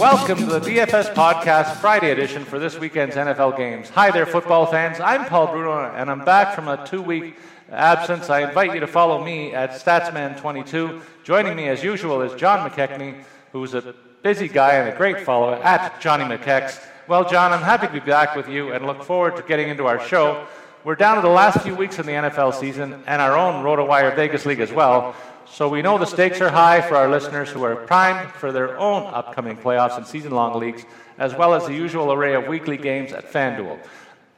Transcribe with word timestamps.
Welcome 0.00 0.38
to 0.38 0.46
the 0.46 0.60
DFS 0.60 1.12
Podcast 1.12 1.76
Friday 1.76 2.10
edition 2.10 2.46
for 2.46 2.58
this 2.58 2.78
weekend's 2.78 3.16
NFL 3.16 3.58
games. 3.58 3.90
Hi 3.90 4.10
there, 4.10 4.24
football 4.24 4.64
fans. 4.64 4.98
I'm 4.98 5.26
Paul 5.26 5.48
Bruno, 5.48 5.92
and 5.94 6.10
I'm 6.10 6.24
back 6.24 6.54
from 6.54 6.68
a 6.68 6.86
two 6.86 7.02
week 7.02 7.36
absence. 7.70 8.30
I 8.30 8.48
invite 8.48 8.72
you 8.72 8.80
to 8.80 8.86
follow 8.86 9.22
me 9.22 9.52
at 9.52 9.72
Statsman22. 9.72 11.02
Joining 11.22 11.54
me, 11.54 11.68
as 11.68 11.84
usual, 11.84 12.22
is 12.22 12.32
John 12.40 12.66
McKechnie, 12.66 13.22
who's 13.52 13.74
a 13.74 13.94
busy 14.22 14.48
guy 14.48 14.76
and 14.76 14.88
a 14.88 14.96
great 14.96 15.20
follower 15.20 15.56
at 15.56 16.00
Johnny 16.00 16.24
McKechs. 16.24 16.82
Well, 17.06 17.28
John, 17.28 17.52
I'm 17.52 17.60
happy 17.60 17.86
to 17.88 17.92
be 17.92 18.00
back 18.00 18.34
with 18.34 18.48
you 18.48 18.72
and 18.72 18.86
look 18.86 19.02
forward 19.02 19.36
to 19.36 19.42
getting 19.42 19.68
into 19.68 19.84
our 19.84 20.00
show. 20.08 20.46
We're 20.82 20.94
down 20.94 21.16
to 21.16 21.20
the 21.20 21.28
last 21.28 21.60
few 21.60 21.74
weeks 21.74 21.98
in 21.98 22.06
the 22.06 22.12
NFL 22.12 22.54
season 22.54 23.02
and 23.06 23.20
our 23.20 23.36
own 23.36 23.62
RotoWire 23.62 24.16
Vegas 24.16 24.46
League 24.46 24.60
as 24.60 24.72
well. 24.72 25.14
So 25.52 25.68
we 25.68 25.82
know 25.82 25.98
the 25.98 26.06
stakes 26.06 26.40
are 26.40 26.48
high 26.48 26.80
for 26.80 26.94
our 26.94 27.08
listeners 27.08 27.50
who 27.50 27.64
are 27.64 27.74
primed 27.74 28.30
for 28.30 28.52
their 28.52 28.78
own 28.78 29.12
upcoming 29.12 29.56
playoffs 29.56 29.96
and 29.96 30.06
season 30.06 30.30
long 30.30 30.58
leagues, 30.58 30.84
as 31.18 31.34
well 31.34 31.54
as 31.54 31.66
the 31.66 31.74
usual 31.74 32.12
array 32.12 32.34
of 32.34 32.46
weekly 32.46 32.76
games 32.76 33.12
at 33.12 33.30
FanDuel. 33.30 33.80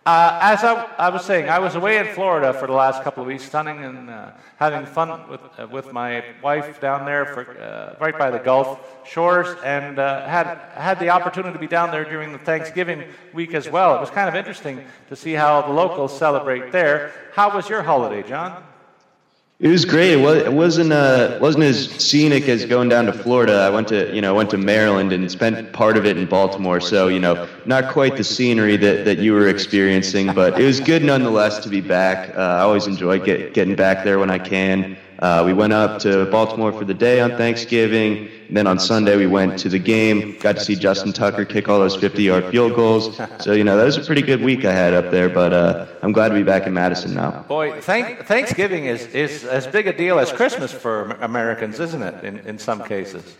Uh, 0.05 0.39
as 0.43 0.65
I, 0.65 0.85
I, 0.99 1.11
was 1.11 1.25
saying, 1.25 1.49
I 1.51 1.59
was 1.59 1.75
away 1.75 1.99
in 1.99 2.07
Florida 2.15 2.53
for 2.55 2.67
the 2.67 2.73
last 2.73 3.05
couple 3.05 3.23
of 3.23 3.29
weeks, 3.29 3.45
stunning 3.45 3.85
and 3.85 4.11
uh, 4.11 4.31
having 4.57 4.87
fun 4.87 5.29
with, 5.29 5.41
uh, 5.59 5.69
with 5.71 5.93
my 5.93 6.25
wife 6.43 6.81
down 6.81 7.05
there, 7.05 7.27
for, 7.27 7.61
uh, 7.61 7.95
right 8.03 8.19
by 8.19 8.31
the 8.31 8.39
Gulf 8.39 8.81
shores, 9.07 9.57
and 9.63 9.99
uh, 9.99 10.27
had 10.27 10.59
had 10.75 10.99
the 10.99 11.11
opportunity 11.11 11.53
to 11.53 11.59
be 11.59 11.69
down 11.69 11.93
there 11.93 12.05
during 12.05 12.33
the 12.33 12.39
Thanksgiving 12.39 13.05
week 13.33 13.55
as 13.55 13.69
well. 13.69 13.97
It 13.97 14.01
was 14.01 14.11
kind 14.11 14.29
of 14.29 14.35
interesting 14.35 14.85
to 15.09 15.15
see 15.15 15.35
how 15.35 15.63
the 15.63 15.73
locals 15.73 16.19
celebrate 16.19 16.73
there. 16.73 17.13
How 17.35 17.55
was 17.55 17.69
your 17.69 17.83
holiday, 17.83 18.27
John? 18.27 18.65
It 19.63 19.69
was 19.69 19.85
great. 19.85 20.15
It 20.15 20.53
wasn't 20.53 20.93
uh, 20.93 21.39
wasn't 21.41 21.63
as 21.63 21.89
scenic 21.89 22.49
as 22.49 22.65
going 22.65 22.89
down 22.89 23.07
to 23.07 23.13
Florida. 23.13 23.59
I 23.59 23.71
went 23.71 23.87
to 23.89 24.13
you 24.13 24.21
know 24.21 24.35
went 24.35 24.51
to 24.51 24.59
Maryland 24.59 25.13
and 25.13 25.31
spent 25.31 25.73
part 25.73 25.97
of 25.97 26.05
it 26.05 26.17
in 26.17 26.27
Baltimore. 26.27 26.81
So 26.81 27.07
you 27.07 27.21
know 27.21 27.47
not 27.65 27.93
quite 27.93 28.17
the 28.17 28.25
scenery 28.25 28.77
that, 28.79 29.05
that 29.05 29.19
you 29.19 29.33
were 29.33 29.47
experiencing, 29.47 30.35
but 30.35 30.61
it 30.61 30.65
was 30.65 30.81
good 30.81 31.05
nonetheless 31.05 31.61
to 31.61 31.69
be 31.69 31.81
back. 31.81 32.37
Uh, 32.37 32.41
I 32.41 32.61
always 32.63 32.89
enjoy 32.89 33.21
get, 33.21 33.55
getting 33.55 33.77
back 33.77 34.03
there 34.03 34.19
when 34.19 34.31
I 34.31 34.41
can. 34.41 34.97
Uh, 35.23 35.45
we 35.47 35.53
went 35.53 35.73
up 35.73 36.01
to 36.01 36.27
Baltimore 36.33 36.73
for 36.73 36.85
the 36.85 36.93
day 36.93 37.21
on 37.21 37.31
Thanksgiving. 37.37 38.29
And 38.49 38.57
then 38.57 38.67
on 38.67 38.81
Sunday, 38.81 39.17
we 39.17 39.29
went 39.29 39.57
to 39.61 39.69
the 39.69 39.79
game, 39.79 40.37
got 40.41 40.57
to 40.57 40.61
see 40.61 40.75
Justin 40.75 41.13
Tucker 41.13 41.45
kick 41.45 41.69
all 41.69 41.79
those 41.79 41.95
50 41.95 42.25
yard 42.25 42.47
field 42.47 42.75
goals. 42.75 43.21
So, 43.39 43.53
you 43.53 43.63
know, 43.63 43.77
that 43.77 43.85
was 43.85 43.97
a 43.97 44.05
pretty 44.05 44.23
good 44.23 44.43
week 44.43 44.65
I 44.65 44.73
had 44.73 44.95
up 44.95 45.13
there, 45.13 45.29
but 45.29 45.53
uh, 45.53 45.87
I'm 46.03 46.11
glad 46.11 46.31
to 46.31 46.35
be 46.35 46.43
back 46.43 46.67
in 46.67 46.75
Madison 46.75 47.15
now. 47.15 47.45
Boy, 47.47 47.81
thank, 47.81 48.27
Thanksgiving 48.27 48.87
is, 48.87 49.07
is 49.15 49.45
as 49.45 49.65
big 49.69 49.87
a 49.87 49.93
deal 49.93 50.19
as 50.19 50.33
Christmas 50.33 50.73
for 50.73 51.13
Americans, 51.21 51.79
isn't 51.79 52.03
it, 52.03 52.25
in, 52.25 52.39
in 52.39 52.59
some 52.59 52.83
cases? 52.83 53.37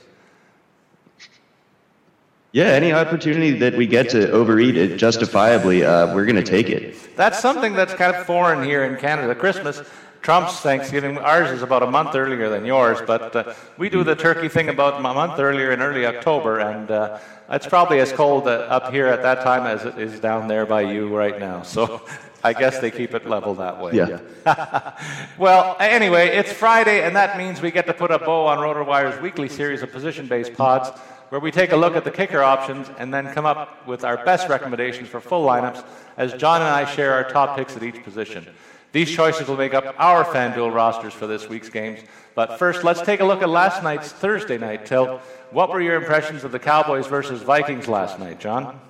Yeah, 2.53 2.67
any 2.67 2.93
opportunity 2.93 3.59
that 3.59 3.77
we 3.77 3.89
get 3.89 4.11
to 4.11 4.31
overeat 4.31 4.77
it 4.77 4.99
justifiably, 4.99 5.85
uh, 5.85 6.15
we're 6.15 6.27
going 6.27 6.37
to 6.37 6.49
take 6.49 6.69
it. 6.69 7.17
That's 7.17 7.41
something 7.41 7.73
that's 7.75 7.95
kind 7.95 8.15
of 8.15 8.25
foreign 8.25 8.63
here 8.63 8.85
in 8.85 9.01
Canada. 9.01 9.35
Christmas 9.35 9.83
Trump's 10.23 10.61
Thanksgiving, 10.61 11.19
ours 11.19 11.51
is 11.51 11.63
about 11.63 11.83
a 11.83 11.91
month 11.91 12.15
earlier 12.15 12.49
than 12.49 12.65
yours, 12.65 13.01
but 13.05 13.35
uh, 13.35 13.55
we 13.77 13.91
do 13.91 14.05
the 14.05 14.15
turkey 14.15 14.49
thing 14.49 14.69
about 14.69 15.01
a 15.01 15.01
month 15.01 15.41
earlier 15.41 15.73
in 15.73 15.83
early 15.83 16.07
October, 16.07 16.61
and 16.61 16.89
uh, 16.93 17.19
it's 17.51 17.67
probably 17.67 17.99
as 17.99 18.13
cold 18.13 18.47
uh, 18.47 18.53
up 18.71 18.93
here 18.93 19.09
at 19.09 19.23
that 19.23 19.43
time 19.43 19.67
as 19.67 19.85
it 19.85 19.99
is 19.99 20.21
down 20.21 20.47
there 20.47 20.65
by 20.65 20.83
you 20.83 21.09
right 21.09 21.41
now. 21.41 21.63
So 21.63 22.07
I 22.45 22.53
guess 22.53 22.79
they 22.79 22.93
keep 22.93 23.15
it 23.15 23.29
level 23.29 23.55
that 23.57 23.83
way. 23.83 23.95
Yeah. 23.95 24.95
well, 25.39 25.77
anyway, 25.81 26.29
it's 26.29 26.53
Friday, 26.53 27.03
and 27.03 27.17
that 27.17 27.37
means 27.37 27.61
we 27.61 27.73
get 27.73 27.87
to 27.87 27.95
put 27.95 28.13
a 28.13 28.19
bow 28.21 28.47
on 28.47 28.59
RotoWire's 28.59 29.21
weekly 29.21 29.49
series 29.49 29.83
of 29.83 29.91
position 29.91 30.29
based 30.29 30.55
pods 30.55 30.91
where 31.31 31.41
we 31.41 31.51
take 31.51 31.73
a 31.73 31.77
look 31.77 31.97
at 31.97 32.05
the 32.05 32.11
kicker 32.13 32.43
options 32.43 32.89
and 32.99 33.13
then 33.13 33.33
come 33.33 33.47
up 33.47 33.89
with 33.89 34.05
our 34.05 34.25
best 34.25 34.49
recommendations 34.49 35.09
for 35.09 35.21
full 35.21 35.45
lineups 35.45 35.83
as 36.17 36.33
John 36.35 36.61
and 36.61 36.71
I 36.71 36.85
share 36.85 37.13
our 37.13 37.25
top 37.25 37.57
picks 37.57 37.77
at 37.77 37.83
each 37.83 38.05
position. 38.05 38.47
These 38.93 39.11
choices 39.11 39.49
will 39.49 39.57
make 39.57 39.75
up 39.75 39.95
our 39.99 40.25
FanDuel 40.25 40.73
rosters 40.73 41.15
for 41.15 41.27
this 41.27 41.49
week's 41.49 41.71
games. 41.71 42.01
But 42.35 42.59
first, 42.59 42.85
let's 42.85 43.01
take 43.01 43.21
a 43.21 43.25
look 43.25 43.43
at 43.43 43.49
last 43.49 43.83
night's 43.83 44.13
Thursday 44.13 44.59
night 44.59 44.87
tilt. 44.87 45.21
What 45.51 45.71
were 45.71 45.81
your 45.81 45.97
impressions 45.97 46.45
of 46.45 46.53
the 46.53 46.59
Cowboys 46.59 47.07
versus 47.07 47.43
Vikings 47.43 47.89
last 47.89 48.19
night, 48.19 48.39
John? 48.39 48.81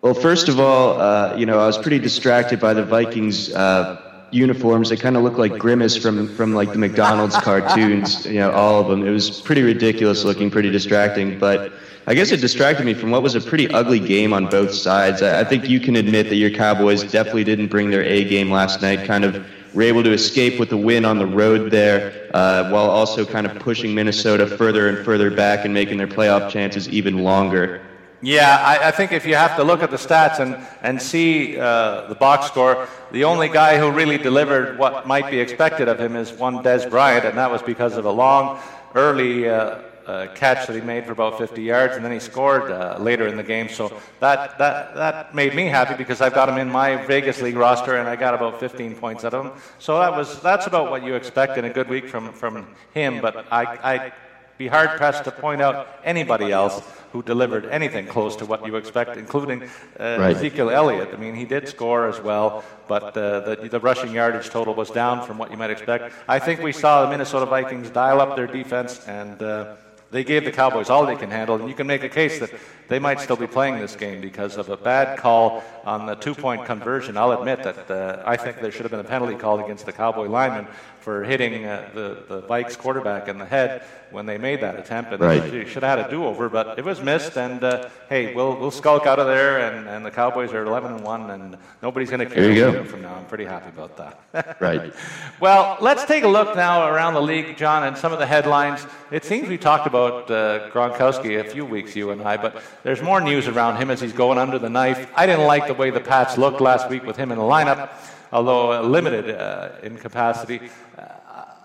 Well, 0.00 0.14
first 0.14 0.48
of 0.48 0.60
all, 0.60 1.00
uh, 1.00 1.36
you 1.36 1.46
know, 1.46 1.58
I 1.58 1.66
was 1.66 1.78
pretty 1.78 1.98
distracted 1.98 2.60
by 2.60 2.74
the 2.74 2.84
Vikings 2.84 3.52
uh, 3.52 4.07
uniforms. 4.30 4.90
They 4.90 4.96
kind 4.96 5.16
of 5.16 5.22
look 5.22 5.38
like 5.38 5.58
Grimace 5.58 5.96
from, 5.96 6.34
from 6.34 6.54
like 6.54 6.72
the 6.72 6.78
McDonald's 6.78 7.36
cartoons, 7.42 8.26
you 8.26 8.34
know, 8.34 8.50
all 8.52 8.80
of 8.80 8.88
them. 8.88 9.06
It 9.06 9.10
was 9.10 9.40
pretty 9.40 9.62
ridiculous 9.62 10.24
looking, 10.24 10.50
pretty 10.50 10.70
distracting. 10.70 11.38
But 11.38 11.72
I 12.06 12.14
guess 12.14 12.32
it 12.32 12.40
distracted 12.40 12.86
me 12.86 12.94
from 12.94 13.10
what 13.10 13.22
was 13.22 13.34
a 13.34 13.40
pretty 13.40 13.68
ugly 13.68 14.00
game 14.00 14.32
on 14.32 14.46
both 14.46 14.72
sides. 14.72 15.22
I, 15.22 15.40
I 15.40 15.44
think 15.44 15.68
you 15.68 15.80
can 15.80 15.96
admit 15.96 16.28
that 16.28 16.36
your 16.36 16.50
Cowboys 16.50 17.02
definitely 17.02 17.44
didn't 17.44 17.68
bring 17.68 17.90
their 17.90 18.02
A 18.02 18.24
game 18.24 18.50
last 18.50 18.82
night. 18.82 19.06
Kind 19.06 19.24
of 19.24 19.46
were 19.74 19.82
able 19.82 20.02
to 20.02 20.12
escape 20.12 20.58
with 20.58 20.70
the 20.70 20.76
win 20.76 21.04
on 21.04 21.18
the 21.18 21.26
road 21.26 21.70
there, 21.70 22.28
uh, 22.34 22.70
while 22.70 22.90
also 22.90 23.24
kind 23.24 23.46
of 23.46 23.58
pushing 23.58 23.94
Minnesota 23.94 24.46
further 24.46 24.88
and 24.88 25.04
further 25.04 25.30
back 25.30 25.64
and 25.64 25.74
making 25.74 25.98
their 25.98 26.08
playoff 26.08 26.50
chances 26.50 26.88
even 26.88 27.18
longer. 27.18 27.82
Yeah, 28.20 28.56
I, 28.56 28.88
I, 28.88 28.90
think 28.90 29.12
if 29.12 29.24
you 29.24 29.36
have 29.36 29.56
to 29.56 29.64
look 29.64 29.80
at 29.80 29.90
the 29.90 29.96
stats 29.96 30.40
and, 30.40 30.56
and 30.82 31.00
see 31.00 31.56
uh, 31.56 32.08
the 32.08 32.16
box 32.16 32.48
score, 32.48 32.88
the 33.12 33.24
only 33.24 33.48
guy 33.48 33.78
who 33.78 33.92
really 33.92 34.18
delivered 34.18 34.76
what 34.76 35.06
might 35.06 35.30
be 35.30 35.38
expected 35.38 35.86
of 35.86 36.00
him 36.00 36.16
is 36.16 36.32
one 36.32 36.64
Dez 36.64 36.88
Bryant, 36.90 37.24
and 37.24 37.38
that 37.38 37.50
was 37.50 37.62
because 37.62 37.96
of 37.96 38.06
a 38.06 38.10
long, 38.10 38.58
early 38.96 39.48
uh, 39.48 39.82
uh, 40.08 40.26
catch 40.34 40.66
that 40.66 40.74
he 40.74 40.80
made 40.80 41.04
for 41.04 41.12
about 41.12 41.38
50 41.38 41.62
yards, 41.62 41.94
and 41.94 42.04
then 42.04 42.10
he 42.10 42.18
scored 42.18 42.72
uh, 42.72 42.96
later 42.98 43.28
in 43.28 43.36
the 43.36 43.42
game. 43.42 43.68
So 43.68 44.00
that, 44.18 44.58
that, 44.58 44.96
that 44.96 45.34
made 45.34 45.54
me 45.54 45.66
happy 45.66 45.94
because 45.94 46.20
I've 46.20 46.34
got 46.34 46.48
him 46.48 46.58
in 46.58 46.68
my 46.68 46.96
Vegas 47.06 47.40
League 47.40 47.56
roster, 47.56 47.98
and 47.98 48.08
I 48.08 48.16
got 48.16 48.34
about 48.34 48.58
15 48.58 48.96
points 48.96 49.24
out 49.24 49.34
of 49.34 49.46
him. 49.46 49.52
So 49.78 49.98
that 50.00 50.10
was, 50.10 50.40
that's 50.40 50.66
about 50.66 50.90
what 50.90 51.04
you 51.04 51.14
expect 51.14 51.56
in 51.56 51.66
a 51.66 51.70
good 51.70 51.88
week 51.88 52.08
from, 52.08 52.32
from 52.32 52.66
him, 52.94 53.20
but 53.20 53.46
I, 53.52 53.78
I'd 53.82 54.12
be 54.56 54.66
hard 54.66 54.98
pressed 54.98 55.24
to 55.24 55.30
point 55.30 55.60
out 55.60 55.86
anybody 56.02 56.50
else 56.50 56.82
who 57.12 57.22
delivered 57.22 57.66
anything 57.66 58.06
close 58.06 58.36
to 58.36 58.46
what 58.46 58.66
you 58.66 58.76
expect, 58.76 59.16
including 59.16 59.62
uh, 59.62 60.16
right. 60.18 60.36
Ezekiel 60.36 60.70
Elliott. 60.70 61.10
I 61.12 61.16
mean, 61.16 61.34
he 61.34 61.44
did 61.44 61.68
score 61.68 62.06
as 62.06 62.20
well, 62.20 62.64
but 62.86 63.16
uh, 63.16 63.40
the, 63.40 63.68
the, 63.70 63.80
rushing 63.80 64.12
yardage 64.12 64.50
total 64.50 64.74
was 64.74 64.90
down 64.90 65.26
from 65.26 65.38
what 65.38 65.50
you 65.50 65.56
might 65.56 65.70
expect. 65.70 66.14
I 66.28 66.38
think 66.38 66.60
we 66.62 66.72
saw 66.72 67.04
the 67.04 67.10
Minnesota 67.10 67.46
Vikings 67.46 67.90
dial 67.90 68.20
up 68.20 68.36
their 68.36 68.46
defense 68.46 69.06
and. 69.06 69.42
Uh, 69.42 69.74
they 70.10 70.24
gave 70.24 70.44
the 70.44 70.52
Cowboys 70.52 70.88
all 70.88 71.04
they 71.04 71.16
can 71.16 71.30
handle, 71.30 71.56
and 71.56 71.68
you 71.68 71.74
can 71.74 71.86
make 71.86 72.02
a 72.02 72.08
case 72.08 72.38
that 72.40 72.50
they 72.88 72.98
might 72.98 73.20
still 73.20 73.36
be 73.36 73.46
playing 73.46 73.78
this 73.78 73.94
game 73.94 74.20
because 74.20 74.56
of 74.56 74.70
a 74.70 74.76
bad 74.76 75.18
call 75.18 75.62
on 75.84 76.06
the 76.06 76.14
two 76.14 76.34
point 76.34 76.64
conversion. 76.64 77.16
I'll 77.16 77.32
admit 77.32 77.62
that 77.62 77.90
uh, 77.90 78.22
I 78.24 78.36
think 78.36 78.60
there 78.60 78.72
should 78.72 78.82
have 78.82 78.90
been 78.90 79.00
a 79.00 79.04
penalty 79.04 79.34
called 79.34 79.60
against 79.60 79.84
the 79.84 79.92
Cowboy 79.92 80.28
lineman 80.28 80.66
for 81.00 81.24
hitting 81.24 81.64
uh, 81.64 81.88
the, 81.94 82.22
the 82.28 82.42
Vikes 82.42 82.76
quarterback 82.76 83.28
in 83.28 83.38
the 83.38 83.44
head 83.44 83.82
when 84.10 84.26
they 84.26 84.36
made 84.36 84.60
that 84.60 84.78
attempt. 84.78 85.12
And 85.12 85.20
right. 85.20 85.40
they 85.40 85.64
should 85.64 85.82
have 85.82 85.98
had 85.98 86.06
a 86.06 86.10
do 86.10 86.24
over, 86.24 86.48
but 86.48 86.78
it 86.78 86.84
was 86.84 87.00
missed. 87.00 87.36
And 87.36 87.62
uh, 87.62 87.88
hey, 88.08 88.34
we'll, 88.34 88.56
we'll 88.56 88.70
skulk 88.70 89.06
out 89.06 89.18
of 89.18 89.26
there, 89.26 89.58
and, 89.60 89.88
and 89.88 90.04
the 90.04 90.10
Cowboys 90.10 90.52
are 90.52 90.64
11 90.64 90.92
and 90.92 91.04
1, 91.04 91.30
and 91.30 91.56
nobody's 91.82 92.10
going 92.10 92.26
to 92.26 92.34
care 92.34 92.54
go. 92.54 92.84
from 92.84 93.02
now. 93.02 93.14
I'm 93.14 93.26
pretty 93.26 93.44
happy 93.44 93.68
about 93.68 93.96
that. 93.96 94.60
right. 94.60 94.92
Well, 95.40 95.76
let's 95.80 96.04
take 96.04 96.24
a 96.24 96.28
look 96.28 96.56
now 96.56 96.88
around 96.88 97.14
the 97.14 97.22
league, 97.22 97.56
John, 97.56 97.84
and 97.84 97.96
some 97.96 98.12
of 98.12 98.18
the 98.18 98.26
headlines. 98.26 98.86
It 99.10 99.24
seems 99.24 99.48
we 99.48 99.58
talked 99.58 99.86
about 99.86 99.97
uh, 100.06 100.70
Gronkowski 100.70 101.40
a 101.40 101.44
few 101.44 101.64
weeks, 101.64 101.94
you 101.94 102.10
and 102.10 102.22
I, 102.22 102.36
but 102.36 102.62
there's 102.82 103.02
more 103.02 103.20
news 103.20 103.48
around 103.48 103.76
him 103.76 103.90
as 103.90 104.00
he's 104.00 104.12
going 104.12 104.38
under 104.38 104.58
the 104.58 104.70
knife. 104.70 105.10
I 105.14 105.26
didn't 105.26 105.46
like 105.46 105.66
the 105.66 105.74
way 105.74 105.90
the 105.90 106.00
Pats 106.00 106.38
looked 106.38 106.60
last 106.60 106.88
week 106.88 107.04
with 107.04 107.16
him 107.16 107.32
in 107.32 107.38
the 107.38 107.44
lineup 107.44 107.90
although 108.32 108.80
limited 108.82 109.30
uh, 109.30 109.70
in 109.82 109.96
capacity. 109.96 110.60
Uh, 110.96 111.04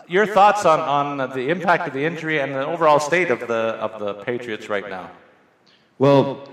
your 0.08 0.26
thoughts 0.26 0.66
on, 0.66 0.80
on 0.80 1.30
the 1.32 1.50
impact 1.50 1.88
of 1.88 1.94
the 1.94 2.04
injury 2.04 2.40
and 2.40 2.54
the 2.54 2.66
overall 2.66 3.00
state 3.00 3.32
of 3.32 3.40
the, 3.42 3.54
of 3.54 4.00
the 4.00 4.14
Patriots 4.26 4.70
right 4.70 4.90
now? 4.90 5.10
Well, 6.00 6.50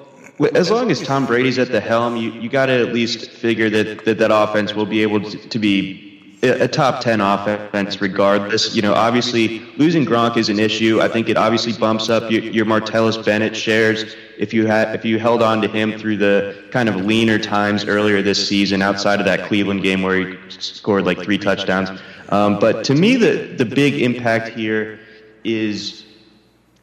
as 0.54 0.70
long 0.70 0.90
as 0.90 1.02
Tom 1.02 1.26
Brady's 1.26 1.58
at 1.58 1.68
the 1.68 1.80
helm, 1.80 2.16
you, 2.16 2.32
you 2.32 2.48
got 2.48 2.66
to 2.66 2.88
at 2.88 2.94
least 2.94 3.30
figure 3.30 3.68
that, 3.70 4.04
that 4.04 4.18
that 4.18 4.30
offense 4.32 4.74
will 4.74 4.86
be 4.86 5.02
able 5.02 5.20
to, 5.20 5.36
to 5.36 5.58
be 5.58 6.09
a 6.42 6.68
top 6.68 7.02
10 7.02 7.20
offense 7.20 8.00
regardless. 8.00 8.74
You 8.74 8.82
know, 8.82 8.94
obviously 8.94 9.60
losing 9.76 10.06
Gronk 10.06 10.36
is 10.36 10.48
an 10.48 10.58
issue. 10.58 11.00
I 11.00 11.08
think 11.08 11.28
it 11.28 11.36
obviously 11.36 11.72
bumps 11.72 12.08
up 12.08 12.30
your, 12.30 12.42
your 12.42 12.64
Martellus 12.64 13.22
Bennett 13.24 13.54
shares 13.54 14.16
if 14.38 14.54
you 14.54 14.66
had 14.66 14.94
if 14.94 15.04
you 15.04 15.18
held 15.18 15.42
on 15.42 15.60
to 15.60 15.68
him 15.68 15.98
through 15.98 16.16
the 16.16 16.64
kind 16.70 16.88
of 16.88 16.96
leaner 16.96 17.38
times 17.38 17.84
earlier 17.84 18.22
this 18.22 18.48
season 18.48 18.80
outside 18.80 19.20
of 19.20 19.26
that 19.26 19.46
Cleveland 19.48 19.82
game 19.82 20.02
where 20.02 20.16
he 20.16 20.38
scored 20.48 21.04
like 21.04 21.20
three 21.22 21.38
touchdowns. 21.38 21.90
Um, 22.30 22.58
but 22.58 22.84
to 22.84 22.94
me, 22.94 23.16
the, 23.16 23.54
the 23.58 23.66
big 23.66 24.00
impact 24.00 24.48
here 24.48 24.98
is 25.44 26.06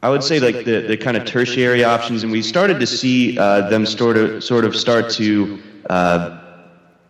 I 0.03 0.09
would 0.09 0.23
say 0.23 0.39
like 0.39 0.65
the, 0.65 0.81
the 0.81 0.97
kind 0.97 1.17
of 1.17 1.25
tertiary 1.25 1.83
options, 1.83 2.21
and 2.21 2.31
we 2.31 2.43
started 2.43 2.79
to 2.79 2.85
see 2.85 3.37
uh, 3.39 3.67
them 3.69 3.85
sort 3.85 4.17
of 4.17 4.43
sort 4.43 4.65
of 4.65 4.75
start 4.75 5.09
to 5.13 5.59
uh, 5.89 6.46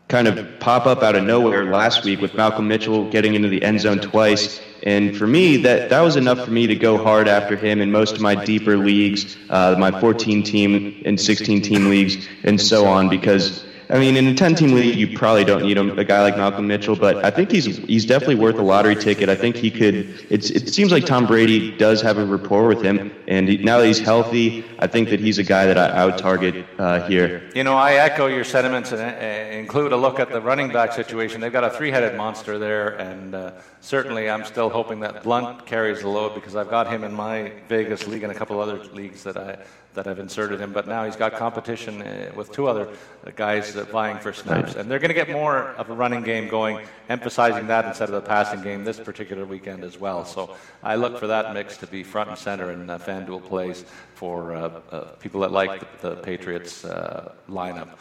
kind 0.08 0.28
of 0.28 0.60
pop 0.60 0.86
up 0.86 1.04
out 1.04 1.16
of 1.16 1.24
nowhere 1.24 1.66
last 1.66 2.06
week 2.06 2.22
with 2.22 2.34
Malcolm 2.34 2.68
Mitchell 2.68 3.10
getting 3.10 3.36
into 3.36 3.50
the 3.50 3.62
end 3.62 3.82
zone 3.82 4.00
twice. 4.00 4.62
And 4.84 5.18
for 5.18 5.28
me, 5.28 5.58
that, 5.58 5.90
that 5.90 6.02
was 6.02 6.16
enough 6.16 6.46
for 6.46 6.52
me 6.52 6.66
to 6.68 6.76
go 6.76 6.98
hard 6.98 7.28
after 7.28 7.58
him 7.58 7.82
in 7.82 7.92
most 7.92 8.16
of 8.16 8.22
my 8.22 8.36
deeper 8.46 8.78
leagues, 8.78 9.36
uh, 9.50 9.76
my 9.78 10.00
14 10.00 10.44
team 10.44 11.02
and 11.06 11.20
16 11.20 11.62
team 11.62 11.90
leagues, 11.90 12.26
and 12.44 12.62
so 12.62 12.86
on, 12.86 13.10
because 13.10 13.66
I 13.90 14.00
mean, 14.00 14.18
in 14.18 14.28
a 14.28 14.34
10 14.34 14.56
team 14.56 14.74
league, 14.74 14.98
you 14.98 15.18
probably 15.18 15.46
don't 15.46 15.64
need 15.64 15.78
a, 15.78 16.04
guy 16.04 16.22
like 16.22 16.36
Malcolm 16.36 16.68
Mitchell, 16.68 16.96
but 16.96 17.24
I 17.24 17.32
think 17.32 17.52
he's 17.52 17.78
he's 17.78 18.06
definitely 18.06 18.36
worth 18.36 18.58
a 18.58 18.62
lottery 18.62 18.96
ticket. 18.96 19.30
I 19.30 19.36
think 19.36 19.56
he 19.56 19.72
could. 19.72 20.26
It's 20.30 20.50
it 20.50 20.74
seems 20.74 20.92
like 20.92 21.06
Tom 21.06 21.26
Brady 21.26 21.76
does 21.78 22.02
have 22.02 22.18
a 22.18 22.26
rapport 22.26 22.68
with 22.68 22.82
him, 22.82 23.12
and 23.28 23.48
he, 23.48 23.58
now 23.58 23.80
that 23.80 23.88
he's 23.88 24.00
healthy, 24.00 24.66
I 24.80 24.88
think 24.88 25.10
that 25.10 25.22
he's 25.22 25.38
a 25.38 25.44
guy 25.44 25.66
that 25.66 25.78
I, 25.78 26.02
I 26.02 26.06
would 26.06 26.18
target 26.18 26.66
uh, 26.78 27.08
here. 27.08 27.50
You 27.56 27.64
know, 27.64 27.76
I 27.76 27.94
echo 27.94 28.28
your 28.28 28.44
sentiments 28.44 28.92
and 28.92 29.02
uh, 29.02 29.58
include 29.58 29.94
a 29.94 29.98
look 29.98 30.20
at 30.20 30.30
the 30.30 30.42
running 30.42 30.70
back 30.70 30.92
situation. 30.92 31.40
They've 31.40 31.52
got 31.52 31.64
a 31.64 31.70
three-headed 31.70 32.16
monster 32.16 32.60
there, 32.60 32.90
and 33.00 33.36
uh, 33.36 33.52
certainly 33.80 34.30
I'm 34.30 34.44
still 34.44 34.70
hoping 34.70 35.00
that 35.02 35.24
Blount 35.24 35.66
carries 35.66 36.02
the 36.02 36.10
load 36.10 36.36
because 36.36 36.56
I've 36.58 36.70
got 36.70 36.88
him 36.92 37.06
in 37.06 37.14
my 37.14 37.54
Vegas 37.70 38.06
league 38.08 38.24
and 38.24 38.32
a 38.32 38.36
couple 38.36 38.60
other 38.60 38.84
leagues 38.94 39.24
that 39.24 39.38
I 39.38 39.60
that 39.94 40.08
I've 40.08 40.20
inserted 40.20 40.60
him, 40.60 40.74
but 40.74 40.88
now 40.88 41.06
he's 41.06 41.16
got 41.16 41.34
competition 41.34 42.02
uh, 42.02 42.32
with 42.36 42.52
two 42.52 42.68
other 42.68 42.88
guys 43.36 43.72
vying 43.72 44.20
for 44.20 44.32
snaps. 44.32 44.76
And 44.76 44.90
they're 44.90 45.00
going 45.00 45.10
to 45.10 45.16
get 45.16 45.30
more 45.30 45.70
of 45.70 45.90
a 45.90 45.94
running 45.94 46.22
game 46.22 46.48
going, 46.48 46.86
emphasizing 47.10 47.68
that 47.68 47.86
instead 47.86 48.10
of 48.10 48.16
the 48.16 48.28
passing 48.28 48.62
game 48.62 48.84
this 48.84 49.00
particular 49.00 49.44
weekend 49.46 49.84
as 49.84 50.00
well. 50.00 50.24
So 50.24 50.56
I 50.84 50.96
look 50.96 51.18
for 51.18 51.28
that 51.28 51.54
mix 51.54 51.78
to 51.78 51.88
be 51.88 52.04
front 52.04 52.30
and 52.30 52.38
center 52.38 52.72
in 52.72 52.90
uh, 52.90 53.00
FanDuel 53.00 53.44
plays 53.48 53.86
for 54.14 54.54
uh, 54.54 54.82
uh, 54.92 55.00
people 55.20 55.42
that 55.42 55.52
like 55.52 56.02
the, 56.02 56.10
the 56.10 56.16
Patriots 56.18 56.86
uh, 56.86 57.34
lineup. 57.50 57.98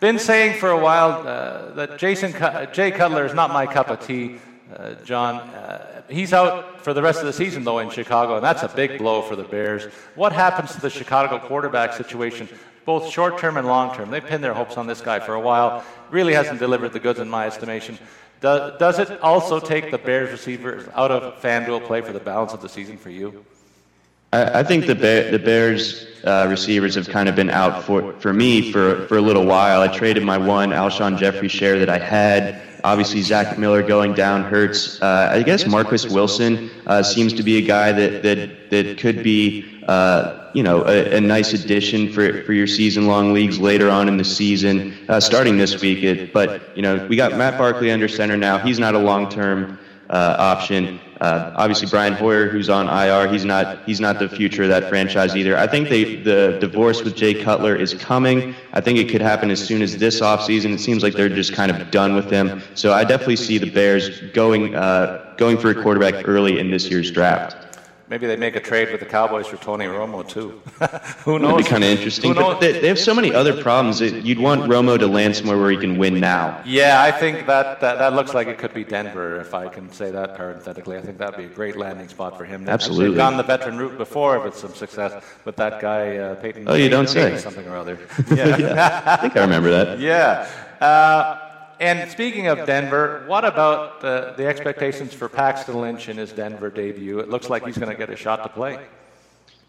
Been 0.00 0.18
saying 0.18 0.58
for 0.58 0.70
a 0.70 0.78
while 0.78 1.26
uh, 1.26 1.72
that 1.74 1.98
Jason 1.98 2.32
Jay 2.72 2.90
Cutler 2.90 3.24
is 3.24 3.34
not 3.34 3.50
my 3.50 3.66
cup 3.66 3.88
of 3.88 4.04
tea. 4.04 4.38
Uh, 4.74 4.94
John. 5.04 5.36
Uh, 5.36 6.02
he's 6.08 6.32
out 6.32 6.80
for 6.82 6.92
the 6.92 7.02
rest 7.02 7.20
of 7.20 7.26
the 7.26 7.32
season, 7.32 7.62
though, 7.62 7.78
in 7.78 7.90
Chicago, 7.90 8.36
and 8.36 8.44
that's 8.44 8.62
a 8.62 8.68
big 8.68 8.98
blow 8.98 9.22
for 9.22 9.36
the 9.36 9.44
Bears. 9.44 9.84
What 10.16 10.32
happens 10.32 10.72
to 10.72 10.80
the 10.80 10.90
Chicago 10.90 11.38
quarterback 11.38 11.92
situation, 11.92 12.48
both 12.84 13.08
short 13.08 13.38
term 13.38 13.56
and 13.56 13.66
long 13.66 13.94
term? 13.94 14.10
They've 14.10 14.24
pinned 14.24 14.42
their 14.42 14.54
hopes 14.54 14.76
on 14.76 14.86
this 14.86 15.00
guy 15.00 15.20
for 15.20 15.34
a 15.34 15.40
while. 15.40 15.84
Really 16.10 16.34
hasn't 16.34 16.58
delivered 16.58 16.92
the 16.92 17.00
goods, 17.00 17.20
in 17.20 17.28
my 17.28 17.46
estimation. 17.46 17.98
Does, 18.40 18.98
it 18.98 19.20
also 19.20 19.60
take 19.60 19.90
the 19.90 19.98
Bears 19.98 20.30
receivers 20.30 20.86
out 20.94 21.10
of 21.10 21.40
FanDuel 21.40 21.86
play 21.86 22.00
for 22.00 22.12
the 22.12 22.20
balance 22.20 22.52
of 22.52 22.60
the 22.60 22.68
season 22.68 22.98
for 22.98 23.10
you? 23.10 23.44
I, 24.32 24.62
think 24.62 24.86
the, 24.86 24.94
the 24.94 25.40
Bears 25.42 26.06
uh, 26.24 26.46
receivers 26.48 26.94
have 26.96 27.08
kind 27.08 27.28
of 27.28 27.36
been 27.36 27.48
out 27.48 27.84
for, 27.84 28.12
for 28.14 28.32
me 28.32 28.70
for, 28.72 29.06
for 29.06 29.16
a 29.16 29.20
little 29.20 29.46
while. 29.46 29.80
I 29.80 29.88
traded 29.88 30.24
my 30.24 30.36
one 30.36 30.70
Alshon 30.70 31.16
Jeffery 31.16 31.48
share 31.48 31.78
that 31.78 31.88
I 31.88 31.98
had 31.98 32.65
Obviously, 32.86 33.20
Zach 33.20 33.58
Miller 33.58 33.82
going 33.82 34.14
down 34.14 34.44
hurts. 34.44 35.02
Uh, 35.02 35.30
I 35.32 35.42
guess 35.42 35.66
Marquess 35.66 36.08
Wilson 36.08 36.70
uh, 36.86 37.02
seems 37.02 37.32
to 37.32 37.42
be 37.42 37.58
a 37.58 37.62
guy 37.62 37.90
that 37.90 38.22
that 38.22 38.70
that 38.70 38.98
could 38.98 39.24
be. 39.24 39.72
Uh, 39.88 40.42
you 40.52 40.62
know, 40.62 40.84
a, 40.86 41.18
a, 41.18 41.20
nice 41.20 41.52
addition 41.52 42.10
for, 42.10 42.42
for 42.42 42.54
your 42.54 42.66
season-long 42.66 43.34
leagues 43.34 43.60
later 43.60 43.88
on 43.90 44.08
in 44.08 44.16
the 44.16 44.24
season, 44.24 44.96
uh, 45.08 45.20
starting 45.20 45.58
this 45.58 45.80
week. 45.82 46.02
It, 46.02 46.32
but 46.32 46.74
you 46.74 46.82
know, 46.82 47.06
we 47.06 47.14
got 47.14 47.36
Matt 47.36 47.56
Barkley 47.58 47.92
under 47.92 48.08
center 48.08 48.36
now. 48.36 48.58
He's 48.58 48.80
not 48.80 48.94
a 48.94 48.98
long-term 48.98 49.78
uh, 50.10 50.36
option. 50.38 51.00
Uh, 51.20 51.52
obviously, 51.56 51.88
Brian 51.88 52.12
Hoyer, 52.12 52.48
who's 52.48 52.68
on 52.68 52.88
IR, 52.88 53.32
he's 53.32 53.44
not 53.44 53.78
he's 53.86 54.00
not 54.00 54.18
the 54.18 54.28
future 54.28 54.62
of 54.62 54.68
that 54.68 54.88
franchise 54.88 55.34
either. 55.34 55.56
I 55.56 55.66
think 55.66 55.88
they, 55.88 56.16
the 56.16 56.58
divorce 56.60 57.02
with 57.02 57.16
Jay 57.16 57.34
Cutler 57.34 57.74
is 57.74 57.94
coming. 57.94 58.54
I 58.72 58.80
think 58.80 58.98
it 58.98 59.08
could 59.08 59.22
happen 59.22 59.50
as 59.50 59.64
soon 59.64 59.80
as 59.80 59.96
this 59.96 60.20
offseason. 60.20 60.74
It 60.74 60.80
seems 60.80 61.02
like 61.02 61.14
they're 61.14 61.28
just 61.28 61.54
kind 61.54 61.70
of 61.70 61.90
done 61.90 62.14
with 62.14 62.30
him. 62.30 62.62
So 62.74 62.92
I 62.92 63.04
definitely 63.04 63.36
see 63.36 63.58
the 63.58 63.70
Bears 63.70 64.20
going 64.32 64.74
uh, 64.74 65.34
going 65.38 65.56
for 65.56 65.70
a 65.70 65.82
quarterback 65.82 66.28
early 66.28 66.58
in 66.58 66.70
this 66.70 66.90
year's 66.90 67.10
draft. 67.10 67.65
Maybe 68.08 68.28
they 68.28 68.36
make 68.36 68.54
a 68.54 68.60
trade 68.60 68.92
with 68.92 69.00
the 69.00 69.06
Cowboys 69.06 69.48
for 69.48 69.56
Tony 69.56 69.86
Romo 69.86 70.26
too. 70.26 70.62
Who 71.24 71.40
knows? 71.40 71.50
That'd 71.50 71.64
be 71.64 71.70
kind 71.70 71.84
of 71.84 71.90
interesting. 71.90 72.34
But 72.34 72.60
they, 72.60 72.78
they, 72.80 72.86
have 72.86 73.00
so 73.00 73.12
many 73.12 73.34
other 73.34 73.60
problems. 73.60 73.98
That 73.98 74.24
you'd 74.24 74.38
want 74.38 74.62
Romo 74.62 74.96
to 74.96 75.08
land 75.08 75.34
somewhere 75.34 75.58
where 75.58 75.72
he 75.72 75.76
can 75.76 75.98
win 75.98 76.20
now. 76.20 76.62
Yeah, 76.64 77.02
I 77.02 77.10
think 77.10 77.46
that, 77.48 77.80
that, 77.80 77.98
that 77.98 78.12
looks 78.12 78.32
like 78.32 78.46
it 78.46 78.58
could 78.58 78.72
be 78.72 78.84
Denver, 78.84 79.40
if 79.40 79.54
I 79.54 79.68
can 79.68 79.90
say 79.90 80.12
that 80.12 80.36
parenthetically. 80.36 80.96
I 80.96 81.00
think 81.00 81.18
that'd 81.18 81.36
be 81.36 81.46
a 81.46 81.48
great 81.48 81.76
landing 81.76 82.08
spot 82.08 82.38
for 82.38 82.44
him. 82.44 82.68
Absolutely. 82.68 83.08
They've 83.08 83.16
gone 83.16 83.36
the 83.36 83.42
veteran 83.42 83.76
route 83.76 83.98
before 83.98 84.38
with 84.38 84.56
some 84.56 84.74
success 84.74 85.24
with 85.44 85.56
that 85.56 85.80
guy 85.80 86.16
uh, 86.18 86.36
Peyton. 86.36 86.68
Oh, 86.68 86.74
you 86.74 86.88
don't 86.88 87.08
say. 87.08 87.36
Something 87.38 87.66
or 87.66 87.76
other. 87.76 87.98
Yeah. 88.36 88.56
yeah. 88.56 89.02
I 89.06 89.16
think 89.16 89.36
I 89.36 89.40
remember 89.40 89.70
that. 89.70 89.98
Yeah. 90.06 90.48
Uh, 90.80 91.45
and 91.80 92.10
speaking 92.10 92.46
of 92.46 92.66
Denver, 92.66 93.24
what 93.26 93.44
about 93.44 94.00
the, 94.00 94.34
the 94.36 94.46
expectations 94.46 95.12
for 95.12 95.28
Paxton 95.28 95.80
Lynch 95.80 96.08
in 96.08 96.16
his 96.16 96.32
Denver 96.32 96.70
debut? 96.70 97.18
It 97.18 97.28
looks 97.28 97.50
like 97.50 97.64
he's 97.64 97.78
going 97.78 97.90
to 97.90 97.96
get 97.96 98.10
a 98.10 98.16
shot 98.16 98.42
to 98.42 98.48
play. 98.48 98.78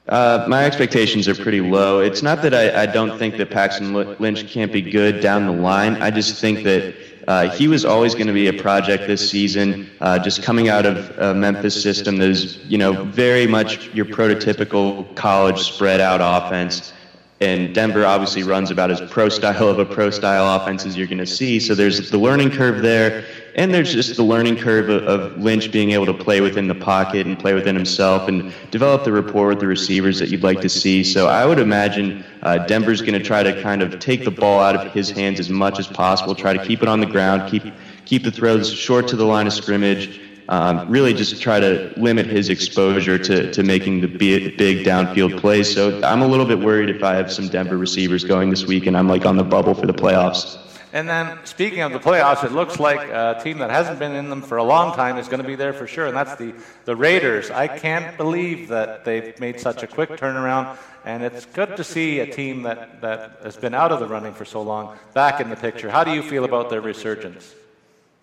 Uh, 0.08 0.46
my 0.48 0.64
expectations 0.66 1.28
are 1.28 1.36
pretty 1.36 1.60
low. 1.60 2.00
It's 2.00 2.22
not 2.22 2.42
that 2.44 2.54
I, 2.54 2.84
I, 2.84 2.86
don't 2.86 3.20
think 3.20 3.36
that 3.38 3.50
Paxton 3.50 3.94
Lynch 3.94 4.48
can't 4.48 4.72
be 4.72 4.82
good 4.82 5.20
down 5.20 5.46
the 5.46 5.52
line. 5.52 6.02
I 6.02 6.12
just 6.12 6.40
think 6.40 6.64
that 6.64 6.96
uh, 7.28 7.50
he 7.50 7.68
was 7.68 7.84
always 7.84 8.14
going 8.14 8.28
to 8.28 8.34
be 8.34 8.48
a 8.48 8.54
project 8.54 9.06
this 9.06 9.30
season, 9.30 9.90
uh, 10.00 10.18
just 10.18 10.42
coming 10.42 10.70
out 10.70 10.86
of 10.86 11.18
a 11.20 11.34
Memphis 11.34 11.82
system 11.82 12.18
that 12.20 12.30
is, 12.30 12.58
you 12.68 12.78
know, 12.78 13.04
very 13.04 13.46
much 13.46 13.94
your 13.94 14.06
prototypical 14.06 15.14
college 15.16 15.60
spread 15.60 16.00
out 16.00 16.22
offense. 16.22 16.94
And 17.40 17.76
Denver 17.76 18.04
obviously 18.04 18.42
runs 18.42 18.72
about 18.72 18.90
as 18.90 19.00
pro 19.12 19.30
style 19.30 19.68
of 19.68 19.78
a 19.78 19.86
pro 19.86 20.10
style 20.10 20.56
offense 20.56 20.86
as 20.86 20.98
you're 20.98 21.06
going 21.06 21.20
to 21.20 21.26
see. 21.26 21.60
So 21.60 21.76
there's 21.76 22.10
the 22.10 22.18
learning 22.18 22.50
curve 22.50 22.82
there, 22.82 23.26
and 23.56 23.72
there's 23.72 23.94
just 23.94 24.16
the 24.16 24.24
learning 24.24 24.58
curve 24.58 24.90
of, 24.90 25.04
of, 25.04 25.38
Lynch 25.38 25.72
being 25.72 25.92
able 25.92 26.08
to 26.08 26.14
play 26.16 26.42
within 26.42 26.68
the 26.68 26.76
pocket 26.76 27.28
and 27.28 27.38
play 27.38 27.54
within 27.54 27.76
himself 27.76 28.28
and 28.28 28.52
develop 28.72 29.04
the 29.04 29.12
rapport 29.12 29.50
with 29.50 29.60
the 29.60 29.68
receivers 29.68 30.18
that 30.18 30.30
you'd 30.30 30.42
like 30.42 30.62
to 30.62 30.70
see. 30.70 31.04
So 31.04 31.28
I 31.28 31.46
would 31.46 31.60
imagine 31.60 32.26
uh, 32.42 32.60
Denver's 32.66 33.02
going 33.02 33.14
to 33.14 33.24
try 33.24 33.44
to 33.44 33.62
kind 33.62 33.84
of 33.84 34.00
take 34.00 34.24
the 34.24 34.32
ball 34.32 34.60
out 34.60 34.76
of 34.76 34.92
his 34.92 35.12
hands 35.12 35.40
as 35.40 35.50
much 35.50 35.78
as 35.78 35.86
possible, 35.86 36.34
try 36.34 36.54
to 36.54 36.66
keep 36.66 36.82
it 36.82 36.88
on 36.88 37.00
the 37.00 37.06
ground, 37.06 37.50
keep 37.52 37.64
keep 38.06 38.24
the 38.24 38.32
throws 38.32 38.72
short 38.72 39.08
to 39.10 39.16
the 39.16 39.26
line 39.26 39.46
of 39.46 39.54
scrimmage 39.54 40.22
um, 40.50 40.90
really 40.90 41.14
just 41.14 41.42
try 41.42 41.60
to 41.60 41.94
limit 41.98 42.26
his 42.26 42.50
exposure 42.50 43.18
to, 43.18 43.52
to 43.52 43.64
making 43.64 44.02
the 44.02 44.08
big, 44.08 44.58
downfield 44.58 45.40
plays. 45.40 45.74
So 45.74 46.02
I'm 46.04 46.22
a 46.22 46.28
little 46.28 46.46
bit 46.46 46.60
worried 46.60 46.90
if 46.90 47.04
I 47.04 47.16
have 47.16 47.32
some 47.32 47.48
Denver 47.48 47.78
receivers 47.78 48.24
going 48.24 48.50
this 48.50 48.66
week 48.66 48.86
and 48.86 48.98
I'm 48.98 49.08
like 49.08 49.26
on 49.26 49.38
the 49.38 49.44
bubble 49.44 49.74
for 49.74 49.86
the 49.86 49.94
playoffs. 49.94 50.58
And 50.94 51.08
then, 51.08 51.38
speaking 51.46 51.82
of 51.82 51.92
the 51.92 52.00
playoffs, 52.00 52.46
it 52.46 52.54
looks 52.54 52.80
like 52.80 53.10
a 53.10 53.40
team 53.44 53.58
that 53.58 53.70
hasn't 53.70 54.00
been 54.00 54.14
in 54.14 54.30
them 54.30 54.42
for 54.42 54.58
a 54.58 54.64
long 54.64 54.96
time 54.96 55.18
is 55.18 55.28
going 55.28 55.42
to 55.42 55.48
be 55.48 55.56
there 55.56 55.74
for 55.74 55.86
sure, 55.86 56.08
and 56.08 56.16
that's 56.16 56.36
the, 56.36 56.54
the 56.86 56.96
Raiders. 56.96 57.52
I 57.52 57.68
can't 57.68 58.16
believe 58.16 58.70
that 58.70 59.04
they've 59.04 59.38
made 59.38 59.60
such 59.60 59.84
a 59.84 59.88
quick 59.88 60.12
turnaround, 60.12 60.78
and 61.04 61.24
it's 61.24 61.46
good 61.46 61.76
to 61.76 61.84
see 61.84 62.20
a 62.22 62.26
team 62.26 62.64
that, 62.64 63.02
that 63.02 63.40
has 63.44 63.58
been 63.58 63.74
out 63.74 63.92
of 63.92 64.00
the 64.00 64.08
running 64.08 64.34
for 64.34 64.46
so 64.46 64.62
long 64.62 64.98
back 65.14 65.42
in 65.42 65.50
the 65.50 65.58
picture. 65.58 65.90
How 65.90 66.06
do 66.06 66.12
you 66.12 66.24
feel 66.24 66.46
about 66.46 66.70
their 66.70 66.82
resurgence? 66.82 67.54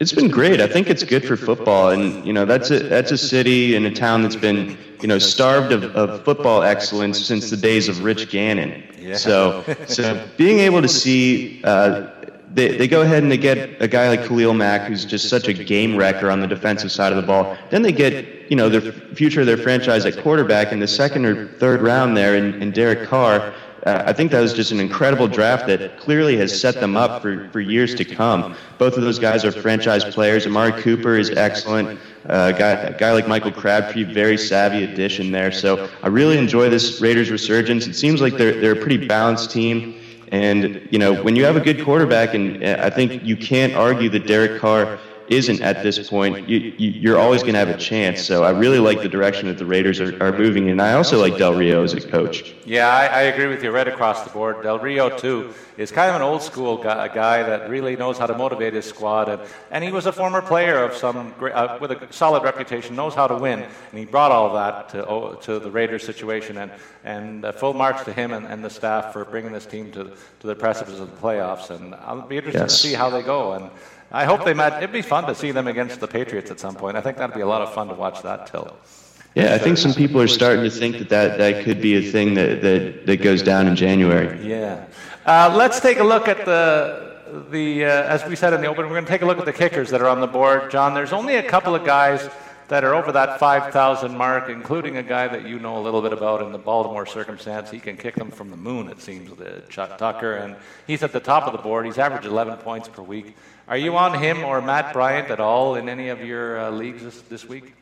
It's 0.00 0.12
been 0.12 0.28
great. 0.28 0.60
I 0.60 0.66
think 0.66 0.90
it's 0.90 1.04
good 1.04 1.24
for 1.24 1.36
football, 1.36 1.90
and 1.90 2.26
you 2.26 2.32
know 2.32 2.44
that's 2.44 2.70
a 2.70 2.80
that's 2.80 3.12
a 3.12 3.18
city 3.18 3.76
and 3.76 3.86
a 3.86 3.90
town 3.90 4.22
that's 4.22 4.36
been 4.36 4.76
you 5.00 5.06
know 5.06 5.18
starved 5.18 5.72
of, 5.72 5.84
of 5.94 6.24
football 6.24 6.62
excellence 6.62 7.24
since 7.24 7.48
the 7.48 7.56
days 7.56 7.88
of 7.88 8.02
Rich 8.02 8.28
Gannon. 8.30 8.82
Yeah. 8.98 9.16
So 9.16 9.62
so 9.86 10.26
being 10.36 10.58
able 10.60 10.82
to 10.82 10.88
see. 10.88 11.62
Uh, 11.64 12.10
they, 12.54 12.76
they 12.76 12.86
go 12.86 13.02
ahead 13.02 13.24
and 13.24 13.32
they 13.32 13.36
get 13.36 13.82
a 13.82 13.88
guy 13.88 14.08
like 14.08 14.26
Khalil 14.26 14.54
Mack, 14.54 14.82
who's 14.82 15.04
just 15.04 15.28
such 15.28 15.48
a 15.48 15.52
game 15.52 15.96
wrecker 15.96 16.30
on 16.30 16.40
the 16.40 16.46
defensive 16.46 16.92
side 16.92 17.12
of 17.12 17.16
the 17.16 17.26
ball. 17.26 17.56
Then 17.70 17.82
they 17.82 17.90
get, 17.90 18.48
you 18.48 18.56
know, 18.56 18.68
the 18.68 18.92
future 18.92 19.40
of 19.40 19.46
their 19.46 19.56
franchise 19.56 20.06
at 20.06 20.16
quarterback 20.22 20.70
in 20.70 20.78
the 20.78 20.86
second 20.86 21.26
or 21.26 21.48
third 21.54 21.82
round 21.82 22.16
there, 22.16 22.36
and, 22.36 22.62
and 22.62 22.72
Derek 22.72 23.08
Carr 23.08 23.52
uh, 23.84 24.02
I 24.06 24.12
think 24.12 24.30
that 24.30 24.40
was 24.40 24.54
just 24.54 24.72
an 24.72 24.80
incredible 24.80 25.28
draft 25.28 25.66
that 25.66 25.98
clearly 25.98 26.36
has 26.38 26.58
set 26.58 26.74
them 26.76 26.96
up 26.96 27.20
for, 27.20 27.48
for 27.50 27.60
years 27.60 27.94
to 27.96 28.04
come. 28.04 28.56
Both 28.78 28.96
of 28.96 29.02
those 29.02 29.18
guys 29.18 29.44
are 29.44 29.52
franchise 29.52 30.04
players. 30.04 30.46
Amari 30.46 30.80
Cooper 30.80 31.16
is 31.16 31.30
excellent. 31.30 32.00
Uh, 32.26 32.52
guy, 32.52 32.72
a 32.72 32.98
guy 32.98 33.12
like 33.12 33.28
Michael 33.28 33.52
Crabtree, 33.52 34.04
very 34.04 34.38
savvy 34.38 34.84
addition 34.84 35.30
there. 35.30 35.52
So 35.52 35.90
I 36.02 36.08
really 36.08 36.38
enjoy 36.38 36.70
this 36.70 37.00
Raiders 37.00 37.30
resurgence. 37.30 37.86
It 37.86 37.94
seems 37.94 38.22
like 38.22 38.38
they're, 38.38 38.58
they're 38.58 38.72
a 38.72 38.80
pretty 38.80 39.06
balanced 39.06 39.50
team. 39.50 40.00
And, 40.32 40.88
you 40.90 40.98
know, 40.98 41.22
when 41.22 41.36
you 41.36 41.44
have 41.44 41.56
a 41.56 41.60
good 41.60 41.84
quarterback, 41.84 42.32
and 42.32 42.64
uh, 42.64 42.78
I 42.80 42.88
think 42.88 43.22
you 43.22 43.36
can't 43.36 43.74
argue 43.74 44.08
that 44.08 44.26
Derek 44.26 44.60
Carr 44.60 44.98
isn't 45.28 45.60
at 45.60 45.82
this 45.82 46.08
point, 46.08 46.48
you, 46.48 46.58
you, 46.78 47.14
are 47.14 47.18
always 47.18 47.42
going 47.42 47.54
to 47.54 47.58
have 47.58 47.68
a 47.68 47.76
chance. 47.76 48.22
So 48.22 48.44
I 48.44 48.50
really 48.50 48.78
like 48.78 49.02
the 49.02 49.08
direction 49.08 49.48
that 49.48 49.58
the 49.58 49.66
Raiders 49.66 50.00
are, 50.00 50.22
are 50.22 50.36
moving 50.36 50.68
in. 50.68 50.80
I 50.80 50.94
also 50.94 51.20
like 51.20 51.36
Del 51.38 51.54
Rio 51.54 51.82
as 51.82 51.94
a 51.94 52.00
coach. 52.00 52.54
Yeah, 52.64 52.88
I, 52.88 53.06
I, 53.06 53.20
agree 53.22 53.46
with 53.46 53.62
you 53.62 53.70
right 53.70 53.88
across 53.88 54.24
the 54.24 54.30
board. 54.30 54.62
Del 54.62 54.78
Rio, 54.78 55.16
too, 55.16 55.52
is 55.76 55.90
kind 55.90 56.10
of 56.10 56.16
an 56.16 56.22
old 56.22 56.42
school 56.42 56.76
guy, 56.76 57.06
a 57.06 57.14
guy 57.14 57.42
that 57.42 57.68
really 57.68 57.96
knows 57.96 58.18
how 58.18 58.26
to 58.26 58.36
motivate 58.36 58.74
his 58.74 58.84
squad. 58.84 59.28
And, 59.28 59.42
and 59.70 59.84
he 59.84 59.92
was 59.92 60.06
a 60.06 60.12
former 60.12 60.42
player 60.42 60.82
of 60.82 60.94
some 60.94 61.34
uh, 61.40 61.78
with 61.80 61.90
a 61.92 62.12
solid 62.12 62.42
reputation, 62.42 62.96
knows 62.96 63.14
how 63.14 63.26
to 63.26 63.36
win. 63.36 63.60
And 63.60 63.98
he 63.98 64.04
brought 64.04 64.32
all 64.32 64.54
that 64.54 64.88
to, 64.90 65.06
oh, 65.06 65.34
to 65.42 65.58
the 65.58 65.70
Raiders 65.70 66.04
situation. 66.04 66.58
And, 66.58 66.70
and 67.04 67.44
uh, 67.44 67.52
full 67.52 67.74
marks 67.74 68.02
to 68.04 68.12
him 68.12 68.32
and, 68.32 68.46
and 68.46 68.64
the 68.64 68.70
staff 68.70 69.12
for 69.12 69.24
bringing 69.24 69.52
this 69.52 69.66
team 69.66 69.92
to, 69.92 70.04
to 70.40 70.46
the 70.46 70.54
precipice 70.54 70.98
of 70.98 71.10
the 71.10 71.16
playoffs. 71.16 71.70
And 71.70 71.94
I'll 71.94 72.22
be 72.22 72.38
interested 72.38 72.62
yes. 72.62 72.72
to 72.72 72.88
see 72.88 72.94
how 72.94 73.10
they 73.10 73.22
go. 73.22 73.52
And 73.52 73.70
I 74.14 74.24
hope 74.24 74.44
they 74.44 74.54
met. 74.54 74.74
It'd 74.78 74.92
be 74.92 75.02
fun 75.02 75.26
to 75.26 75.34
see 75.34 75.50
them 75.50 75.66
against 75.66 75.98
the 75.98 76.06
Patriots 76.06 76.50
at 76.52 76.60
some 76.60 76.76
point. 76.76 76.96
I 76.96 77.00
think 77.00 77.16
that'd 77.16 77.34
be 77.34 77.42
a 77.42 77.46
lot 77.46 77.62
of 77.62 77.74
fun 77.74 77.88
to 77.88 77.94
watch 77.94 78.22
that 78.22 78.46
tilt. 78.46 78.72
Yeah, 79.34 79.54
I 79.54 79.58
think 79.58 79.76
some 79.76 79.92
people 79.92 80.20
are 80.20 80.28
starting 80.28 80.62
to 80.62 80.70
think 80.70 80.98
that 80.98 81.08
that, 81.08 81.38
that 81.38 81.64
could 81.64 81.80
be 81.80 81.96
a 81.96 82.12
thing 82.12 82.34
that, 82.34 82.62
that, 82.62 83.06
that 83.06 83.16
goes 83.16 83.42
down 83.42 83.66
in 83.66 83.74
January. 83.74 84.46
Yeah. 84.46 84.86
Uh, 85.26 85.52
let's 85.56 85.80
take 85.80 85.98
a 85.98 86.04
look 86.04 86.28
at 86.28 86.44
the, 86.44 87.48
the 87.50 87.86
uh, 87.86 87.88
as 87.88 88.24
we 88.26 88.36
said 88.36 88.52
in 88.52 88.60
the 88.60 88.68
open, 88.68 88.84
we're 88.84 88.92
going 88.92 89.04
to 89.04 89.10
take 89.10 89.22
a 89.22 89.26
look 89.26 89.38
at 89.38 89.46
the 89.46 89.52
kickers 89.52 89.90
that 89.90 90.00
are 90.00 90.08
on 90.08 90.20
the 90.20 90.28
board. 90.28 90.70
John, 90.70 90.94
there's 90.94 91.12
only 91.12 91.34
a 91.34 91.42
couple 91.42 91.74
of 91.74 91.84
guys 91.84 92.30
that 92.68 92.84
are 92.84 92.94
over 92.94 93.10
that 93.12 93.40
5,000 93.40 94.16
mark, 94.16 94.48
including 94.48 94.96
a 94.96 95.02
guy 95.02 95.28
that 95.28 95.46
you 95.46 95.58
know 95.58 95.78
a 95.78 95.82
little 95.82 96.00
bit 96.00 96.12
about 96.12 96.40
in 96.40 96.52
the 96.52 96.58
Baltimore 96.58 97.04
circumstance. 97.04 97.70
He 97.70 97.80
can 97.80 97.96
kick 97.96 98.14
them 98.14 98.30
from 98.30 98.50
the 98.50 98.56
moon, 98.56 98.88
it 98.88 99.00
seems, 99.02 99.30
Chuck 99.68 99.98
Tucker, 99.98 100.34
and 100.34 100.56
he's 100.86 101.02
at 101.02 101.12
the 101.12 101.20
top 101.20 101.46
of 101.46 101.52
the 101.52 101.58
board. 101.58 101.84
He's 101.84 101.98
averaged 101.98 102.26
11 102.26 102.58
points 102.58 102.88
per 102.88 103.02
week. 103.02 103.34
Are 103.66 103.78
you 103.78 103.96
on 103.96 104.20
him 104.22 104.44
or 104.44 104.60
Matt 104.60 104.92
Bryant 104.92 105.30
at 105.30 105.40
all 105.40 105.76
in 105.76 105.88
any 105.88 106.08
of 106.08 106.22
your 106.22 106.60
uh, 106.60 106.70
leagues 106.70 107.02
this, 107.02 107.22
this 107.22 107.48
week? 107.48 107.74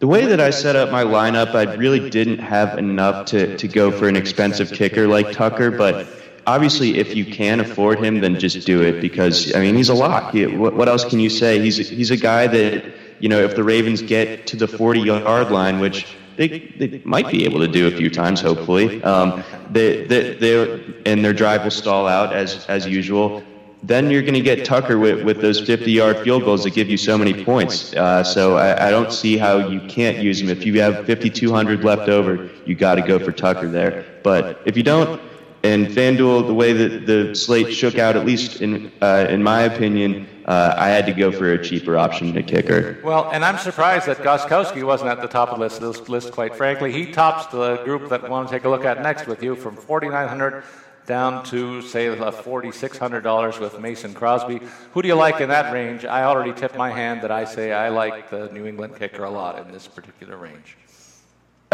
The 0.00 0.06
way 0.06 0.26
that 0.26 0.38
I 0.38 0.50
set 0.50 0.76
up 0.76 0.90
my 0.90 1.02
lineup, 1.02 1.54
I 1.54 1.74
really 1.76 2.10
didn't 2.10 2.40
have 2.40 2.76
enough 2.76 3.24
to, 3.26 3.56
to 3.56 3.66
go 3.66 3.90
for 3.90 4.06
an 4.06 4.16
expensive 4.16 4.70
kicker 4.70 5.08
like 5.08 5.32
Tucker, 5.32 5.70
but 5.70 6.06
obviously 6.46 6.98
if 6.98 7.16
you 7.16 7.24
can 7.24 7.60
afford 7.60 8.04
him, 8.04 8.20
then 8.20 8.38
just 8.38 8.66
do 8.66 8.82
it 8.82 9.00
because, 9.00 9.54
I 9.54 9.60
mean, 9.60 9.76
he's 9.76 9.88
a 9.88 9.94
lock. 9.94 10.34
He, 10.34 10.46
what, 10.46 10.88
else 10.88 11.06
can 11.06 11.20
you 11.20 11.30
say? 11.30 11.58
He's, 11.58 11.88
he's 11.88 12.10
a 12.10 12.18
guy 12.18 12.46
that, 12.48 12.84
you 13.18 13.30
know, 13.30 13.38
if 13.38 13.56
the 13.56 13.64
Ravens 13.64 14.02
get 14.02 14.46
to 14.48 14.56
the 14.56 14.68
40 14.68 15.00
yard 15.00 15.50
line, 15.50 15.80
which 15.80 16.06
they, 16.36 16.48
they 16.76 17.00
might 17.04 17.30
be 17.30 17.46
able 17.46 17.60
to 17.60 17.68
do 17.68 17.86
a 17.86 17.90
few 17.90 18.10
times, 18.10 18.42
hopefully. 18.42 19.02
Um, 19.04 19.42
they, 19.70 20.04
they, 20.04 20.94
and 21.06 21.24
their 21.24 21.32
drive 21.32 21.64
will 21.64 21.70
stall 21.70 22.06
out 22.06 22.34
as, 22.34 22.66
as 22.66 22.86
usual 22.86 23.42
then 23.88 24.10
you're 24.10 24.22
going 24.22 24.34
to 24.34 24.40
get 24.40 24.64
Tucker 24.64 24.98
with, 24.98 25.24
with 25.24 25.40
those 25.40 25.60
50 25.60 25.90
yard 25.90 26.18
field 26.20 26.44
goals 26.44 26.64
that 26.64 26.74
give 26.74 26.88
you 26.88 26.96
so 26.96 27.18
many 27.18 27.44
points. 27.44 27.94
Uh, 27.94 28.24
so 28.24 28.56
I, 28.56 28.88
I, 28.88 28.90
don't 28.90 29.12
see 29.12 29.36
how 29.36 29.68
you 29.68 29.80
can't 29.88 30.18
use 30.18 30.40
him. 30.40 30.48
If 30.48 30.64
you 30.64 30.80
have 30.80 31.06
5,200 31.06 31.84
left 31.84 32.08
over, 32.08 32.48
you 32.64 32.74
got 32.74 32.94
to 32.94 33.02
go 33.02 33.18
for 33.18 33.30
Tucker 33.30 33.68
there. 33.68 34.04
But 34.22 34.60
if 34.64 34.76
you 34.76 34.82
don't, 34.82 35.20
and 35.62 35.86
FanDuel, 35.86 36.46
the 36.46 36.54
way 36.54 36.72
that 36.72 37.06
the 37.06 37.34
slate 37.34 37.72
shook 37.74 37.98
out, 37.98 38.16
at 38.16 38.26
least 38.26 38.60
in 38.60 38.92
uh, 39.00 39.26
in 39.30 39.42
my 39.42 39.62
opinion, 39.62 40.28
uh, 40.44 40.74
I 40.76 40.88
had 40.88 41.06
to 41.06 41.12
go 41.12 41.32
for 41.32 41.52
a 41.52 41.64
cheaper 41.64 41.96
option 41.96 42.34
to 42.34 42.42
kicker. 42.42 42.98
Well, 43.02 43.30
and 43.30 43.42
I'm 43.42 43.56
surprised 43.56 44.06
that 44.06 44.18
Gostkowski 44.18 44.84
wasn't 44.84 45.08
at 45.08 45.22
the 45.22 45.26
top 45.26 45.48
of 45.48 45.58
this 45.58 45.80
list, 46.08 46.32
quite 46.32 46.54
frankly. 46.54 46.92
He 46.92 47.10
tops 47.10 47.46
the 47.46 47.78
group 47.84 48.10
that 48.10 48.22
we 48.22 48.28
want 48.28 48.48
to 48.48 48.54
take 48.54 48.64
a 48.64 48.68
look 48.68 48.84
at 48.84 49.00
next 49.00 49.26
with 49.26 49.42
you 49.42 49.56
from 49.56 49.74
4,900 49.74 50.64
down 51.06 51.44
to 51.44 51.82
say 51.82 52.06
$4,600 52.06 53.60
with 53.60 53.80
Mason 53.80 54.14
Crosby. 54.14 54.60
Who 54.92 55.02
do 55.02 55.08
you 55.08 55.14
like 55.14 55.40
in 55.40 55.48
that 55.48 55.72
range? 55.72 56.04
I 56.04 56.24
already 56.24 56.52
tipped 56.52 56.76
my 56.76 56.90
hand 56.90 57.22
that 57.22 57.30
I 57.30 57.44
say 57.44 57.72
I 57.72 57.88
like 57.88 58.30
the 58.30 58.48
New 58.52 58.66
England 58.66 58.96
kicker 58.96 59.24
a 59.24 59.30
lot 59.30 59.58
in 59.58 59.72
this 59.72 59.86
particular 59.86 60.36
range. 60.36 60.76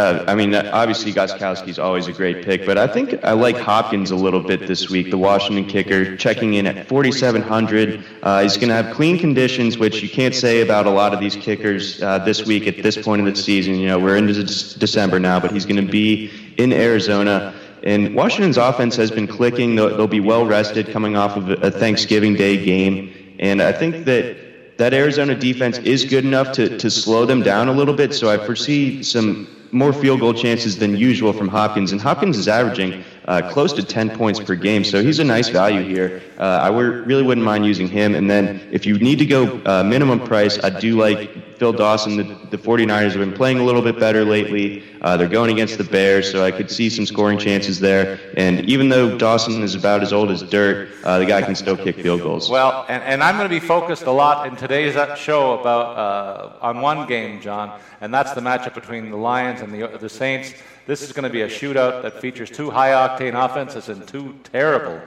Uh, 0.01 0.25
I 0.27 0.35
mean, 0.35 0.55
obviously 0.55 1.13
Gostkowski's 1.13 1.79
always 1.79 2.07
a 2.07 2.13
great 2.13 2.43
pick, 2.43 2.65
but 2.65 2.79
I 2.79 2.87
think 2.87 3.23
I 3.23 3.33
like 3.33 3.59
Hopkins 3.59 4.11
a 4.11 4.17
little 4.17 4.41
bit 4.41 4.67
this 4.67 4.89
week. 4.89 5.11
The 5.11 5.19
Washington 5.19 5.67
kicker 5.67 6.17
checking 6.17 6.55
in 6.55 6.67
at 6.67 6.89
4,700. 6.89 8.03
Uh, 8.23 8.41
he's 8.41 8.57
going 8.57 8.71
to 8.71 8.75
have 8.75 8.95
clean 8.95 9.19
conditions, 9.19 9.77
which 9.77 10.03
you 10.03 10.09
can't 10.09 10.35
say 10.35 10.63
about 10.63 10.87
a 10.87 10.91
lot 10.91 11.13
of 11.13 11.21
these 11.21 11.37
kickers 11.37 12.03
uh, 12.03 12.19
this 12.19 12.47
week 12.47 12.67
at 12.67 12.83
this 12.83 12.97
point 12.97 13.21
of 13.21 13.27
the 13.27 13.39
season. 13.39 13.75
You 13.75 13.89
know, 13.89 13.99
we're 13.99 14.17
into 14.17 14.33
December 14.43 15.21
now, 15.21 15.39
but 15.39 15.53
he's 15.53 15.67
going 15.67 15.85
to 15.85 15.93
be 15.93 16.31
in 16.57 16.73
Arizona. 16.73 17.53
And 17.83 18.15
Washington's 18.15 18.57
offense 18.57 18.97
has 18.97 19.11
been 19.11 19.27
clicking. 19.27 19.75
They'll, 19.75 19.97
they'll 19.97 20.07
be 20.07 20.21
well 20.21 20.45
rested 20.47 20.91
coming 20.91 21.17
off 21.17 21.37
of 21.37 21.51
a 21.51 21.71
Thanksgiving 21.71 22.35
Day 22.35 22.63
game. 22.63 23.37
And 23.39 23.63
I 23.63 23.73
think 23.73 24.05
that 24.05 24.37
that 24.81 24.95
Arizona 24.95 25.35
defense 25.35 25.77
is 25.79 26.07
good 26.07 26.25
enough 26.25 26.53
to, 26.53 26.79
to 26.79 26.91
slow 26.91 27.27
them 27.27 27.43
down 27.43 27.69
a 27.69 27.73
little 27.73 27.93
bit. 27.93 28.15
So 28.15 28.31
I 28.31 28.39
foresee 28.39 29.03
some 29.03 29.47
more 29.73 29.93
field 29.93 30.21
goal 30.21 30.33
chances 30.33 30.79
than 30.79 30.97
usual 30.97 31.35
from 31.35 31.49
Hopkins. 31.49 31.93
And 31.93 32.01
Hopkins 32.01 32.39
is 32.39 32.49
averaging 32.49 33.05
uh, 33.27 33.51
close 33.53 33.75
to 33.75 33.83
10 33.83 34.17
points 34.17 34.41
per 34.41 34.55
game. 34.55 34.83
So 34.85 35.03
he's 35.03 35.19
a 35.19 35.25
nice 35.25 35.49
value 35.49 35.83
here. 35.83 36.23
Uh, 36.39 36.43
I 36.43 36.69
really 36.69 37.23
wouldn't 37.23 37.45
mind 37.45 37.67
using 37.67 37.89
him. 37.89 38.15
And 38.15 38.31
then 38.31 38.67
if 38.73 38.87
you 38.87 38.99
need 38.99 39.19
to 39.19 39.27
go 39.27 39.61
uh, 39.67 39.85
minimum 39.85 40.21
price, 40.21 40.59
I 40.65 40.71
do 40.71 40.99
like 40.99 41.50
Phil 41.61 41.75
Dawson. 41.75 42.17
The, 42.17 42.25
the 42.25 42.57
49ers 42.57 43.11
have 43.11 43.19
been 43.19 43.35
playing 43.35 43.59
a 43.59 43.65
little 43.65 43.83
bit 43.83 44.01
better 44.01 44.25
lately. 44.25 44.83
Uh, 45.03 45.19
they're 45.19 45.29
going 45.29 45.53
against 45.53 45.77
the 45.77 45.85
Bears, 45.85 46.33
so 46.33 46.43
I 46.43 46.51
could 46.51 46.71
see 46.71 46.89
some 46.89 47.05
scoring 47.05 47.39
chances 47.39 47.79
there. 47.79 48.19
And 48.39 48.67
even 48.67 48.89
though 48.89 49.19
Dawson 49.19 49.63
is 49.63 49.75
about 49.75 50.03
as 50.03 50.11
old 50.11 50.31
as 50.31 50.43
dirt, 50.43 50.89
uh, 51.05 51.19
the 51.19 51.27
guy 51.27 51.43
can 51.43 51.55
still 51.55 51.77
kick 51.77 51.97
field 51.97 52.23
goals. 52.23 52.49
Well, 52.49 52.87
and, 52.89 53.03
and 53.03 53.23
I'm 53.23 53.37
going 53.37 53.47
to 53.47 53.55
be 53.55 53.61
focused 53.61 54.05
a 54.05 54.11
lot 54.11 54.47
in 54.47 54.57
today's 54.57 54.95
show 55.19 55.61
about 55.61 55.99
uh, 55.99 56.57
on 56.63 56.81
one 56.81 57.07
game, 57.07 57.43
John, 57.43 57.79
and 58.01 58.13
that's 58.13 58.33
the 58.33 58.41
matchup 58.41 58.73
between 58.73 59.11
the 59.11 59.19
Lions 59.19 59.61
and 59.61 59.71
the, 59.71 59.99
the 59.99 60.09
Saints. 60.09 60.55
This 60.87 61.03
is 61.03 61.13
going 61.13 61.25
to 61.25 61.31
be 61.31 61.43
a 61.43 61.49
shootout 61.49 62.01
that 62.01 62.23
features 62.23 62.49
two 62.49 62.71
high 62.71 62.93
octane 62.93 63.35
offenses 63.35 63.91
and 63.91 64.09
two 64.09 64.35
terrible 64.45 64.99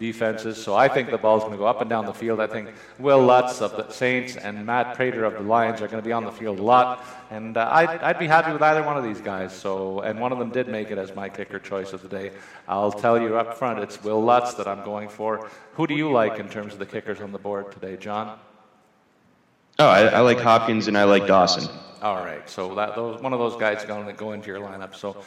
defenses. 0.00 0.60
So 0.60 0.74
I 0.74 0.88
think 0.88 1.10
the 1.10 1.18
ball's 1.18 1.42
going 1.42 1.52
to 1.52 1.58
go 1.58 1.66
up 1.66 1.82
and 1.82 1.90
down 1.90 2.06
the 2.06 2.14
field. 2.14 2.40
I 2.40 2.46
think 2.46 2.70
Wil 2.98 3.22
Lutz 3.22 3.60
of 3.60 3.76
the 3.76 3.88
Saints 3.92 4.34
and 4.34 4.64
Matt 4.64 4.96
Prater 4.96 5.24
of 5.24 5.34
the 5.34 5.42
Lions 5.42 5.82
are 5.82 5.86
going 5.86 6.02
to 6.02 6.06
be 6.06 6.12
on 6.12 6.24
the 6.24 6.32
field 6.32 6.58
a 6.58 6.62
lot. 6.62 7.04
And 7.30 7.56
uh, 7.56 7.68
I'd, 7.70 8.00
I'd 8.00 8.18
be 8.18 8.26
happy 8.26 8.50
with 8.50 8.62
either 8.62 8.82
one 8.82 8.96
of 8.96 9.04
these 9.04 9.20
guys. 9.20 9.52
So, 9.54 10.00
and 10.00 10.18
one 10.18 10.32
of 10.32 10.38
them 10.38 10.50
did 10.50 10.66
make 10.66 10.90
it 10.90 10.98
as 10.98 11.14
my 11.14 11.28
kicker 11.28 11.58
choice 11.58 11.92
of 11.92 12.00
the 12.02 12.08
day. 12.08 12.32
I'll 12.66 12.90
tell 12.90 13.20
you 13.20 13.36
up 13.36 13.58
front, 13.58 13.78
it's 13.78 14.02
Wil 14.02 14.22
Lutz 14.22 14.54
that 14.54 14.66
I'm 14.66 14.82
going 14.82 15.08
for. 15.10 15.48
Who 15.74 15.86
do 15.86 15.94
you 15.94 16.10
like 16.10 16.40
in 16.40 16.48
terms 16.48 16.72
of 16.72 16.78
the 16.78 16.86
kickers 16.86 17.20
on 17.20 17.30
the 17.30 17.38
board 17.38 17.70
today, 17.70 17.96
John? 17.96 18.38
Oh, 19.78 19.86
I, 19.86 20.06
I 20.06 20.20
like 20.20 20.40
Hopkins 20.40 20.88
and 20.88 20.96
I 20.96 21.04
like 21.04 21.26
Dawson. 21.26 21.68
All 22.02 22.24
right, 22.24 22.48
so 22.48 22.74
that, 22.74 22.96
those, 22.96 23.20
one 23.20 23.34
of 23.34 23.38
those 23.38 23.56
guys 23.56 23.80
is 23.80 23.84
going 23.84 24.06
to 24.06 24.14
go 24.14 24.32
into 24.32 24.48
your 24.48 24.60
lineup. 24.60 24.94
So 24.94 25.22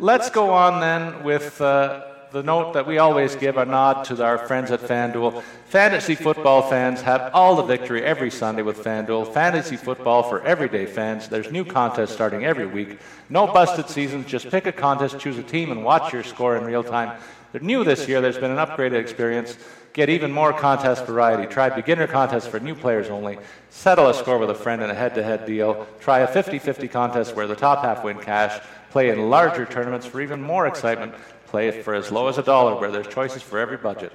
let's 0.00 0.28
go 0.30 0.50
on 0.50 0.80
then 0.80 1.22
with. 1.22 1.60
Uh, 1.60 2.14
the 2.36 2.42
note 2.42 2.74
that 2.74 2.86
we 2.86 2.98
always 2.98 3.34
give 3.34 3.56
a 3.56 3.64
nod 3.64 4.04
to 4.04 4.22
our 4.22 4.36
friends 4.36 4.70
at 4.70 4.80
FanDuel. 4.80 5.42
Fantasy 5.64 6.14
football 6.14 6.60
fans 6.60 7.00
have 7.00 7.30
all 7.32 7.56
the 7.56 7.62
victory 7.62 8.02
every 8.02 8.30
Sunday 8.30 8.60
with 8.60 8.84
FanDuel. 8.84 9.32
Fantasy 9.32 9.76
football 9.76 10.22
for 10.22 10.42
everyday 10.42 10.84
fans. 10.84 11.30
There's 11.30 11.50
new 11.50 11.64
contests 11.64 12.12
starting 12.12 12.44
every 12.44 12.66
week. 12.66 12.98
No 13.30 13.46
busted 13.46 13.88
seasons. 13.88 14.26
Just 14.26 14.50
pick 14.50 14.66
a 14.66 14.72
contest, 14.72 15.18
choose 15.18 15.38
a 15.38 15.42
team, 15.42 15.72
and 15.72 15.82
watch 15.82 16.12
your 16.12 16.22
score 16.22 16.58
in 16.58 16.64
real 16.64 16.84
time. 16.84 17.18
They're 17.52 17.62
new 17.62 17.84
this 17.84 18.06
year. 18.06 18.20
There's 18.20 18.36
been 18.36 18.50
an 18.50 18.58
upgraded 18.58 19.00
experience. 19.00 19.56
Get 19.94 20.10
even 20.10 20.30
more 20.30 20.52
contest 20.52 21.06
variety. 21.06 21.46
Try 21.46 21.70
beginner 21.70 22.06
contests 22.06 22.46
for 22.46 22.60
new 22.60 22.74
players 22.74 23.08
only. 23.08 23.38
Settle 23.70 24.10
a 24.10 24.14
score 24.14 24.36
with 24.36 24.50
a 24.50 24.54
friend 24.54 24.82
in 24.82 24.90
a 24.90 24.94
head 24.94 25.14
to 25.14 25.22
head 25.22 25.46
deal. 25.46 25.86
Try 26.00 26.18
a 26.18 26.26
50 26.26 26.58
50 26.58 26.86
contest 26.88 27.34
where 27.34 27.46
the 27.46 27.56
top 27.56 27.82
half 27.82 28.04
win 28.04 28.18
cash. 28.18 28.62
Play 28.90 29.08
in 29.08 29.30
larger 29.30 29.64
tournaments 29.64 30.04
for 30.04 30.20
even 30.20 30.42
more 30.42 30.66
excitement. 30.66 31.14
Play 31.46 31.68
it 31.68 31.84
for 31.84 31.94
as 31.94 32.10
low 32.10 32.28
as 32.28 32.38
a 32.38 32.42
dollar, 32.42 32.74
where 32.78 32.90
there's 32.90 33.08
choices 33.08 33.42
for 33.42 33.58
every 33.58 33.76
budget. 33.76 34.12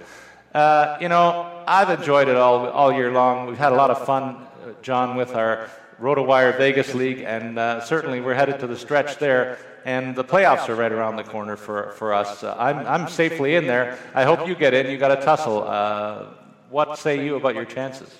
Uh, 0.53 0.97
you 0.99 1.07
know, 1.07 1.63
I've 1.65 1.89
enjoyed 1.89 2.27
it 2.27 2.35
all 2.35 2.67
all 2.69 2.91
year 2.91 3.11
long. 3.11 3.47
We've 3.47 3.57
had 3.57 3.71
a 3.71 3.75
lot 3.75 3.89
of 3.89 4.05
fun, 4.05 4.23
uh, 4.23 4.73
John, 4.81 5.15
with 5.15 5.33
our 5.33 5.69
RotoWire 6.01 6.57
Vegas 6.57 6.93
League, 6.93 7.19
and 7.19 7.57
uh, 7.57 7.81
certainly 7.81 8.21
we're 8.21 8.33
headed 8.33 8.59
to 8.59 8.67
the 8.67 8.75
stretch 8.75 9.17
there. 9.17 9.57
And 9.83 10.15
the 10.15 10.23
playoffs 10.23 10.69
are 10.69 10.75
right 10.75 10.91
around 10.91 11.15
the 11.15 11.23
corner 11.23 11.55
for, 11.55 11.91
for 11.93 12.13
us. 12.13 12.43
Uh, 12.43 12.55
I'm, 12.59 12.79
I'm 12.85 13.07
safely 13.07 13.55
in 13.55 13.65
there. 13.65 13.97
I 14.13 14.23
hope 14.25 14.47
you 14.47 14.53
get 14.53 14.73
in. 14.73 14.91
You 14.91 14.97
got 14.97 15.11
a 15.11 15.21
tussle. 15.21 15.63
Uh, 15.63 16.25
what 16.69 16.99
say 16.99 17.23
you 17.25 17.35
about 17.35 17.55
your 17.55 17.65
chances? 17.65 18.15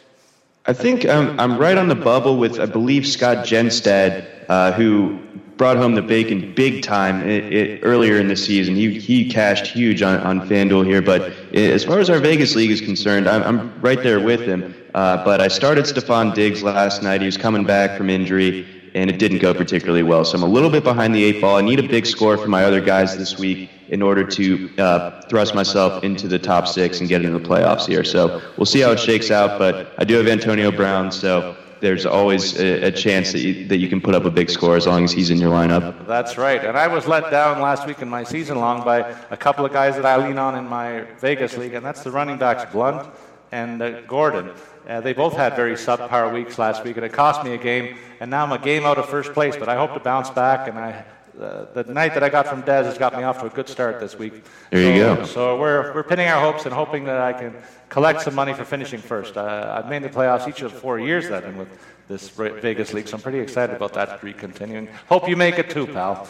I 0.65 0.74
think 0.74 1.06
I'm, 1.06 1.39
I'm 1.39 1.58
right 1.58 1.77
on 1.77 1.88
the 1.88 1.96
bubble 1.96 2.38
with, 2.38 2.60
I 2.60 2.65
believe, 2.65 3.06
Scott 3.08 3.46
Genstad, 3.46 4.27
uh, 4.48 4.72
who 4.72 5.20
brought 5.62 5.77
home 5.77 5.94
the 5.94 6.01
bacon 6.01 6.51
big 6.56 6.82
time 6.82 7.22
it, 7.22 7.53
it, 7.53 7.80
earlier 7.84 8.20
in 8.20 8.27
the 8.27 8.36
season. 8.36 8.74
He, 8.75 9.00
he 9.00 9.30
cashed 9.30 9.68
huge 9.68 10.01
on, 10.01 10.20
on 10.22 10.50
FanDuel 10.50 10.88
here, 10.88 11.03
but 11.03 11.34
as 11.53 11.84
far 11.84 12.00
as 12.00 12.10
our 12.10 12.18
Vegas 12.18 12.56
league 12.56 12.72
is 12.72 12.82
concerned, 12.82 13.30
I'm, 13.30 13.44
I'm 13.44 13.80
right 13.80 14.01
there 14.01 14.20
with 14.20 14.41
him. 14.41 14.74
Uh, 14.96 15.24
but 15.24 15.39
I 15.39 15.48
started 15.50 15.86
Stefon 15.86 16.34
Diggs 16.34 16.63
last 16.63 17.03
night. 17.03 17.22
He 17.22 17.27
was 17.27 17.38
coming 17.38 17.63
back 17.63 17.96
from 17.96 18.10
injury, 18.10 18.65
and 18.96 19.08
it 19.08 19.20
didn't 19.20 19.38
go 19.38 19.53
particularly 19.53 20.01
well. 20.01 20.25
So 20.25 20.36
I'm 20.36 20.41
a 20.41 20.48
little 20.48 20.72
bit 20.72 20.84
behind 20.84 21.13
the 21.13 21.24
eight 21.24 21.39
ball. 21.39 21.58
I 21.58 21.62
need 21.62 21.77
a 21.77 21.88
big 21.88 22.08
score 22.08 22.39
from 22.39 22.50
my 22.50 22.63
other 22.65 22.82
guys 22.82 23.15
this 23.15 23.38
week 23.38 23.70
in 23.89 24.01
order 24.01 24.24
to 24.24 24.68
uh, 24.80 25.22
thrust 25.30 25.53
myself 25.53 26.03
into 26.03 26.27
the 26.27 26.39
top 26.39 26.68
six 26.68 27.01
and 27.01 27.08
get 27.08 27.24
into 27.24 27.38
the 27.38 27.48
playoffs 27.48 27.86
here. 27.86 28.03
So 28.03 28.41
we'll 28.58 28.65
see 28.65 28.80
how 28.80 28.94
it 28.94 29.00
shakes 29.00 29.30
out, 29.30 29.60
but 29.60 29.94
I 30.00 30.06
do 30.06 30.15
have 30.15 30.27
Antonio 30.27 30.72
Brown, 30.72 31.12
so 31.12 31.56
there's 31.81 32.05
always 32.05 32.57
a, 32.59 32.83
a, 32.88 32.91
chance 32.91 33.31
that 33.31 33.39
you, 33.39 33.67
that 33.67 33.77
you 33.77 33.89
can 33.89 34.00
put 34.00 34.15
up 34.15 34.23
a 34.23 34.29
big 34.29 34.50
score 34.50 34.77
as 34.77 34.85
long 34.85 35.03
as 35.03 35.11
he's 35.11 35.31
in 35.31 35.39
your 35.39 35.51
lineup. 35.51 36.07
That's 36.07 36.38
right. 36.38 36.63
And 36.63 36.77
I 36.77 36.88
was 36.88 37.07
let 37.07 37.29
down 37.31 37.59
last 37.59 37.88
week 37.88 38.01
in 38.01 38.07
my 38.07 38.23
season 38.23 38.59
long 38.59 38.85
by 38.85 39.00
a 39.31 39.38
couple 39.38 39.65
of 39.65 39.73
guys 39.73 39.95
that 39.95 40.05
I 40.05 40.15
lean 40.15 40.38
on 40.38 40.55
in 40.55 40.67
my 40.67 41.01
Vegas 41.19 41.57
league, 41.57 41.73
and 41.73 41.85
that's 41.85 42.03
the 42.03 42.11
running 42.11 42.38
backs 42.38 42.71
Blount 42.71 43.11
and 43.51 43.81
uh, 43.81 44.01
Gordon. 44.01 44.51
Uh, 44.88 45.01
they 45.01 45.13
both 45.13 45.33
had 45.33 45.55
very 45.55 45.73
subpar 45.73 46.33
weeks 46.33 46.57
last 46.57 46.83
week, 46.83 46.97
and 46.97 47.05
it 47.05 47.13
cost 47.13 47.43
me 47.43 47.53
a 47.53 47.57
game. 47.57 47.97
And 48.19 48.31
now 48.31 48.43
I'm 48.45 48.51
a 48.51 48.59
game 48.59 48.85
out 48.85 48.97
of 48.97 49.09
first 49.09 49.33
place, 49.33 49.57
but 49.57 49.67
I 49.67 49.75
hope 49.75 49.93
to 49.93 50.00
bounce 50.00 50.29
back. 50.29 50.67
And 50.67 50.77
I, 50.77 51.03
uh, 51.39 51.65
the 51.73 51.83
night 51.91 52.13
that 52.13 52.23
I 52.23 52.29
got 52.29 52.47
from 52.47 52.61
Dez 52.63 52.85
has 52.85 52.97
got 52.97 53.17
me 53.17 53.23
off 53.23 53.39
to 53.39 53.47
a 53.47 53.50
good 53.50 53.67
start 53.67 54.00
this 54.00 54.17
week. 54.17 54.43
There 54.69 54.95
you 54.95 55.01
so, 55.01 55.15
go. 55.15 55.25
So 55.25 55.59
we're, 55.59 55.93
we're 55.93 56.03
pinning 56.03 56.27
our 56.27 56.41
hopes 56.41 56.65
and 56.65 56.73
hoping 56.73 57.05
that 57.05 57.21
I 57.21 57.33
can 57.33 57.55
collect 57.91 58.21
some 58.21 58.33
money 58.33 58.53
for 58.53 58.63
finishing 58.63 59.01
first. 59.01 59.37
Uh, 59.37 59.75
I've 59.77 59.89
made 59.89 60.01
the 60.01 60.09
playoffs 60.09 60.48
each 60.48 60.61
of 60.61 60.74
the 60.74 60.79
four 60.79 60.98
years 60.98 61.27
that 61.29 61.46
I'm 61.46 61.57
with 61.57 61.70
this 62.07 62.29
Vegas 62.29 62.94
League, 62.94 63.07
so 63.07 63.18
I'm 63.18 63.22
pretty 63.22 63.39
excited 63.39 63.75
about 63.75 63.94
that 63.94 64.18
streak 64.18 64.37
continuing. 64.37 64.87
Hope 65.07 65.29
you 65.29 65.35
make 65.35 65.59
it 65.59 65.70
too, 65.70 65.85
pal. 65.85 66.27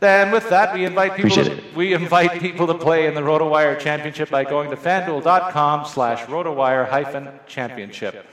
And 0.00 0.32
with 0.32 0.48
that, 0.48 0.72
we 0.72 0.86
invite 0.86 1.14
people 1.14 1.44
to, 1.44 1.62
we 1.76 1.92
invite 1.92 2.40
people 2.40 2.66
to 2.66 2.74
play 2.74 3.06
in 3.06 3.14
the 3.14 3.20
RotoWire 3.20 3.78
Championship 3.78 4.30
by 4.30 4.44
going 4.44 4.70
to 4.70 4.76
fanduel.com 4.76 5.84
slash 5.84 6.20
RotoWire 6.22 6.88
hyphen 6.88 7.28
championship. 7.46 8.26